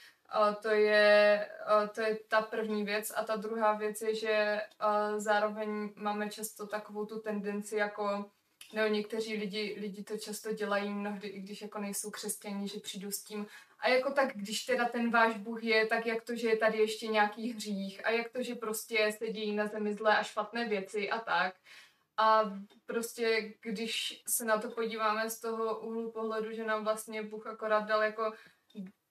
To, 0.62 0.70
je, 0.70 1.46
a 1.66 1.88
to 1.88 2.02
je 2.02 2.20
ta 2.28 2.42
první 2.42 2.84
věc. 2.84 3.12
A 3.16 3.24
ta 3.24 3.36
druhá 3.36 3.74
věc 3.74 4.02
je, 4.02 4.16
že 4.16 4.62
a 4.80 5.20
zároveň 5.20 5.90
máme 5.96 6.30
často 6.30 6.68
takovou 6.68 7.06
tu 7.06 7.20
tendenci 7.20 7.76
jako 7.76 8.26
nebo 8.74 8.88
někteří 8.88 9.38
lidi, 9.38 9.78
lidi 9.80 10.04
to 10.04 10.18
často 10.18 10.54
dělají 10.54 10.90
mnohdy, 10.90 11.28
i 11.28 11.42
když 11.42 11.62
jako 11.62 11.80
nejsou 11.80 12.12
křesťaní, 12.12 12.68
že 12.68 12.80
přijdu 12.80 13.12
s 13.12 13.24
tím. 13.24 13.48
A 13.80 13.90
jako 13.90 14.12
tak, 14.12 14.36
když 14.36 14.66
teda 14.66 14.86
ten 14.86 15.12
váš 15.12 15.38
Bůh 15.38 15.64
je, 15.64 15.88
tak 15.88 16.06
jak 16.06 16.24
to, 16.24 16.36
že 16.36 16.50
je 16.50 16.58
tady 16.58 16.78
ještě 16.78 17.08
nějaký 17.08 17.54
hřích 17.54 18.06
a 18.06 18.10
jak 18.10 18.30
to, 18.30 18.44
že 18.44 18.56
prostě 18.56 19.12
se 19.18 19.28
dějí 19.28 19.56
na 19.56 19.68
zemi 19.68 19.94
zlé 19.94 20.18
a 20.18 20.24
špatné 20.24 20.68
věci 20.68 21.10
a 21.10 21.20
tak. 21.20 21.56
A 22.18 22.44
prostě, 22.86 23.54
když 23.62 24.24
se 24.28 24.46
na 24.46 24.58
to 24.58 24.72
podíváme 24.72 25.30
z 25.30 25.40
toho 25.40 25.80
úhlu 25.80 26.12
pohledu, 26.12 26.52
že 26.52 26.66
nám 26.66 26.84
vlastně 26.84 27.24
Bůh 27.24 27.48
akorát 27.48 27.80
dal 27.80 28.04
jako 28.04 28.34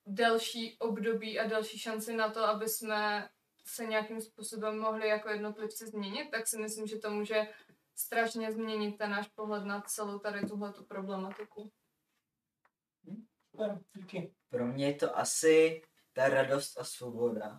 delší 0.09 0.79
období 0.79 1.39
a 1.39 1.49
další 1.49 1.79
šanci 1.79 2.17
na 2.17 2.31
to, 2.31 2.45
aby 2.45 2.69
jsme 2.69 3.29
se 3.67 3.87
nějakým 3.87 4.21
způsobem 4.21 4.79
mohli 4.79 5.09
jako 5.09 5.29
jednotlivci 5.29 5.87
změnit, 5.87 6.31
tak 6.31 6.47
si 6.47 6.59
myslím, 6.59 6.87
že 6.87 6.99
to 6.99 7.11
může 7.11 7.49
strašně 7.95 8.53
změnit 8.53 8.99
ten 8.99 9.11
náš 9.11 9.29
pohled 9.29 9.65
na 9.65 9.81
celou 9.81 10.19
tady 10.19 10.47
tuhle 10.47 10.73
problematiku. 10.89 11.71
Super, 13.51 13.81
díky. 13.97 14.35
Pro 14.49 14.67
mě 14.67 14.87
je 14.87 14.95
to 14.95 15.19
asi 15.19 15.83
ta 16.13 16.29
radost 16.29 16.79
a 16.79 16.85
svoboda. 16.85 17.57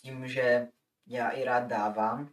Tím, 0.00 0.28
že 0.28 0.68
já 1.06 1.30
i 1.30 1.44
rád 1.44 1.60
dávám 1.66 2.32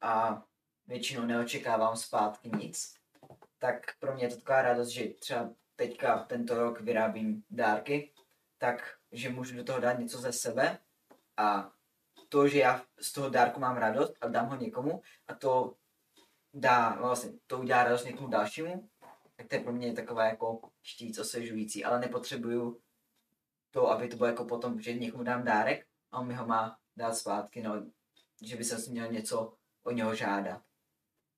a 0.00 0.42
většinou 0.86 1.26
neočekávám 1.26 1.96
zpátky 1.96 2.50
nic, 2.50 2.94
tak 3.58 3.98
pro 3.98 4.14
mě 4.14 4.24
je 4.24 4.28
to 4.28 4.36
taková 4.36 4.62
radost, 4.62 4.88
že 4.88 5.08
třeba 5.08 5.50
teďka 5.76 6.18
tento 6.18 6.58
rok 6.58 6.80
vyrábím 6.80 7.44
dárky, 7.50 8.12
tak 8.58 8.96
že 9.12 9.28
můžu 9.28 9.56
do 9.56 9.64
toho 9.64 9.80
dát 9.80 9.98
něco 9.98 10.18
ze 10.18 10.32
sebe 10.32 10.78
a 11.36 11.72
to, 12.28 12.48
že 12.48 12.58
já 12.58 12.84
z 13.00 13.12
toho 13.12 13.30
dárku 13.30 13.60
mám 13.60 13.76
radost 13.76 14.14
a 14.20 14.28
dám 14.28 14.48
ho 14.48 14.56
někomu 14.56 15.02
a 15.28 15.34
to 15.34 15.76
dá, 16.54 16.94
vlastně 16.94 17.32
to 17.46 17.58
udělá 17.58 17.84
radost 17.84 18.04
někomu 18.04 18.28
dalšímu, 18.28 18.90
tak 19.36 19.48
to 19.48 19.54
je 19.54 19.60
pro 19.60 19.72
mě 19.72 19.92
takové 19.92 20.28
jako 20.28 20.70
ještě 20.82 21.04
víc 21.04 21.18
osvěžující, 21.18 21.84
ale 21.84 22.00
nepotřebuju 22.00 22.80
to, 23.70 23.90
aby 23.90 24.08
to 24.08 24.16
bylo 24.16 24.26
jako 24.26 24.44
potom, 24.44 24.80
že 24.80 24.94
někomu 24.94 25.24
dám 25.24 25.44
dárek 25.44 25.86
a 26.10 26.20
on 26.20 26.26
mi 26.26 26.34
ho 26.34 26.46
má 26.46 26.78
dát 26.96 27.14
zpátky, 27.14 27.62
no, 27.62 27.86
že 28.42 28.56
by 28.56 28.64
se 28.64 28.90
měl 28.90 29.12
něco 29.12 29.56
o 29.82 29.90
něho 29.90 30.14
žádat. 30.14 30.62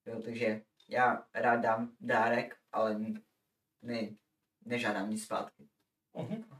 Jo, 0.05 0.21
takže 0.21 0.61
já 0.89 1.27
rád 1.33 1.55
dám 1.55 1.95
dárek, 1.99 2.57
ale 2.71 2.99
ne, 3.81 4.09
nežádám 4.65 5.09
nic 5.09 5.23
zpátky. 5.23 5.69
Mhm. 6.13 6.58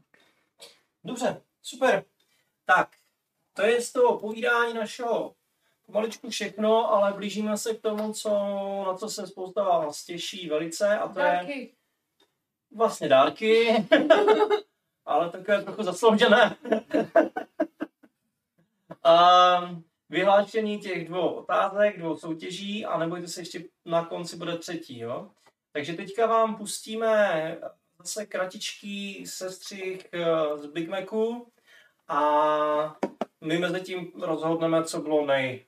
Dobře, 1.10 1.42
super. 1.62 2.04
Tak, 2.66 2.90
to 3.54 3.62
je 3.62 3.82
z 3.82 3.92
toho 3.92 4.20
povídání 4.20 4.74
našeho 4.74 5.36
pomaličku 5.86 6.30
všechno, 6.30 6.94
ale 6.94 7.14
blížíme 7.14 7.58
se 7.58 7.74
k 7.74 7.82
tomu, 7.82 8.14
co, 8.14 8.30
na 8.88 8.94
co 8.94 9.10
se 9.10 9.28
spousta 9.28 9.64
vás 9.64 10.06
těší 10.06 10.50
velice 10.50 10.98
a 10.98 11.08
to 11.08 11.20
je 11.20 11.26
Dárky. 11.26 11.76
vlastně 12.76 13.10
dárky, 13.10 13.86
ale 15.06 15.30
takové 15.30 15.64
trochu 15.64 15.84
zasloužené. 15.84 16.56
um, 19.06 19.84
vyhlášení 20.10 20.80
těch 20.80 21.08
dvou 21.08 21.30
otázek, 21.30 22.00
dvou 22.00 22.18
soutěží 22.18 22.86
a 22.86 22.98
nebojte 22.98 23.28
se, 23.28 23.42
ještě 23.42 23.64
na 23.86 24.06
konci 24.06 24.38
bude 24.38 24.58
třetí. 24.58 25.00
Jo? 25.00 25.32
Takže 25.72 25.94
teďka 25.94 26.26
vám 26.26 26.56
pustíme 26.56 27.58
zase 28.00 28.26
kratičký 28.26 29.26
sestřih 29.28 30.08
eh, 30.12 30.58
z 30.58 30.66
Big 30.66 30.90
Macu 30.90 31.48
a 32.08 32.22
my 33.42 33.58
mezi 33.58 33.82
tím 33.82 34.12
rozhodneme, 34.22 34.84
co 34.84 35.02
bylo 35.02 35.26
nej. 35.26 35.66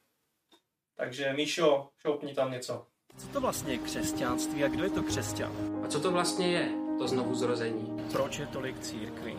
Takže 0.98 1.34
Míšo, 1.34 1.90
šoupni 1.98 2.34
tam 2.34 2.52
něco. 2.52 2.86
Co 3.18 3.28
to 3.28 3.42
vlastně 3.42 3.74
je 3.74 3.78
křesťanství 3.78 4.64
a 4.64 4.68
kdo 4.68 4.84
je 4.84 4.90
to 4.90 5.04
křesťan? 5.04 5.82
A 5.86 5.88
co 5.88 6.00
to 6.00 6.12
vlastně 6.12 6.52
je, 6.52 6.70
to 6.98 7.08
znovu 7.08 7.36
zrození? 7.36 8.04
Proč 8.12 8.40
je 8.40 8.48
tolik 8.48 8.80
církví? 8.80 9.38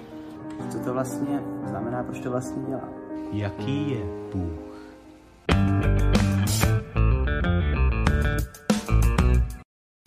Co 0.72 0.78
to 0.78 0.93
vlastně 0.93 1.40
znamená, 1.68 2.05
proč 2.05 2.20
to 2.20 2.30
vlastně 2.30 2.62
dělám? 2.68 2.95
Jaký 3.32 3.90
je 3.90 4.01
Bůh? 4.32 4.72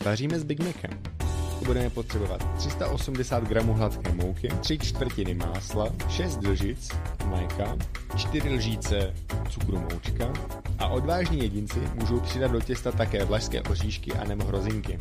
Vaříme 0.05 0.39
s 0.39 0.43
Big 0.43 0.59
Macem. 0.59 1.24
Budeme 1.65 1.89
potřebovat 1.89 2.57
380 2.57 3.43
gramů 3.43 3.73
hladké 3.73 4.13
mouky, 4.13 4.49
3 4.61 4.77
čtvrtiny 4.79 5.33
másla, 5.33 5.87
6 6.09 6.43
lžic 6.43 6.89
mléka, 7.25 7.77
4 8.15 8.49
lžíce 8.49 9.13
cukru 9.49 9.79
moučka 9.79 10.33
a 10.79 10.87
odvážní 10.87 11.39
jedinci 11.39 11.79
můžou 11.93 12.19
přidat 12.19 12.51
do 12.51 12.61
těsta 12.61 12.91
také 12.91 13.25
vlašské 13.25 13.61
oříšky 13.61 14.13
a 14.13 14.23
nebo 14.23 14.45
hrozinky. 14.45 14.97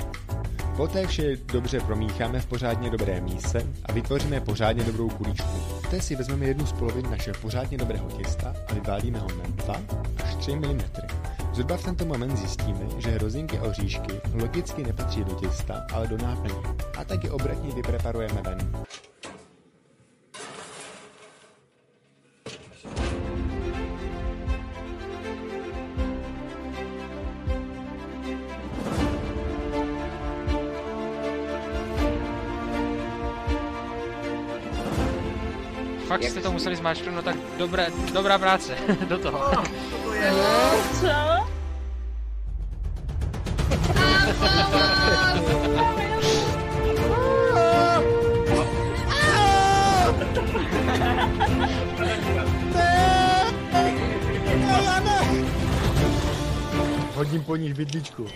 Poté 0.77 1.07
vše 1.07 1.37
dobře 1.53 1.81
promícháme 1.81 2.41
v 2.41 2.47
pořádně 2.47 2.91
dobré 2.91 3.21
míse 3.21 3.67
a 3.87 3.93
vytvoříme 3.93 4.41
pořádně 4.41 4.85
dobrou 4.85 5.09
kuličku. 5.09 5.49
Poté 5.83 6.01
si 6.01 6.17
vezmeme 6.17 6.47
jednu 6.47 6.67
z 6.67 6.73
polovin 6.73 7.11
našeho 7.11 7.37
pořádně 7.43 7.79
dobrého 7.79 8.09
těsta 8.09 8.55
a 8.69 8.75
vyválíme 8.75 9.19
ho 9.19 9.29
na 9.29 9.45
2 9.65 9.81
až 10.25 10.35
3 10.35 10.57
mm. 10.57 10.81
Zhruba 11.55 11.77
v 11.77 11.85
tento 11.85 12.05
moment 12.05 12.37
zjistíme, 12.37 12.87
že 12.99 13.11
hrozinky 13.11 13.59
a 13.59 13.63
oříšky 13.63 14.21
logicky 14.35 14.83
nepatří 14.83 15.25
do 15.25 15.35
těsta, 15.35 15.87
ale 15.93 16.07
do 16.09 16.19
náplně. 16.19 16.55
A 16.99 17.05
tak 17.05 17.25
je 17.25 17.31
obratně 17.31 17.75
vypreparujeme 17.75 18.43
ven. 18.43 18.59
Fakt 36.07 36.23
jste 36.23 36.41
to 36.41 36.53
museli 36.53 36.77
zmáčknout, 36.77 37.15
no 37.15 37.23
tak 37.23 37.37
dobré, 37.59 37.87
dobrá 38.13 38.39
práce, 38.39 38.77
do 39.09 39.19
toho. 39.19 39.65
Co? 41.01 41.45
Hodím 57.14 57.43
po 57.45 57.57
nich 57.57 57.75
bydličku. 57.75 58.27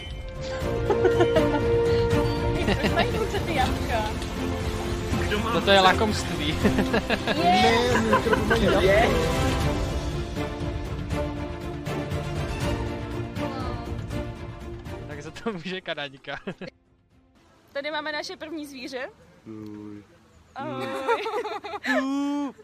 Mají 2.95 3.16
ruce 3.18 3.41
ty 3.41 3.55
jabka. 3.55 4.11
Toto 5.53 5.70
je 5.70 5.80
lakomství. 5.80 6.55
to 8.49 9.47
může 15.53 15.80
Kanaďka. 15.80 16.40
Tady 17.72 17.90
máme 17.90 18.12
naše 18.12 18.36
první 18.36 18.66
zvíře. 18.66 19.11
Ahoj. 20.55 20.86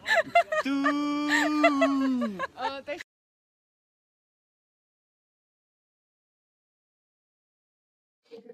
O, 2.55 2.81
tak 2.83 2.97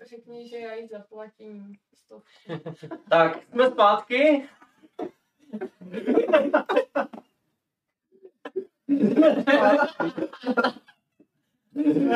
Řekni, 0.09 0.49
že 0.49 0.57
já 0.57 0.73
jí 0.73 0.87
zaplatím 0.87 1.75
stovku. 1.93 2.29
Tak, 3.09 3.43
jsme 3.43 3.71
zpátky. 3.71 4.49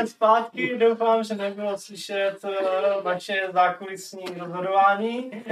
Zpátky, 0.06 0.78
doufám, 0.78 1.24
že 1.24 1.36
nebylo 1.36 1.78
slyšet 1.78 2.36
eh, 2.44 3.04
naše 3.04 3.50
zákulisní 3.54 4.26
rozhodování. 4.26 5.44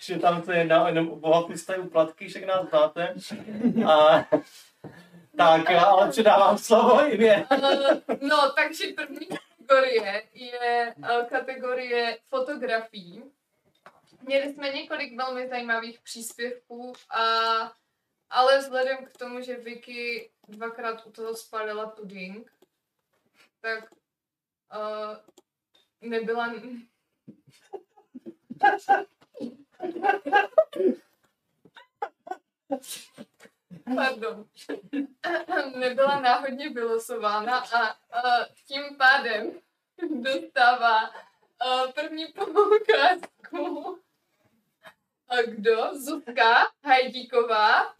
že 0.00 0.18
tam 0.18 0.42
se 0.42 0.56
jedná 0.56 0.88
jenom 0.88 1.10
o 1.10 1.16
bohatlisté 1.16 1.76
úplatky, 1.78 2.28
však 2.28 2.44
nás 2.46 2.68
znáte. 2.68 3.14
A, 3.86 4.24
tak, 5.36 5.70
ale 5.70 6.10
předávám 6.10 6.58
slovo 6.58 7.06
i 7.12 7.18
mě. 7.18 7.46
Eh, 7.50 8.00
No, 8.20 8.52
takže 8.56 8.84
první 8.96 9.26
kategorie 9.26 10.22
je 10.34 10.94
eh, 11.02 11.24
kategorie 11.28 12.18
fotografií. 12.28 13.22
Měli 14.22 14.54
jsme 14.54 14.68
několik 14.70 15.16
velmi 15.16 15.48
zajímavých 15.48 16.00
příspěvků, 16.00 16.92
a, 17.10 17.22
ale 18.30 18.58
vzhledem 18.58 18.96
k 19.04 19.18
tomu, 19.18 19.40
že 19.40 19.56
Vicky 19.56 20.30
dvakrát 20.48 21.06
u 21.06 21.10
toho 21.10 21.34
spálila 21.34 21.86
puding, 21.86 22.50
tak 23.64 23.92
uh, 24.76 25.16
nebyla... 26.00 26.54
Pardon. 33.94 34.48
Nebyla 35.76 36.20
náhodně 36.20 36.68
vylosována 36.68 37.58
a 37.58 37.94
uh, 37.94 38.44
tím 38.66 38.96
pádem 38.96 39.60
dostává 40.22 41.10
uh, 41.10 41.92
první 41.92 42.26
poukázku. 42.26 43.98
A 45.28 45.42
kdo? 45.42 45.90
Zuzka 45.98 46.72
Hajdíková. 46.84 47.94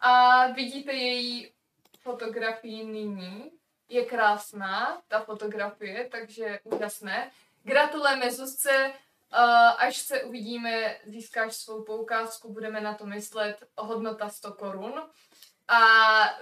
A 0.00 0.46
vidíte 0.46 0.92
její 0.92 1.52
fotografii 1.98 2.84
nyní. 2.84 3.59
Je 3.90 4.04
krásná 4.04 5.02
ta 5.08 5.20
fotografie, 5.20 6.08
takže 6.10 6.60
úžasné. 6.64 7.30
Gratulujeme 7.64 8.30
Zuzce, 8.30 8.92
Uh, 9.32 9.82
až 9.82 9.96
se 9.96 10.22
uvidíme, 10.22 10.96
získáš 11.06 11.54
svou 11.54 11.82
poukázku, 11.82 12.52
budeme 12.52 12.80
na 12.80 12.94
to 12.94 13.06
myslet, 13.06 13.64
hodnota 13.76 14.28
100 14.28 14.52
korun. 14.52 15.02
A 15.68 15.80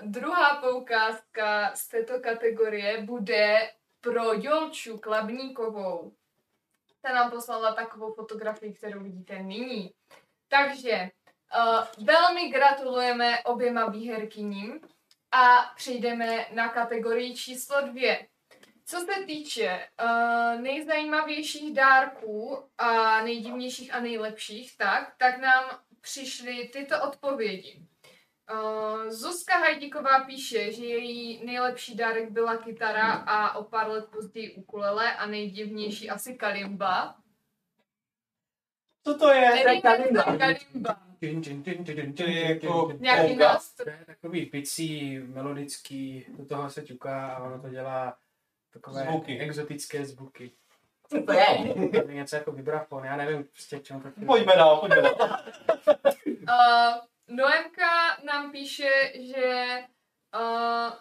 druhá 0.02 0.56
poukázka 0.60 1.72
z 1.74 1.88
této 1.88 2.20
kategorie 2.20 3.02
bude 3.02 3.70
pro 4.00 4.32
Jolču 4.32 4.98
Klabníkovou. 4.98 6.12
Ta 7.02 7.12
nám 7.12 7.30
poslala 7.30 7.74
takovou 7.74 8.12
fotografii, 8.12 8.74
kterou 8.74 9.00
vidíte 9.00 9.38
nyní. 9.42 9.94
Takže 10.48 11.10
uh, 11.58 12.06
velmi 12.06 12.48
gratulujeme 12.48 13.42
oběma 13.42 13.86
výherkyním 13.86 14.80
a 15.32 15.72
přejdeme 15.76 16.46
na 16.52 16.68
kategorii 16.68 17.34
číslo 17.34 17.76
dvě. 17.80 18.28
Co 18.84 19.00
se 19.00 19.24
týče 19.26 19.88
uh, 20.02 20.60
nejzajímavějších 20.60 21.74
dárků 21.74 22.68
a 22.78 23.22
nejdivnějších 23.22 23.94
a 23.94 24.00
nejlepších, 24.00 24.76
tak, 24.76 25.14
tak 25.18 25.38
nám 25.38 25.64
přišly 26.00 26.68
tyto 26.68 27.02
odpovědi. 27.02 27.86
Uh, 28.52 29.08
Zuzka 29.10 29.58
Hajdíková 29.58 30.24
píše, 30.24 30.72
že 30.72 30.84
její 30.84 31.46
nejlepší 31.46 31.96
dárek 31.96 32.30
byla 32.30 32.56
kytara 32.56 33.12
a 33.12 33.56
o 33.56 33.64
pár 33.64 33.88
let 33.88 34.04
později 34.12 34.54
ukulele 34.54 35.16
a 35.16 35.26
nejdivnější 35.26 36.10
asi 36.10 36.34
kalimba. 36.34 37.16
Co 39.04 39.18
to 39.18 39.32
je? 39.32 39.64
Nevím, 39.64 39.82
to 39.82 40.38
kalimba. 40.38 41.07
To 42.16 42.22
je 42.22 42.48
jako 42.50 42.92
Nějaký 42.98 43.36
nástroj. 43.36 43.84
To 43.84 43.90
je 43.90 44.04
takový 44.06 44.46
picí, 44.46 45.18
melodický, 45.18 46.26
do 46.28 46.44
toho 46.44 46.70
se 46.70 46.82
ťuká 46.82 47.26
a 47.28 47.42
ono 47.42 47.60
to 47.62 47.68
dělá 47.68 48.16
takové 48.72 49.04
Zvuky. 49.04 49.38
exotické 49.38 50.04
zvuky. 50.04 50.50
Co 51.10 51.22
to 51.22 51.32
je? 51.32 51.74
To 52.02 52.08
je 52.08 52.14
něco 52.14 52.36
jako 52.36 52.52
vibrafon, 52.52 53.04
já 53.04 53.16
nevím 53.16 53.44
prostě 53.44 53.78
k 53.78 53.82
čemu 53.82 54.00
to 54.00 54.08
Pojďme 54.26 54.56
dál, 54.56 54.76
pojďme 54.76 55.02
dál. 55.02 55.38
Uh, 56.26 57.04
Noemka 57.36 58.16
nám 58.24 58.52
píše, 58.52 59.12
že 59.14 59.78
uh, 60.34 60.92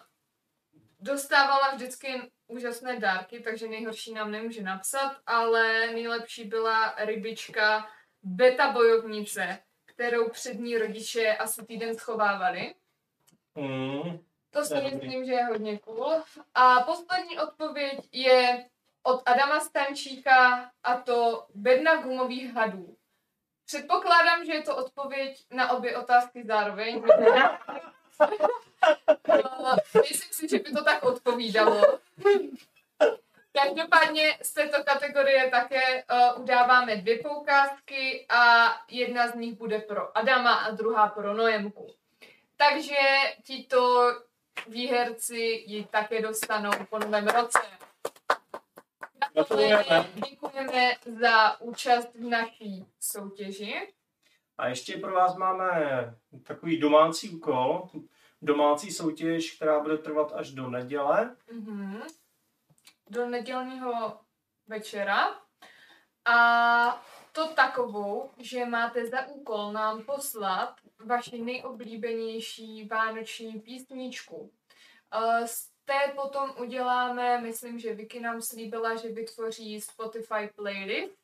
dostávala 1.00 1.74
vždycky 1.74 2.22
úžasné 2.46 3.00
dárky, 3.00 3.40
takže 3.40 3.68
nejhorší 3.68 4.14
nám 4.14 4.30
nemůže 4.30 4.62
napsat, 4.62 5.16
ale 5.26 5.86
nejlepší 5.92 6.44
byla 6.44 6.94
rybička 6.98 7.86
beta 8.22 8.72
bojovnice, 8.72 9.58
kterou 9.98 10.28
přední 10.28 10.78
rodiče 10.78 11.36
asi 11.36 11.66
týden 11.66 11.98
schovávali. 11.98 12.74
Mm. 13.54 14.18
To 14.50 14.64
si 14.64 14.74
myslím, 14.74 15.26
že 15.26 15.32
je 15.32 15.44
hodně 15.44 15.78
cool. 15.78 16.12
A 16.54 16.80
poslední 16.80 17.38
odpověď 17.38 18.08
je 18.12 18.64
od 19.02 19.22
Adama 19.26 19.60
Stančíka 19.60 20.70
a 20.82 20.96
to 20.96 21.46
bedna 21.54 22.02
gumových 22.02 22.54
hadů. 22.54 22.96
Předpokládám, 23.66 24.44
že 24.44 24.52
je 24.54 24.62
to 24.62 24.76
odpověď 24.76 25.44
na 25.50 25.72
obě 25.72 25.96
otázky 25.96 26.44
zároveň. 26.46 27.02
Myslím 29.94 30.32
si, 30.32 30.48
že 30.48 30.58
by 30.58 30.72
to 30.72 30.84
tak 30.84 31.02
odpovídalo. 31.02 31.98
Každopádně 33.64 34.38
z 34.42 34.52
této 34.52 34.84
kategorie 34.84 35.50
také 35.50 36.04
uh, 36.04 36.42
udáváme 36.42 36.96
dvě 36.96 37.18
poukázky 37.18 38.26
a 38.28 38.66
jedna 38.88 39.28
z 39.28 39.34
nich 39.34 39.54
bude 39.54 39.78
pro 39.78 40.18
Adama 40.18 40.54
a 40.54 40.70
druhá 40.70 41.08
pro 41.08 41.34
Noemku. 41.34 41.86
Takže 42.56 42.96
tito 43.42 44.12
výherci 44.68 45.64
ji 45.66 45.84
také 45.84 46.22
dostanou 46.22 46.70
po 46.90 46.98
novém 46.98 47.26
roce. 47.26 47.58
Gratulujeme, 49.32 49.84
děkujeme 50.28 50.92
za 51.20 51.60
účast 51.60 52.14
v 52.14 52.24
naší 52.24 52.86
soutěži. 53.00 53.74
A 54.58 54.68
ještě 54.68 54.96
pro 54.96 55.12
vás 55.12 55.36
máme 55.36 55.70
takový 56.42 56.78
domácí 56.78 57.30
úkol, 57.30 57.88
domácí 58.42 58.90
soutěž, 58.90 59.52
která 59.56 59.80
bude 59.80 59.98
trvat 59.98 60.32
až 60.34 60.50
do 60.50 60.70
neděle. 60.70 61.36
Mhm. 61.52 62.02
Do 63.10 63.26
nedělního 63.26 64.20
večera. 64.66 65.40
A 66.24 67.04
to 67.32 67.48
takovou, 67.48 68.30
že 68.38 68.64
máte 68.64 69.06
za 69.06 69.26
úkol 69.26 69.72
nám 69.72 70.02
poslat 70.02 70.74
vaši 71.04 71.42
nejoblíbenější 71.42 72.88
vánoční 72.88 73.60
písničku. 73.60 74.52
Eh, 75.14 75.46
Z 75.46 75.68
té 75.84 76.12
potom 76.16 76.52
uděláme, 76.60 77.40
myslím, 77.40 77.78
že 77.78 77.94
Vicky 77.94 78.20
nám 78.20 78.42
slíbila, 78.42 78.96
že 78.96 79.08
vytvoří 79.08 79.80
Spotify 79.80 80.50
playlist 80.56 81.16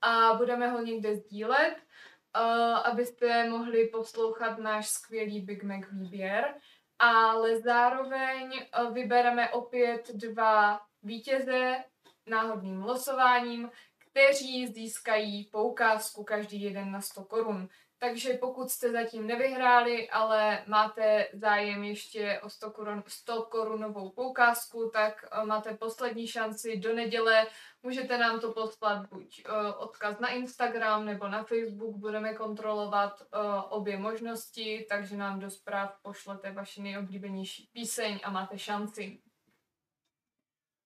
a 0.00 0.34
budeme 0.34 0.68
ho 0.68 0.82
někde 0.82 1.16
sdílet, 1.16 1.76
eh, 1.76 2.40
abyste 2.84 3.48
mohli 3.50 3.86
poslouchat 3.88 4.58
náš 4.58 4.88
skvělý 4.88 5.40
Big 5.40 5.62
Mac 5.62 5.84
výběr. 5.92 6.54
Ale 6.98 7.60
zároveň 7.60 8.52
eh, 8.54 8.90
vybereme 8.90 9.50
opět 9.50 10.10
dva 10.14 10.80
vítěze 11.04 11.84
náhodným 12.26 12.82
losováním, 12.82 13.70
kteří 13.98 14.66
získají 14.66 15.44
poukázku 15.44 16.24
každý 16.24 16.62
jeden 16.62 16.92
na 16.92 17.00
100 17.00 17.24
korun. 17.24 17.68
Takže 17.98 18.34
pokud 18.34 18.70
jste 18.70 18.92
zatím 18.92 19.26
nevyhráli, 19.26 20.10
ale 20.10 20.64
máte 20.66 21.28
zájem 21.32 21.84
ještě 21.84 22.40
o 22.42 22.50
100, 22.50 22.70
korun, 22.70 23.02
100 23.06 23.42
korunovou 23.42 24.10
poukázku, 24.10 24.90
tak 24.92 25.24
eh, 25.32 25.46
máte 25.46 25.74
poslední 25.74 26.26
šanci 26.26 26.76
do 26.76 26.94
neděle. 26.94 27.46
Můžete 27.82 28.18
nám 28.18 28.40
to 28.40 28.52
poslat 28.52 29.08
buď 29.08 29.42
eh, 29.46 29.72
odkaz 29.72 30.18
na 30.18 30.28
Instagram 30.28 31.04
nebo 31.04 31.28
na 31.28 31.44
Facebook, 31.44 31.96
budeme 31.96 32.34
kontrolovat 32.34 33.22
eh, 33.22 33.38
obě 33.68 33.98
možnosti, 33.98 34.86
takže 34.88 35.16
nám 35.16 35.40
do 35.40 35.50
zpráv 35.50 35.98
pošlete 36.02 36.52
vaši 36.52 36.82
nejoblíbenější 36.82 37.68
píseň 37.72 38.20
a 38.22 38.30
máte 38.30 38.58
šanci. 38.58 39.18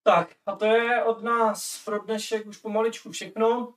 Tak, 0.09 0.29
a 0.47 0.57
to 0.57 0.65
je 0.65 1.05
od 1.05 1.23
nás 1.23 1.85
pro 1.85 1.99
dnešek 1.99 2.47
už 2.47 2.57
pomaličku 2.57 3.11
všechno. 3.11 3.75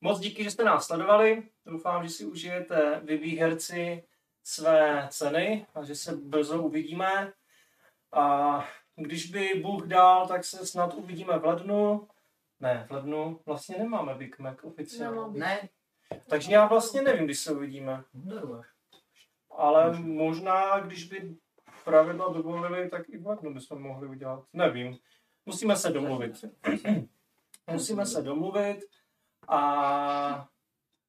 Moc 0.00 0.20
díky, 0.20 0.44
že 0.44 0.50
jste 0.50 0.64
nás 0.64 0.86
sledovali. 0.86 1.42
Doufám, 1.66 2.04
že 2.04 2.08
si 2.08 2.24
užijete 2.24 3.00
vy 3.04 3.16
výherci 3.16 4.04
své 4.44 5.08
ceny 5.10 5.66
a 5.74 5.84
že 5.84 5.94
se 5.94 6.16
brzo 6.16 6.62
uvidíme. 6.62 7.32
A 8.12 8.64
když 8.96 9.30
by 9.30 9.54
Bůh 9.62 9.86
dal, 9.86 10.28
tak 10.28 10.44
se 10.44 10.66
snad 10.66 10.94
uvidíme 10.94 11.38
v 11.38 11.44
lednu. 11.44 12.08
Ne, 12.60 12.86
v 12.88 12.92
lednu 12.92 13.40
vlastně 13.46 13.78
nemáme 13.78 14.14
Big 14.14 14.38
Mac 14.38 14.58
oficiálně. 14.62 15.38
Ne. 15.38 15.68
Takže 16.26 16.52
já 16.52 16.66
vlastně 16.66 17.02
nevím, 17.02 17.24
kdy 17.24 17.34
se 17.34 17.52
uvidíme. 17.52 18.04
Ale 19.50 19.98
možná, 19.98 20.80
když 20.80 21.04
by 21.04 21.36
pravidla 21.84 22.32
dovolili, 22.32 22.90
tak 22.90 23.08
i 23.08 23.18
v 23.18 23.26
lednu 23.26 23.54
bychom 23.54 23.82
mohli 23.82 24.08
udělat. 24.08 24.44
Nevím. 24.52 24.98
Musíme 25.46 25.76
se 25.76 25.90
domluvit. 25.90 26.44
Musíme 27.70 28.06
se 28.06 28.22
domluvit 28.22 28.80
a 29.48 30.48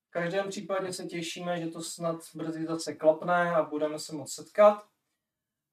v 0.07 0.09
každém 0.09 0.49
případě 0.49 0.93
se 0.93 1.05
těšíme, 1.05 1.61
že 1.61 1.67
to 1.67 1.81
snad 1.81 2.15
brzy 2.35 2.65
zase 2.65 2.93
klapne 2.93 3.55
a 3.55 3.63
budeme 3.63 3.99
se 3.99 4.15
moc 4.15 4.33
setkat. 4.33 4.87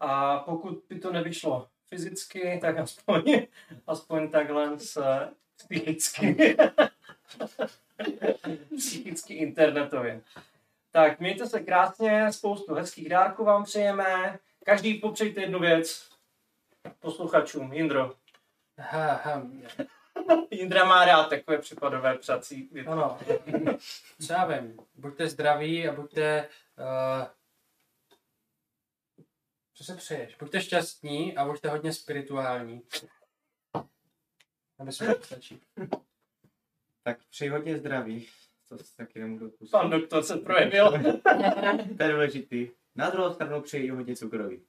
A 0.01 0.39
pokud 0.39 0.85
by 0.89 0.99
to 0.99 1.13
nevyšlo 1.13 1.69
fyzicky, 1.89 2.59
tak 2.61 2.79
aspoň, 2.79 3.47
aspoň 3.87 4.31
takhle 4.31 4.79
se 4.79 5.35
psychicky. 5.57 6.57
psychicky 8.77 9.35
internetově. 9.35 10.23
Tak 10.91 11.21
mějte 11.21 11.47
se 11.47 11.61
krásně, 11.61 12.33
spoustu 12.33 12.75
hezkých 12.75 13.09
dárků 13.09 13.45
vám 13.45 13.65
přejeme. 13.65 14.39
Každý 14.65 14.95
popřejte 14.95 15.41
jednu 15.41 15.59
věc 15.59 16.11
posluchačům. 17.01 17.73
Jindro. 17.73 18.20
Ha, 18.81 19.13
ha. 19.15 19.47
Jindra 20.51 20.85
má 20.85 21.05
rád 21.05 21.29
takové 21.29 21.59
případové 21.59 22.19
přací 22.19 22.69
věci. 22.73 22.89
Ano. 22.89 23.19
Co 24.27 24.33
já 24.33 24.45
vím, 24.45 24.77
buďte 24.95 25.29
zdraví 25.29 25.89
a 25.89 25.93
buďte... 25.93 26.49
Uh, 26.79 27.27
co 29.75 29.85
se 29.85 29.95
přeješ? 29.95 30.37
Buďte 30.37 30.61
šťastní 30.61 31.37
a 31.37 31.45
buďte 31.45 31.69
hodně 31.69 31.93
spirituální. 31.93 32.83
A 34.79 34.85
myslím, 34.85 35.09
že 35.09 35.15
to 35.15 35.23
stačí. 35.23 35.61
Tak 37.03 37.19
přeji 37.31 37.51
hodně 37.51 37.79
zdraví. 37.79 38.29
To 38.69 38.79
si 38.79 38.97
taky 38.97 39.21
nemůžu 39.21 39.47
odpustit. 39.47 39.71
Pan 39.73 39.91
doktor 39.91 40.23
se 40.23 40.37
projevil. 40.37 40.91
to 41.97 42.03
je 42.03 42.13
důležitý. 42.13 42.69
Na 42.95 43.11
druhou 43.11 43.35
stranu 43.35 43.61
přeji 43.61 43.91
hodně 43.91 44.17
cukroví. 44.17 44.63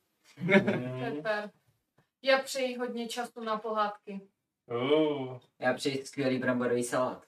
Super. 1.15 1.51
Já 2.21 2.39
přeji 2.39 2.77
hodně 2.77 3.07
času 3.07 3.43
na 3.43 3.57
pohádky. 3.57 4.21
Uh. 4.65 5.39
Já 5.59 5.73
přeji 5.73 6.05
skvělý 6.05 6.39
bramborový 6.39 6.83
salát. 6.83 7.23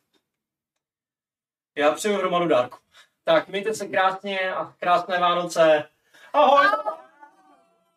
Já 1.75 1.91
přeju 1.91 2.17
hromadu 2.17 2.47
dárku. 2.47 2.77
Tak, 3.23 3.47
mějte 3.47 3.73
se 3.73 3.87
krásně 3.87 4.53
a 4.55 4.73
krásné 4.79 5.19
Vánoce. 5.19 5.89
Ahoj! 6.33 6.65
Ahoj! 6.65 6.92